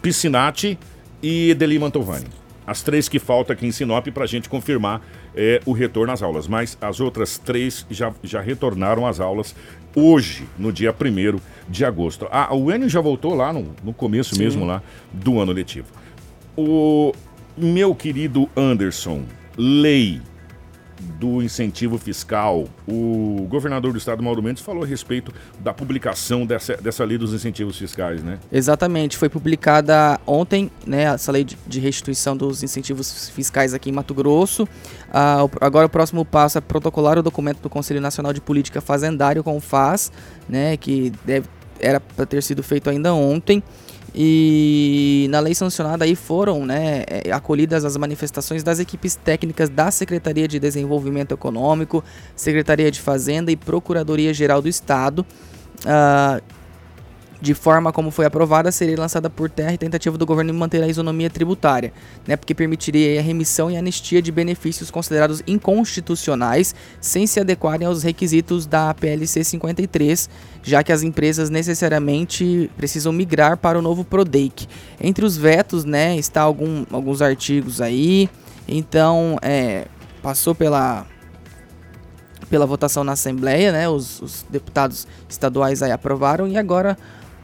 Piscinati 0.00 0.78
e 1.22 1.50
Edeli 1.50 1.78
Mantovani. 1.78 2.39
As 2.70 2.82
três 2.82 3.08
que 3.08 3.18
faltam 3.18 3.52
aqui 3.52 3.66
em 3.66 3.72
Sinop 3.72 4.06
para 4.14 4.22
a 4.22 4.26
gente 4.28 4.48
confirmar 4.48 5.02
é, 5.34 5.60
o 5.66 5.72
retorno 5.72 6.12
às 6.12 6.22
aulas. 6.22 6.46
Mas 6.46 6.78
as 6.80 7.00
outras 7.00 7.36
três 7.36 7.84
já, 7.90 8.12
já 8.22 8.40
retornaram 8.40 9.04
às 9.04 9.18
aulas 9.18 9.56
hoje, 9.92 10.46
no 10.56 10.72
dia 10.72 10.94
1 10.94 11.40
de 11.68 11.84
agosto. 11.84 12.28
Ah, 12.30 12.54
o 12.54 12.70
Enio 12.70 12.88
já 12.88 13.00
voltou 13.00 13.34
lá 13.34 13.52
no, 13.52 13.74
no 13.82 13.92
começo 13.92 14.36
Sim. 14.36 14.44
mesmo 14.44 14.64
lá 14.64 14.80
do 15.12 15.40
ano 15.40 15.50
letivo. 15.50 15.88
O 16.56 17.12
meu 17.58 17.92
querido 17.92 18.48
Anderson, 18.56 19.24
lei 19.58 20.22
do 21.18 21.42
incentivo 21.42 21.98
fiscal, 21.98 22.66
o 22.86 23.46
governador 23.48 23.92
do 23.92 23.98
estado, 23.98 24.22
Mauro 24.22 24.42
Mendes, 24.42 24.62
falou 24.62 24.82
a 24.84 24.86
respeito 24.86 25.32
da 25.58 25.72
publicação 25.72 26.46
dessa, 26.46 26.76
dessa 26.76 27.04
lei 27.04 27.16
dos 27.18 27.32
incentivos 27.32 27.78
fiscais, 27.78 28.22
né? 28.22 28.38
Exatamente, 28.52 29.16
foi 29.16 29.28
publicada 29.28 30.20
ontem, 30.26 30.70
né, 30.86 31.04
essa 31.04 31.32
lei 31.32 31.44
de- 31.44 31.80
restituição 31.80 32.36
dos 32.36 32.62
incentivos 32.62 33.30
fiscais 33.30 33.72
aqui 33.74 33.90
em 33.90 33.92
Mato 33.92 34.14
Grosso. 34.14 34.68
Ah, 35.12 35.46
agora 35.60 35.86
o 35.86 35.90
próximo 35.90 36.24
passo 36.24 36.58
é 36.58 36.60
protocolar 36.60 37.18
o 37.18 37.22
documento 37.22 37.60
do 37.60 37.70
Conselho 37.70 38.00
Nacional 38.00 38.32
de 38.32 38.40
Política 38.40 38.80
Fazendária, 38.80 39.42
com 39.42 39.56
o 39.56 39.60
FAS, 39.60 40.12
né, 40.48 40.76
que 40.76 41.12
deve, 41.24 41.48
era 41.78 41.98
para 42.00 42.26
ter 42.26 42.42
sido 42.42 42.62
feito 42.62 42.90
ainda 42.90 43.14
ontem. 43.14 43.62
E 44.14 45.28
na 45.30 45.38
lei 45.40 45.54
sancionada 45.54 46.04
aí 46.04 46.16
foram 46.16 46.66
né, 46.66 47.04
eh, 47.06 47.30
acolhidas 47.30 47.84
as 47.84 47.96
manifestações 47.96 48.62
das 48.62 48.80
equipes 48.80 49.14
técnicas 49.14 49.68
da 49.68 49.90
Secretaria 49.90 50.48
de 50.48 50.58
Desenvolvimento 50.58 51.32
Econômico, 51.32 52.02
Secretaria 52.34 52.90
de 52.90 53.00
Fazenda 53.00 53.52
e 53.52 53.56
Procuradoria 53.56 54.34
Geral 54.34 54.60
do 54.60 54.68
Estado. 54.68 55.24
Ah, 55.86 56.40
de 57.40 57.54
forma 57.54 57.92
como 57.92 58.10
foi 58.10 58.26
aprovada, 58.26 58.70
seria 58.70 58.98
lançada 58.98 59.30
por 59.30 59.48
terra 59.48 59.72
e 59.72 59.78
tentativa 59.78 60.18
do 60.18 60.26
governo 60.26 60.52
manter 60.52 60.82
a 60.82 60.88
isonomia 60.88 61.30
tributária, 61.30 61.92
né, 62.26 62.36
porque 62.36 62.54
permitiria 62.54 63.18
a 63.18 63.22
remissão 63.22 63.70
e 63.70 63.76
anistia 63.76 64.20
de 64.20 64.30
benefícios 64.30 64.90
considerados 64.90 65.42
inconstitucionais 65.46 66.74
sem 67.00 67.26
se 67.26 67.40
adequarem 67.40 67.86
aos 67.86 68.02
requisitos 68.02 68.66
da 68.66 68.92
PLC 68.92 69.42
53, 69.42 70.28
já 70.62 70.82
que 70.82 70.92
as 70.92 71.02
empresas 71.02 71.48
necessariamente 71.48 72.70
precisam 72.76 73.12
migrar 73.12 73.56
para 73.56 73.78
o 73.78 73.82
novo 73.82 74.04
PRODEIC. 74.04 74.66
Entre 75.00 75.24
os 75.24 75.36
vetos, 75.36 75.84
né, 75.84 76.16
está 76.16 76.42
algum, 76.42 76.84
alguns 76.90 77.22
artigos 77.22 77.80
aí, 77.80 78.28
então 78.68 79.38
é, 79.40 79.86
passou 80.22 80.54
pela 80.54 81.06
pela 82.50 82.66
votação 82.66 83.04
na 83.04 83.12
Assembleia, 83.12 83.70
né? 83.70 83.88
Os, 83.88 84.20
os 84.20 84.44
deputados 84.50 85.06
estaduais 85.28 85.82
aí 85.82 85.92
aprovaram 85.92 86.48
e 86.48 86.58
agora 86.58 86.98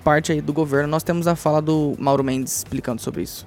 parte 0.06 0.30
aí 0.30 0.40
do 0.40 0.52
governo. 0.52 0.86
Nós 0.86 1.02
temos 1.02 1.26
a 1.26 1.34
fala 1.34 1.60
do 1.60 1.96
Mauro 1.98 2.22
Mendes 2.22 2.58
explicando 2.58 3.02
sobre 3.02 3.22
isso. 3.22 3.44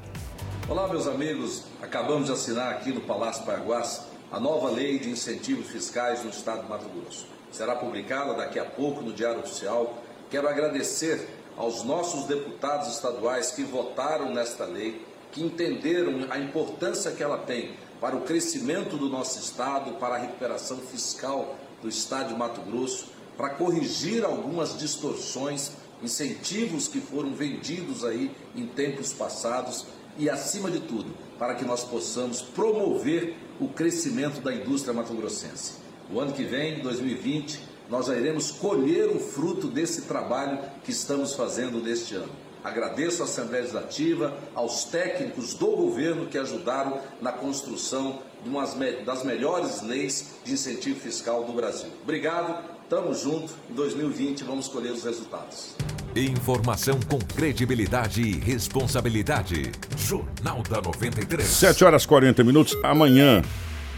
Olá, 0.68 0.90
meus 0.90 1.08
amigos. 1.08 1.64
Acabamos 1.82 2.26
de 2.26 2.34
assinar 2.34 2.74
aqui 2.74 2.92
no 2.92 3.00
Palácio 3.00 3.46
Paraguás 3.46 4.02
a 4.30 4.42
nova 4.42 4.70
lei 4.70 5.00
de 5.00 5.10
incentivos 5.10 5.70
fiscais 5.70 6.22
no 6.22 6.30
estado 6.30 6.64
de 6.64 6.70
Mato 6.70 6.86
Grosso. 6.90 7.26
Será 7.50 7.78
publicada 7.78 8.34
daqui 8.34 8.60
a 8.60 8.66
pouco 8.66 9.02
no 9.02 9.14
Diário 9.14 9.40
Oficial. 9.40 10.04
Quero 10.30 10.50
agradecer 10.50 11.30
aos 11.56 11.86
nossos 11.86 12.26
deputados 12.26 12.90
estaduais 12.90 13.52
que 13.52 13.64
votaram 13.64 14.34
nesta 14.34 14.66
lei, 14.66 15.02
que 15.32 15.42
entenderam 15.42 16.28
a 16.30 16.38
importância 16.40 17.12
que 17.12 17.24
ela 17.24 17.38
tem 17.38 17.72
para 18.02 18.18
o 18.18 18.22
crescimento 18.24 18.98
do 18.98 19.08
nosso 19.08 19.40
estado, 19.40 19.94
para 19.94 20.16
a 20.16 20.18
recuperação 20.18 20.80
fiscal 20.80 21.56
do 21.82 21.88
estado 21.88 22.34
de 22.34 22.36
Mato 22.38 22.60
Grosso, 22.70 23.06
para 23.38 23.52
corrigir 23.52 24.26
algumas 24.26 24.78
distorções, 24.78 25.72
incentivos 26.02 26.88
que 26.88 27.00
foram 27.00 27.34
vendidos 27.34 28.04
aí 28.04 28.32
em 28.56 28.66
tempos 28.66 29.14
passados 29.14 29.86
e, 30.18 30.30
acima 30.30 30.70
de 30.70 30.80
tudo, 30.80 31.14
para 31.38 31.56
que 31.56 31.66
nós 31.66 31.84
possamos 31.84 32.42
promover 32.42 33.36
o 33.60 33.68
crescimento 33.68 34.42
da 34.42 34.54
indústria 34.54 34.94
mato-grossense. 34.94 35.74
O 36.12 36.20
ano 36.20 36.34
que 36.34 36.44
vem, 36.44 36.82
2020, 36.82 37.60
nós 37.90 38.06
já 38.06 38.16
iremos 38.16 38.52
colher 38.52 39.10
o 39.10 39.20
fruto 39.20 39.68
desse 39.68 40.04
trabalho 40.04 40.60
que 40.84 40.92
estamos 40.92 41.34
fazendo 41.34 41.82
neste 41.82 42.16
ano. 42.16 42.32
Agradeço 42.64 43.22
à 43.22 43.26
Assembleia 43.26 43.62
Legislativa, 43.62 44.38
aos 44.54 44.84
técnicos 44.84 45.54
do 45.54 45.68
governo 45.68 46.28
que 46.28 46.38
ajudaram 46.38 47.00
na 47.22 47.32
construção 47.32 48.20
de 48.44 48.50
umas 48.50 48.74
das 49.06 49.24
melhores 49.24 49.82
leis 49.82 50.32
de 50.44 50.54
incentivo 50.54 51.00
fiscal 51.00 51.46
do 51.46 51.54
Brasil. 51.54 51.90
Obrigado, 52.04 52.79
tamo 52.90 53.14
junto. 53.14 53.54
Em 53.70 53.74
2020 53.74 54.44
vamos 54.44 54.68
colher 54.68 54.92
os 54.92 55.04
resultados. 55.04 55.76
Informação 56.16 57.00
com 57.08 57.20
credibilidade 57.20 58.22
e 58.22 58.32
responsabilidade. 58.40 59.72
Jornal 59.98 60.64
da 60.64 60.82
93. 60.82 61.46
7 61.48 61.84
horas 61.84 62.06
40 62.06 62.44
minutos. 62.44 62.76
Amanhã 62.84 63.42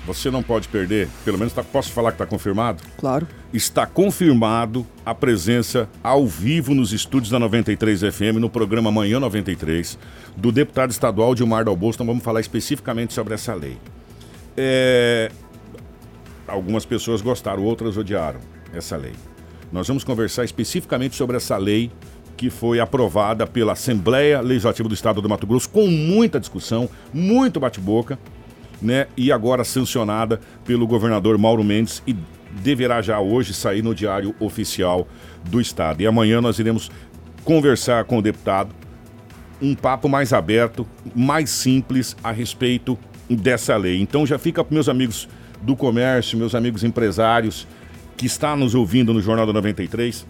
você 0.06 0.30
não 0.32 0.42
pode 0.42 0.68
perder, 0.68 1.08
pelo 1.24 1.38
menos 1.38 1.54
tá- 1.54 1.64
posso 1.64 1.92
falar 1.92 2.12
que 2.12 2.16
está 2.16 2.26
confirmado? 2.26 2.82
Claro. 2.98 3.28
Está 3.54 3.86
confirmado 3.86 4.86
a 5.06 5.14
presença 5.14 5.88
ao 6.04 6.26
vivo 6.26 6.74
nos 6.74 6.92
estúdios 6.92 7.30
da 7.30 7.38
93 7.38 8.02
FM, 8.02 8.40
no 8.40 8.50
programa 8.50 8.92
Manhã 8.92 9.20
93, 9.20 9.98
do 10.36 10.52
deputado 10.52 10.90
estadual 10.90 11.36
Dilmar 11.36 11.64
Dalbosto. 11.64 12.02
Então 12.02 12.08
vamos 12.14 12.24
falar 12.24 12.42
especificamente 12.42 13.14
sobre 13.14 13.36
essa 13.36 13.54
lei. 13.54 13.78
É, 14.58 15.32
Algumas 16.48 16.84
pessoas 16.84 17.22
gostaram, 17.22 17.64
outras 17.64 17.96
odiaram 17.96 18.40
essa 18.74 18.96
lei. 18.98 19.14
Nós 19.72 19.88
vamos 19.88 20.04
conversar 20.04 20.44
especificamente 20.44 21.16
sobre 21.16 21.38
essa 21.38 21.58
lei 21.58 21.92
que 22.36 22.50
foi 22.50 22.80
aprovada 22.80 23.46
pela 23.46 23.74
Assembleia 23.74 24.42
Legislativa 24.42 24.90
do 24.90 24.96
Estado 24.96 25.22
do 25.22 25.30
Mato 25.30 25.46
Grosso 25.46 25.70
com 25.70 25.88
muita 25.88 26.40
discussão, 26.40 26.90
muito 27.14 27.60
bate-boca, 27.60 28.18
né? 28.82 29.08
E 29.16 29.32
agora 29.32 29.64
sancionada 29.64 30.40
pelo 30.66 30.88
governador 30.88 31.38
Mauro 31.38 31.64
Mendes 31.64 32.02
e 32.06 32.16
deverá 32.52 33.02
já 33.02 33.20
hoje 33.20 33.54
sair 33.54 33.82
no 33.82 33.94
Diário 33.94 34.36
Oficial 34.40 35.08
do 35.50 35.62
Estado. 35.62 36.02
E 36.02 36.08
amanhã 36.08 36.42
nós 36.42 36.60
iremos 36.60 36.90
conversar 37.44 38.06
com 38.06 38.18
o 38.18 38.22
deputado 38.22 38.74
um 39.62 39.76
papo 39.76 40.10
mais 40.10 40.34
aberto, 40.34 40.88
mais 41.16 41.50
simples 41.50 42.18
a 42.24 42.32
respeito 42.32 42.98
dessa 43.30 43.78
lei. 43.78 44.02
Então 44.02 44.26
já 44.26 44.40
fica 44.40 44.64
para 44.64 44.74
meus 44.74 44.90
amigos 44.90 45.30
do 45.62 45.76
comércio, 45.76 46.38
meus 46.38 46.56
amigos 46.56 46.84
empresários 46.84 47.68
que 48.18 48.26
estão 48.26 48.56
nos 48.56 48.76
ouvindo 48.76 49.14
no 49.14 49.22
Jornal 49.22 49.46
da 49.46 49.54
93. 49.54 50.26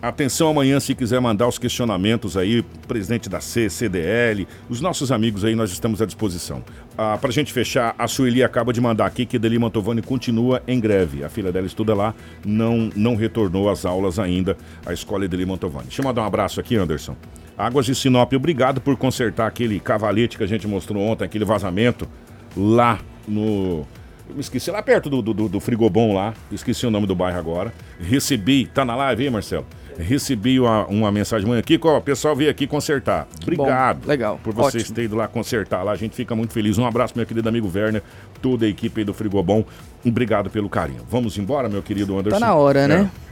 Atenção 0.00 0.50
amanhã 0.50 0.78
se 0.78 0.94
quiser 0.94 1.20
mandar 1.20 1.48
os 1.48 1.58
questionamentos 1.58 2.36
aí, 2.36 2.62
presidente 2.86 3.28
da 3.28 3.40
C, 3.40 3.68
CDL, 3.70 4.46
os 4.68 4.80
nossos 4.80 5.10
amigos 5.10 5.44
aí, 5.44 5.54
nós 5.54 5.72
estamos 5.72 6.02
à 6.02 6.06
disposição. 6.06 6.62
Ah, 6.96 7.18
pra 7.18 7.30
gente 7.30 7.52
fechar, 7.52 7.94
a 7.98 8.06
Sueli 8.06 8.44
acaba 8.44 8.72
de 8.72 8.80
mandar 8.80 9.06
aqui 9.06 9.24
que 9.24 9.38
Deli 9.38 9.58
Mantovani 9.58 10.02
continua 10.02 10.62
em 10.68 10.78
greve. 10.78 11.24
A 11.24 11.28
filha 11.28 11.50
dela 11.50 11.66
estuda 11.66 11.94
lá, 11.94 12.14
não, 12.44 12.90
não 12.94 13.16
retornou 13.16 13.70
às 13.70 13.86
aulas 13.86 14.18
ainda, 14.18 14.56
a 14.84 14.92
escola 14.92 15.26
Deli 15.26 15.46
Mantovani. 15.46 15.86
Deixa 15.86 16.02
eu 16.02 16.04
mandar 16.04 16.22
um 16.22 16.26
abraço 16.26 16.60
aqui, 16.60 16.76
Anderson. 16.76 17.16
Águas 17.56 17.86
de 17.86 17.94
Sinop, 17.94 18.32
obrigado 18.34 18.82
por 18.82 18.96
consertar 18.96 19.46
aquele 19.46 19.80
cavalete 19.80 20.36
que 20.36 20.44
a 20.44 20.46
gente 20.46 20.68
mostrou 20.68 21.02
ontem, 21.02 21.24
aquele 21.24 21.44
vazamento 21.44 22.06
lá 22.54 23.00
no. 23.26 23.86
Eu 24.28 24.34
me 24.34 24.40
esqueci, 24.40 24.70
lá 24.70 24.82
perto 24.82 25.08
do, 25.08 25.22
do, 25.22 25.48
do 25.48 25.60
frigobom 25.60 26.14
lá, 26.14 26.34
esqueci 26.50 26.86
o 26.86 26.90
nome 26.90 27.06
do 27.06 27.14
bairro 27.14 27.38
agora. 27.38 27.72
Recebi, 28.00 28.66
tá 28.66 28.84
na 28.84 28.96
live 28.96 29.24
aí, 29.24 29.30
Marcelo? 29.30 29.66
Recebi 29.98 30.60
uma, 30.60 30.84
uma 30.86 31.12
mensagem 31.12 31.48
manhã 31.48 31.60
aqui, 31.60 31.80
ó, 31.82 31.96
o 31.96 32.02
pessoal 32.02 32.36
veio 32.36 32.50
aqui 32.50 32.66
consertar. 32.66 33.26
Obrigado. 33.42 34.00
Bom, 34.00 34.08
legal. 34.08 34.38
Por 34.42 34.52
vocês 34.52 34.82
Ótimo. 34.82 34.94
terem 34.94 35.06
ido 35.06 35.16
lá 35.16 35.26
consertar 35.26 35.82
lá. 35.82 35.92
A 35.92 35.96
gente 35.96 36.14
fica 36.14 36.34
muito 36.34 36.52
feliz. 36.52 36.76
Um 36.76 36.84
abraço, 36.86 37.14
meu 37.16 37.24
querido 37.24 37.48
amigo 37.48 37.70
Werner, 37.74 38.02
toda 38.42 38.66
a 38.66 38.68
equipe 38.68 39.00
aí 39.00 39.04
do 39.04 39.14
Frigobom. 39.14 39.64
Obrigado 40.04 40.50
pelo 40.50 40.68
carinho. 40.68 41.00
Vamos 41.08 41.38
embora, 41.38 41.68
meu 41.68 41.82
querido 41.82 42.18
Anderson? 42.18 42.38
Tá 42.38 42.46
na 42.46 42.54
hora, 42.54 42.86
né? 42.86 43.10
É. 43.22 43.25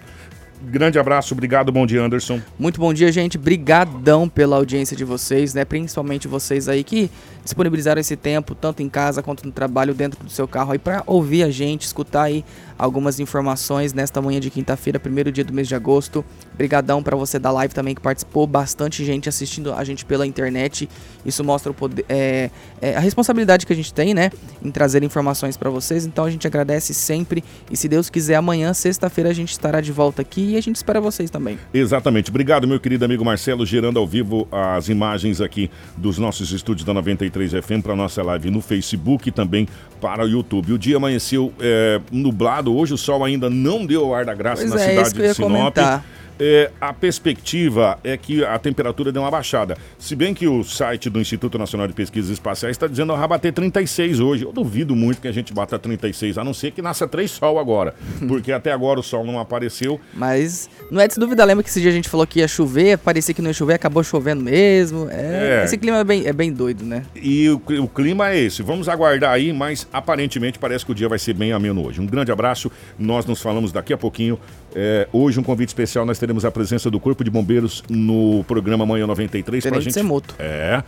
Grande 0.62 0.98
abraço, 0.98 1.34
obrigado, 1.34 1.70
bom 1.70 1.86
dia, 1.86 2.02
Anderson. 2.02 2.40
Muito 2.58 2.80
bom 2.80 2.92
dia, 2.94 3.10
gente. 3.12 3.36
Brigadão 3.36 4.28
pela 4.28 4.56
audiência 4.56 4.96
de 4.96 5.04
vocês, 5.04 5.52
né? 5.52 5.64
Principalmente 5.64 6.26
vocês 6.26 6.68
aí 6.68 6.82
que 6.82 7.10
disponibilizaram 7.42 8.00
esse 8.00 8.16
tempo, 8.16 8.54
tanto 8.54 8.82
em 8.82 8.88
casa 8.88 9.22
quanto 9.22 9.44
no 9.44 9.52
trabalho, 9.52 9.94
dentro 9.94 10.24
do 10.24 10.30
seu 10.30 10.48
carro 10.48 10.72
aí, 10.72 10.78
para 10.78 11.02
ouvir 11.06 11.42
a 11.42 11.50
gente, 11.50 11.82
escutar 11.82 12.22
aí 12.22 12.44
algumas 12.78 13.20
informações 13.20 13.92
nesta 13.92 14.20
manhã 14.20 14.40
de 14.40 14.50
quinta-feira, 14.50 14.98
primeiro 14.98 15.30
dia 15.30 15.44
do 15.44 15.52
mês 15.52 15.68
de 15.68 15.74
agosto. 15.74 16.24
Brigadão 16.56 17.02
para 17.02 17.16
você 17.16 17.38
da 17.38 17.50
live 17.50 17.74
também 17.74 17.94
que 17.94 18.00
participou, 18.00 18.46
bastante 18.46 19.04
gente 19.04 19.28
assistindo 19.28 19.72
a 19.72 19.84
gente 19.84 20.04
pela 20.04 20.26
internet. 20.26 20.88
Isso 21.24 21.42
mostra 21.42 21.70
o 21.70 21.74
poder, 21.74 22.04
é, 22.08 22.50
é, 22.80 22.96
a 22.96 23.00
responsabilidade 23.00 23.66
que 23.66 23.72
a 23.72 23.76
gente 23.76 23.92
tem, 23.92 24.14
né, 24.14 24.30
em 24.62 24.70
trazer 24.70 25.02
informações 25.02 25.56
para 25.56 25.70
vocês. 25.70 26.06
Então 26.06 26.24
a 26.24 26.30
gente 26.30 26.46
agradece 26.46 26.94
sempre 26.94 27.42
e 27.70 27.76
se 27.76 27.88
Deus 27.88 28.10
quiser 28.10 28.36
amanhã, 28.36 28.72
sexta-feira, 28.74 29.30
a 29.30 29.34
gente 29.34 29.50
estará 29.50 29.80
de 29.80 29.92
volta 29.92 30.22
aqui 30.22 30.52
e 30.52 30.56
a 30.56 30.60
gente 30.60 30.76
espera 30.76 31.00
vocês 31.00 31.30
também. 31.30 31.58
Exatamente. 31.72 32.30
Obrigado, 32.30 32.66
meu 32.66 32.80
querido 32.80 33.04
amigo 33.04 33.24
Marcelo, 33.24 33.64
gerando 33.64 33.98
ao 33.98 34.06
vivo 34.06 34.46
as 34.50 34.88
imagens 34.88 35.40
aqui 35.40 35.70
dos 35.96 36.18
nossos 36.18 36.52
estúdios 36.52 36.84
da 36.84 36.94
93 36.94 37.52
FM 37.52 37.82
para 37.82 37.96
nossa 37.96 38.22
live 38.22 38.50
no 38.50 38.60
Facebook 38.60 39.28
e 39.28 39.32
também 39.32 39.68
para 40.00 40.24
o 40.24 40.28
YouTube. 40.28 40.72
O 40.72 40.78
dia 40.78 40.96
amanheceu 40.96 41.52
é, 41.60 42.00
nublado, 42.12 42.63
hoje 42.72 42.94
o 42.94 42.98
sol 42.98 43.24
ainda 43.24 43.50
não 43.50 43.84
deu 43.84 44.06
o 44.08 44.14
ar 44.14 44.24
da 44.24 44.34
graça 44.34 44.62
Pois 44.62 44.72
na 44.74 44.80
é, 44.80 44.88
cidade 44.90 45.18
eu 45.18 45.24
ia 45.24 45.30
de 45.30 45.34
Sinop. 45.36 45.50
comentar. 45.52 46.04
É, 46.38 46.70
a 46.80 46.92
perspectiva 46.92 47.98
é 48.02 48.16
que 48.16 48.44
a 48.44 48.58
temperatura 48.58 49.12
deu 49.12 49.22
uma 49.22 49.30
baixada. 49.30 49.76
Se 49.98 50.16
bem 50.16 50.34
que 50.34 50.46
o 50.48 50.64
site 50.64 51.08
do 51.08 51.20
Instituto 51.20 51.58
Nacional 51.58 51.86
de 51.86 51.92
Pesquisas 51.92 52.30
Espaciais 52.30 52.74
está 52.74 52.86
dizendo 52.86 53.12
que 53.12 53.18
vai 53.18 53.28
bater 53.28 53.52
36 53.52 54.20
hoje. 54.20 54.44
Eu 54.44 54.52
duvido 54.52 54.96
muito 54.96 55.20
que 55.20 55.28
a 55.28 55.32
gente 55.32 55.52
bata 55.52 55.78
36, 55.78 56.38
a 56.38 56.44
não 56.44 56.54
ser 56.54 56.72
que 56.72 56.82
nasça 56.82 57.06
três 57.06 57.30
sol 57.30 57.58
agora. 57.58 57.94
porque 58.26 58.52
até 58.52 58.72
agora 58.72 59.00
o 59.00 59.02
sol 59.02 59.24
não 59.24 59.38
apareceu. 59.38 60.00
Mas 60.12 60.68
não 60.90 61.00
é 61.00 61.06
de 61.06 61.14
se 61.14 61.20
duvidar, 61.20 61.46
lembra 61.46 61.62
que 61.62 61.70
esse 61.70 61.80
dia 61.80 61.90
a 61.90 61.94
gente 61.94 62.08
falou 62.08 62.26
que 62.26 62.40
ia 62.40 62.48
chover, 62.48 62.98
parecia 62.98 63.34
que 63.34 63.42
não 63.42 63.50
ia 63.50 63.54
chover, 63.54 63.74
acabou 63.74 64.02
chovendo 64.02 64.42
mesmo. 64.42 65.08
É, 65.10 65.60
É. 65.60 65.64
Esse 65.64 65.78
clima 65.78 65.98
é 65.98 66.04
bem, 66.04 66.26
é 66.26 66.32
bem 66.32 66.52
doido, 66.52 66.84
né? 66.84 67.04
E 67.14 67.48
o, 67.48 67.60
o 67.82 67.88
clima 67.88 68.30
é 68.30 68.38
esse. 68.38 68.62
Vamos 68.62 68.88
aguardar 68.88 69.32
aí, 69.32 69.52
mas 69.52 69.86
aparentemente 69.92 70.58
parece 70.58 70.84
que 70.84 70.92
o 70.92 70.94
dia 70.94 71.08
vai 71.08 71.18
ser 71.18 71.34
bem 71.34 71.52
ameno 71.52 71.86
hoje. 71.86 72.00
Um 72.00 72.06
grande 72.06 72.32
abraço. 72.32 72.70
Nós 72.98 73.26
nos 73.26 73.40
falamos 73.40 73.72
daqui 73.72 73.92
a 73.92 73.98
pouquinho. 73.98 74.38
É, 74.74 75.08
hoje, 75.12 75.38
um 75.38 75.42
convite 75.42 75.68
especial, 75.68 76.04
nós 76.04 76.18
teremos 76.18 76.44
a 76.44 76.50
presença 76.50 76.90
do 76.90 76.98
Corpo 76.98 77.22
de 77.22 77.30
Bombeiros 77.30 77.82
no 77.88 78.42
programa 78.44 78.84
Manhã 78.84 79.06
93. 79.06 79.62
pra 79.62 79.70
Tenente 79.70 79.84
gente... 79.84 79.94
Semoto. 79.94 80.34
É. 80.38 80.82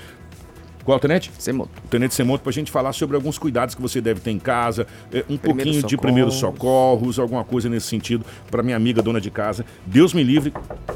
Qual, 0.84 0.98
Tenente? 1.00 1.30
Semoto. 1.38 1.70
Tenente 1.90 2.14
Semoto, 2.14 2.42
pra 2.44 2.52
gente 2.52 2.70
falar 2.70 2.92
sobre 2.92 3.16
alguns 3.16 3.38
cuidados 3.38 3.74
que 3.74 3.82
você 3.82 4.00
deve 4.00 4.20
ter 4.20 4.30
em 4.30 4.38
casa, 4.38 4.86
é, 5.12 5.18
um 5.28 5.36
Primeiros 5.36 5.40
pouquinho 5.40 5.72
de 5.74 5.80
socorros. 5.80 6.00
primeiros 6.00 6.34
socorros, 6.34 7.18
alguma 7.18 7.44
coisa 7.44 7.68
nesse 7.68 7.86
sentido, 7.88 8.24
para 8.50 8.62
minha 8.62 8.76
amiga 8.76 9.02
dona 9.02 9.20
de 9.20 9.30
casa. 9.30 9.64
Deus 9.84 10.12
me 10.14 10.22
livre, 10.22 10.52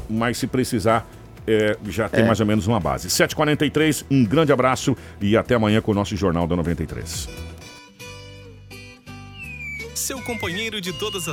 mas 0.09 0.37
se 0.37 0.47
precisar, 0.47 1.05
é, 1.47 1.77
já 1.89 2.07
tem 2.07 2.23
É. 2.23 2.27
mais 2.27 2.39
ou 2.39 2.45
menos 2.45 2.67
uma 2.67 2.79
base. 2.79 3.09
7h43, 3.09 4.05
um 4.09 4.23
grande 4.25 4.51
abraço 4.53 4.95
e 5.21 5.35
até 5.35 5.55
amanhã 5.55 5.81
com 5.81 5.91
o 5.91 5.95
nosso 5.95 6.15
Jornal 6.15 6.47
da 6.47 6.55
93. 6.55 7.27
Seu 9.93 10.19
companheiro 10.23 10.81
de 10.81 10.91
todas 10.93 11.23
as 11.23 11.27